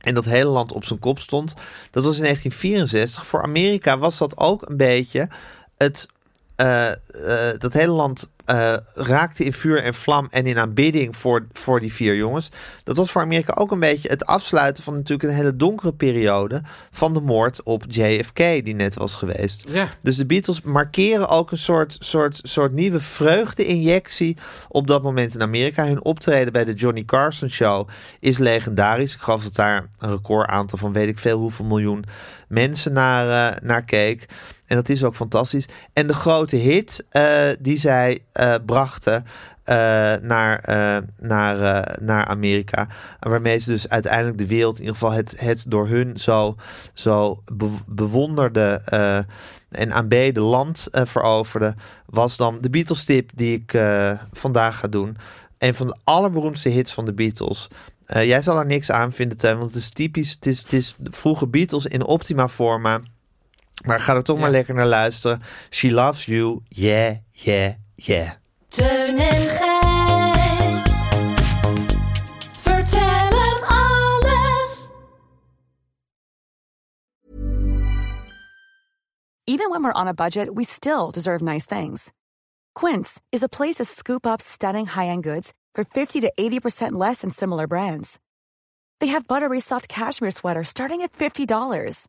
En 0.00 0.14
dat 0.14 0.24
hele 0.24 0.50
land 0.50 0.72
op 0.72 0.84
zijn 0.84 0.98
kop 0.98 1.18
stond. 1.18 1.54
Dat 1.90 2.04
was 2.04 2.16
in 2.16 2.22
1964. 2.22 3.26
Voor 3.26 3.42
Amerika 3.42 3.98
was 3.98 4.18
dat 4.18 4.38
ook 4.38 4.68
een 4.68 4.76
beetje 4.76 5.28
het. 5.76 6.08
dat 7.58 7.72
hele 7.72 7.92
land 7.92 8.30
eh, 8.44 8.74
raakte 8.94 9.44
in 9.44 9.52
vuur 9.52 9.82
en 9.82 9.94
vlam 9.94 10.28
en 10.30 10.46
in 10.46 10.58
aanbidding 10.58 11.16
voor, 11.16 11.46
voor 11.52 11.80
die 11.80 11.92
vier 11.92 12.16
jongens. 12.16 12.50
Dat 12.84 12.96
was 12.96 13.10
voor 13.10 13.22
Amerika 13.22 13.54
ook 13.56 13.70
een 13.70 13.78
beetje 13.78 14.08
het 14.08 14.26
afsluiten 14.26 14.82
van 14.82 14.94
natuurlijk 14.94 15.28
een 15.28 15.36
hele 15.36 15.56
donkere 15.56 15.92
periode 15.92 16.62
van 16.90 17.14
de 17.14 17.20
moord 17.20 17.62
op 17.62 17.84
JFK 17.88 18.36
die 18.36 18.74
net 18.74 18.94
was 18.94 19.14
geweest. 19.14 19.64
Ja. 19.68 19.88
Dus 20.00 20.16
de 20.16 20.26
Beatles 20.26 20.60
markeren 20.60 21.28
ook 21.28 21.50
een 21.50 21.58
soort, 21.58 21.96
soort, 21.98 22.40
soort 22.42 22.72
nieuwe 22.72 23.00
vreugde-injectie 23.00 24.36
op 24.68 24.86
dat 24.86 25.02
moment 25.02 25.34
in 25.34 25.42
Amerika. 25.42 25.86
Hun 25.86 26.04
optreden 26.04 26.52
bij 26.52 26.64
de 26.64 26.74
Johnny 26.74 27.04
Carson 27.04 27.50
Show 27.50 27.88
is 28.20 28.38
legendarisch. 28.38 29.14
Ik 29.14 29.20
geloof 29.20 29.42
dat 29.42 29.54
daar 29.54 29.88
een 29.98 30.10
record 30.10 30.48
aantal 30.48 30.78
van 30.78 30.92
weet 30.92 31.08
ik 31.08 31.18
veel 31.18 31.38
hoeveel 31.38 31.64
miljoen 31.64 32.04
mensen 32.48 32.92
naar, 32.92 33.52
eh, 33.52 33.60
naar 33.62 33.84
keek. 33.84 34.26
En 34.66 34.76
dat 34.76 34.88
is 34.88 35.04
ook 35.04 35.14
fantastisch. 35.14 35.68
En 35.92 36.06
de 36.06 36.14
grote 36.14 36.56
hit 36.56 37.04
eh, 37.08 37.48
die 37.60 37.76
zij 37.76 38.18
eh, 38.32 38.54
brachten 38.66 39.24
eh, 39.64 39.74
naar, 40.22 40.64
naar, 41.20 41.88
naar 42.02 42.26
Amerika. 42.26 42.88
Waarmee 43.20 43.58
ze 43.58 43.70
dus 43.70 43.88
uiteindelijk 43.88 44.38
de 44.38 44.46
wereld, 44.46 44.74
in 44.74 44.80
ieder 44.80 44.94
geval 44.96 45.12
het, 45.12 45.40
het 45.40 45.64
door 45.68 45.88
hun 45.88 46.18
zo, 46.18 46.56
zo 46.94 47.42
be- 47.52 47.78
bewonderde 47.86 48.80
en 49.70 49.92
aanbeden 49.92 50.42
land 50.42 50.88
veroverde. 50.90 51.74
Was 52.06 52.36
dan 52.36 52.58
de 52.60 52.70
Beatles 52.70 53.04
tip 53.04 53.30
die 53.34 53.54
ik 53.54 53.78
vandaag 54.32 54.78
ga 54.78 54.88
doen. 54.88 55.16
Een 55.58 55.74
van 55.74 55.86
de 55.86 55.96
allerberoemdste 56.04 56.68
hits 56.68 56.92
van 56.92 57.04
de 57.04 57.12
Beatles. 57.12 57.68
Jij 58.06 58.42
zal 58.42 58.58
er 58.58 58.66
niks 58.66 58.90
aan 58.90 59.12
vinden, 59.12 59.38
Teun, 59.38 59.58
want 59.58 59.70
het 59.74 59.82
is 59.82 59.90
typisch. 59.90 60.30
Het 60.30 60.46
is, 60.46 60.58
het 60.58 60.72
is 60.72 60.96
vroege 61.04 61.46
Beatles 61.46 61.86
in 61.86 62.04
optima 62.04 62.48
forma. 62.48 63.00
Maar 63.86 64.00
ga 64.00 64.14
er 64.14 64.22
toch 64.22 64.38
maar 64.38 64.50
lekker 64.50 64.74
naar 64.74 64.86
luisteren. 64.86 65.42
She 65.70 65.92
loves 65.92 66.24
you, 66.24 66.60
yeah, 66.68 67.16
yeah, 67.30 67.72
yeah. 67.94 68.30
Teun 68.68 69.18
en 69.18 69.48
Gijs. 69.50 70.82
Vertel 72.58 73.28
hem 73.28 73.62
alles. 73.64 74.88
Even 79.44 79.70
when 79.70 79.82
we're 79.82 79.92
on 80.00 80.08
a 80.08 80.14
budget, 80.14 80.48
we 80.54 80.64
still 80.64 81.10
deserve 81.10 81.42
nice 81.44 81.66
things. 81.66 82.12
Quince 82.74 83.20
is 83.30 83.42
a 83.42 83.48
place 83.48 83.74
to 83.74 83.84
scoop 83.84 84.26
up 84.26 84.40
stunning 84.40 84.86
high-end 84.86 85.22
goods 85.22 85.52
for 85.74 85.84
50 85.84 86.20
to 86.20 86.32
80% 86.38 86.92
less 86.92 87.20
than 87.20 87.30
similar 87.30 87.66
brands. 87.66 88.18
They 89.00 89.08
have 89.08 89.28
buttery 89.28 89.60
soft 89.60 89.88
cashmere 89.88 90.30
sweaters 90.30 90.68
starting 90.68 91.02
at 91.02 91.12
$50, 91.12 92.08